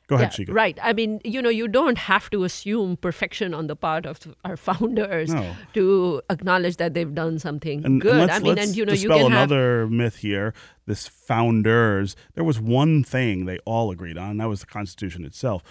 Go 0.08 0.16
ahead, 0.16 0.34
yeah, 0.40 0.46
Shikha. 0.46 0.54
Right. 0.54 0.78
I 0.82 0.94
mean, 0.94 1.20
you 1.26 1.42
know, 1.42 1.50
you 1.50 1.68
don't 1.68 1.98
have 1.98 2.30
to 2.30 2.44
assume 2.46 2.96
perfection 2.98 3.54
on 3.54 3.68
the 3.68 3.76
part 3.76 4.06
of 4.06 4.20
our 4.46 4.56
founders 4.68 5.34
No. 5.34 5.54
to 5.74 6.22
acknowledge 6.30 6.78
that 6.78 6.94
they've 6.94 7.14
done 7.14 7.40
something 7.40 7.84
And, 7.86 8.00
good. 8.02 8.16
and 8.16 8.32
I 8.32 8.40
mean, 8.40 8.58
and 8.58 8.76
you 8.76 8.86
know, 8.86 8.94
you 8.94 9.10
can 9.10 9.18
have 9.20 9.28
another 9.52 9.88
myth 9.88 10.18
here. 10.18 10.54
This 10.86 11.08
founders, 11.08 12.16
there 12.36 12.44
was 12.44 12.60
one 12.60 13.04
thing 13.04 13.46
they 13.46 13.60
all 13.66 13.92
agreed 13.92 14.18
on, 14.18 14.32
and 14.32 14.40
that 14.40 14.48
was 14.50 14.62
the 14.62 14.66
Constitution 14.68 15.26
itself. 15.26 15.62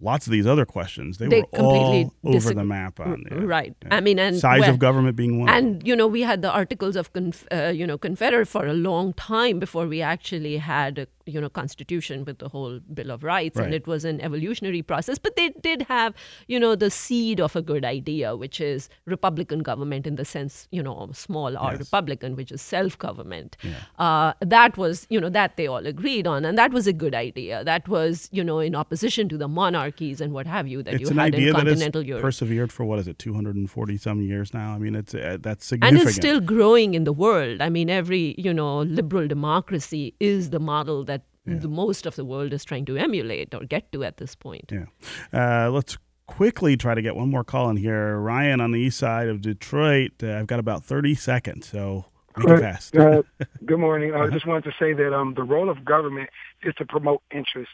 Lots 0.00 0.26
of 0.28 0.30
these 0.30 0.46
other 0.46 0.64
questions, 0.64 1.18
they, 1.18 1.26
They 1.26 1.40
were 1.40 1.46
completely 1.48 2.10
all 2.22 2.36
over 2.36 2.54
the 2.54 2.62
map 2.62 3.00
on 3.00 3.24
yeah, 3.28 3.38
right. 3.42 3.74
yeah. 3.82 3.96
I 3.96 4.00
mean, 4.00 4.20
and 4.20 4.38
size 4.38 4.60
well- 4.60 4.70
of 4.70 4.78
government 4.78 5.16
being 5.16 5.40
one. 5.40 5.48
And 5.48 5.84
you 5.84 5.96
know, 5.96 6.06
we 6.06 6.20
had 6.20 6.40
the 6.40 6.50
Articles 6.52 6.94
of 6.94 7.12
Conf- 7.12 7.48
uh, 7.50 7.72
you 7.74 7.84
know 7.84 7.98
Confederate 7.98 8.46
for 8.46 8.64
a 8.66 8.74
long 8.74 9.12
time 9.14 9.58
before 9.58 9.88
we 9.88 10.00
actually 10.00 10.58
had 10.58 10.98
a 11.00 11.06
you 11.28 11.40
know 11.40 11.48
Constitution 11.48 12.24
with 12.24 12.38
the 12.38 12.48
whole 12.48 12.80
Bill 12.98 13.10
of 13.10 13.22
Rights, 13.22 13.58
and 13.58 13.74
it 13.74 13.86
was 13.86 14.04
an 14.04 14.20
evolutionary 14.20 14.82
process. 14.82 15.18
But 15.18 15.36
they 15.36 15.50
did 15.68 15.82
have 15.82 16.14
you 16.46 16.58
know 16.58 16.74
the 16.74 16.90
seed 16.90 17.40
of 17.40 17.54
a 17.54 17.62
good 17.62 17.84
idea, 17.84 18.34
which 18.44 18.60
is 18.60 18.88
Republican 19.06 19.60
government 19.70 20.06
in 20.06 20.16
the 20.16 20.24
sense 20.24 20.66
you 20.70 20.82
know 20.82 21.10
small 21.12 21.56
R 21.56 21.72
Yes. 21.72 21.80
Republican, 21.80 22.36
which 22.36 22.50
is 22.52 22.62
self 22.62 22.98
government. 22.98 23.56
Uh, 23.98 24.32
that 24.40 24.76
was 24.76 25.06
you 25.10 25.20
know 25.20 25.28
that 25.28 25.56
they 25.56 25.66
all 25.66 25.86
agreed 25.86 26.26
on, 26.26 26.44
and 26.44 26.56
that 26.58 26.72
was 26.72 26.86
a 26.86 26.92
good 26.92 27.14
idea. 27.14 27.62
That 27.64 27.88
was 27.88 28.28
you 28.32 28.44
know 28.44 28.58
in 28.60 28.74
opposition 28.74 29.28
to 29.28 29.36
the 29.38 29.48
monarchies 29.48 30.20
and 30.20 30.32
what 30.32 30.46
have 30.46 30.66
you 30.66 30.82
that 30.82 30.94
it's 30.94 31.02
you 31.02 31.08
an 31.10 31.18
had 31.18 31.34
idea 31.34 31.48
in 31.48 31.54
that 31.54 31.66
has 31.66 31.74
continental 31.74 32.02
Europe. 32.02 32.22
persevered 32.22 32.72
for 32.72 32.84
what 32.84 32.98
is 32.98 33.08
it, 33.08 33.18
240 33.18 33.96
some 33.98 34.22
years 34.22 34.54
now? 34.54 34.74
I 34.74 34.78
mean, 34.78 34.94
it's 34.94 35.14
uh, 35.14 35.36
that's 35.40 35.66
significant 35.66 36.00
and 36.00 36.08
it's 36.08 36.16
still 36.16 36.40
growing 36.40 36.94
in 36.94 37.04
the 37.04 37.12
world. 37.12 37.60
I 37.60 37.68
mean, 37.68 37.90
every 37.90 38.34
you 38.38 38.54
know 38.54 38.80
liberal 38.82 39.26
democracy 39.28 40.14
is 40.20 40.50
the 40.50 40.60
model 40.60 41.04
that 41.04 41.17
the 41.56 41.68
most 41.68 42.06
of 42.06 42.16
the 42.16 42.24
world 42.24 42.52
is 42.52 42.64
trying 42.64 42.84
to 42.86 42.96
emulate 42.96 43.54
or 43.54 43.60
get 43.60 43.90
to 43.92 44.04
at 44.04 44.16
this 44.18 44.34
point. 44.34 44.72
Yeah. 44.72 44.86
Uh, 45.32 45.70
let's 45.70 45.96
quickly 46.26 46.76
try 46.76 46.94
to 46.94 47.02
get 47.02 47.16
one 47.16 47.30
more 47.30 47.42
call 47.42 47.68
in 47.70 47.76
here. 47.76 48.16
Ryan 48.18 48.60
on 48.60 48.72
the 48.72 48.80
east 48.80 48.98
side 48.98 49.28
of 49.28 49.40
Detroit. 49.40 50.12
Uh, 50.22 50.34
I've 50.34 50.46
got 50.46 50.60
about 50.60 50.84
30 50.84 51.14
seconds, 51.14 51.68
so 51.68 52.04
make 52.36 52.48
it 52.48 52.60
fast. 52.60 52.96
uh, 52.96 53.22
good 53.64 53.78
morning. 53.78 54.14
I 54.14 54.28
just 54.28 54.46
wanted 54.46 54.64
to 54.64 54.72
say 54.78 54.92
that 54.92 55.14
um, 55.14 55.34
the 55.34 55.42
role 55.42 55.68
of 55.68 55.84
government 55.84 56.30
is 56.62 56.74
to 56.76 56.84
promote 56.84 57.22
interest. 57.32 57.72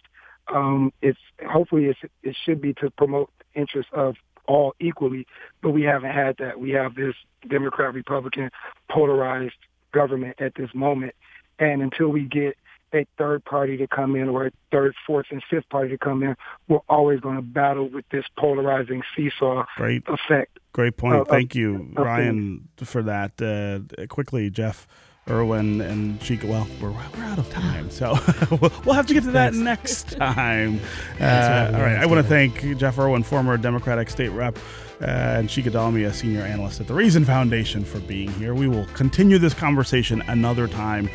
Um, 0.48 0.92
it's 1.02 1.18
hopefully 1.46 1.86
it's, 1.86 2.00
it 2.22 2.36
should 2.44 2.60
be 2.60 2.74
to 2.74 2.90
promote 2.90 3.30
interest 3.54 3.88
of 3.92 4.16
all 4.46 4.74
equally, 4.78 5.26
but 5.62 5.70
we 5.70 5.82
haven't 5.82 6.10
had 6.10 6.36
that. 6.38 6.60
We 6.60 6.70
have 6.70 6.94
this 6.94 7.14
Democrat 7.48 7.94
Republican 7.94 8.50
polarized 8.90 9.54
government 9.92 10.40
at 10.40 10.54
this 10.54 10.70
moment, 10.74 11.14
and 11.58 11.82
until 11.82 12.08
we 12.08 12.24
get 12.24 12.56
a 12.94 13.06
third 13.18 13.44
party 13.44 13.76
to 13.78 13.86
come 13.86 14.16
in 14.16 14.28
or 14.28 14.46
a 14.46 14.50
third, 14.70 14.94
fourth, 15.06 15.26
and 15.30 15.42
fifth 15.50 15.68
party 15.68 15.90
to 15.90 15.98
come 15.98 16.22
in, 16.22 16.36
we're 16.68 16.78
always 16.88 17.20
going 17.20 17.36
to 17.36 17.42
battle 17.42 17.88
with 17.88 18.08
this 18.10 18.24
polarizing 18.38 19.02
seesaw 19.16 19.64
Great. 19.76 20.02
effect. 20.08 20.58
Great 20.72 20.96
point. 20.96 21.16
Uh, 21.16 21.24
Thank 21.24 21.54
uh, 21.54 21.58
you, 21.58 21.92
uh, 21.96 22.02
Ryan, 22.02 22.68
for 22.76 23.02
that. 23.02 23.40
Uh, 23.40 24.06
quickly, 24.06 24.50
Jeff. 24.50 24.86
Irwin 25.28 25.80
and 25.80 26.20
Shikha. 26.20 26.44
Well, 26.44 26.66
we're, 26.82 26.90
we're 26.90 27.24
out 27.24 27.38
of 27.38 27.48
time, 27.50 27.90
so 27.90 28.12
we'll, 28.84 28.94
have 28.94 29.06
to 29.06 29.14
get 29.14 29.22
to 29.22 29.30
that 29.30 29.54
next 29.54 30.10
time. 30.18 30.80
Uh, 31.18 31.70
all 31.74 31.80
right. 31.80 31.96
I 31.96 32.04
want 32.04 32.22
to 32.22 32.28
thank 32.28 32.76
Jeff 32.76 32.98
Irwin, 32.98 33.22
former 33.22 33.56
Democratic 33.56 34.10
state 34.10 34.28
rep, 34.28 34.58
uh, 35.00 35.04
and 35.06 35.48
Shikha 35.48 36.06
a 36.06 36.12
senior 36.12 36.42
analyst 36.42 36.80
at 36.80 36.88
the 36.88 36.94
Reason 36.94 37.24
Foundation, 37.24 37.84
for 37.84 38.00
being 38.00 38.30
here. 38.32 38.54
We 38.54 38.68
will 38.68 38.84
continue 38.88 39.38
this 39.38 39.54
conversation 39.54 40.22
another 40.28 40.68
time. 40.68 41.08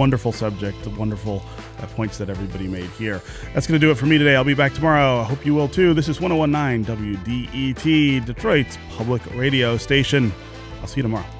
Wonderful 0.00 0.32
subject, 0.32 0.82
the 0.82 0.88
wonderful 0.88 1.42
uh, 1.78 1.86
points 1.88 2.16
that 2.16 2.30
everybody 2.30 2.66
made 2.66 2.88
here. 2.92 3.20
That's 3.52 3.66
going 3.66 3.78
to 3.78 3.86
do 3.86 3.90
it 3.90 3.96
for 3.96 4.06
me 4.06 4.16
today. 4.16 4.34
I'll 4.34 4.44
be 4.44 4.54
back 4.54 4.72
tomorrow. 4.72 5.18
I 5.20 5.24
hope 5.24 5.44
you 5.44 5.54
will 5.54 5.68
too. 5.68 5.92
This 5.92 6.08
is 6.08 6.22
1019 6.22 6.86
WDET, 6.86 8.24
Detroit's 8.24 8.78
public 8.96 9.20
radio 9.34 9.76
station. 9.76 10.32
I'll 10.80 10.86
see 10.86 11.00
you 11.00 11.02
tomorrow. 11.02 11.39